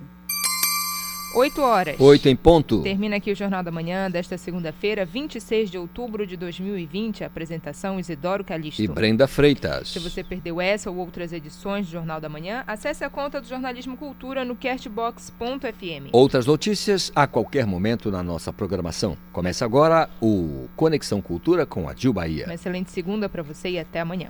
8 1.34 1.61
horas. 1.61 1.95
8 1.99 2.27
em 2.27 2.36
ponto. 2.36 2.82
Termina 2.82 3.17
aqui 3.17 3.32
o 3.32 3.36
Jornal 3.36 3.61
da 3.61 3.71
Manhã 3.71 4.09
desta 4.09 4.38
segunda-feira, 4.38 5.05
26 5.05 5.69
de 5.69 5.77
outubro 5.77 6.25
de 6.25 6.36
2020. 6.36 7.23
A 7.23 7.27
apresentação 7.27 7.99
Isidoro 7.99 8.43
Calixto. 8.43 8.82
E 8.82 8.88
Brenda 8.88 9.27
Freitas. 9.27 9.89
Se 9.89 9.99
você 9.99 10.23
perdeu 10.23 10.59
essa 10.59 10.89
ou 10.89 10.97
outras 10.97 11.32
edições 11.32 11.86
do 11.86 11.91
Jornal 11.91 12.19
da 12.19 12.30
Manhã, 12.30 12.63
acesse 12.65 13.03
a 13.03 13.09
conta 13.09 13.39
do 13.39 13.47
Jornalismo 13.47 13.95
Cultura 13.95 14.43
no 14.43 14.55
castbox.fm. 14.55 16.09
Outras 16.11 16.47
notícias 16.47 17.11
a 17.15 17.27
qualquer 17.27 17.65
momento 17.65 18.09
na 18.09 18.23
nossa 18.23 18.51
programação. 18.51 19.15
Começa 19.32 19.63
agora 19.63 20.09
o 20.19 20.67
Conexão 20.75 21.21
Cultura 21.21 21.65
com 21.65 21.88
a 21.88 21.93
Dil 21.93 22.11
Bahia. 22.11 22.45
Uma 22.45 22.55
excelente 22.55 22.89
segunda 22.91 23.30
para 23.30 23.43
você 23.43 23.69
e 23.69 23.80
até 23.80 23.99
amanhã. 23.99 24.30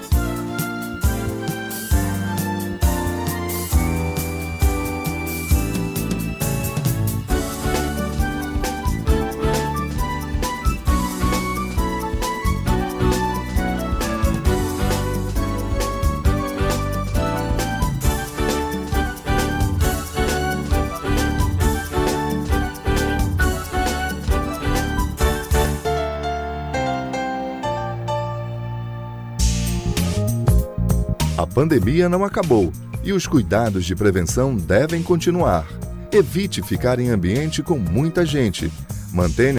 Pandemia 31.61 32.09
não 32.09 32.25
acabou 32.25 32.73
e 33.03 33.13
os 33.13 33.27
cuidados 33.27 33.85
de 33.85 33.95
prevenção 33.95 34.55
devem 34.55 35.03
continuar. 35.03 35.67
Evite 36.11 36.59
ficar 36.63 36.99
em 36.99 37.09
ambiente 37.09 37.61
com 37.61 37.77
muita 37.77 38.25
gente. 38.25 38.71
Mantenha 39.13 39.49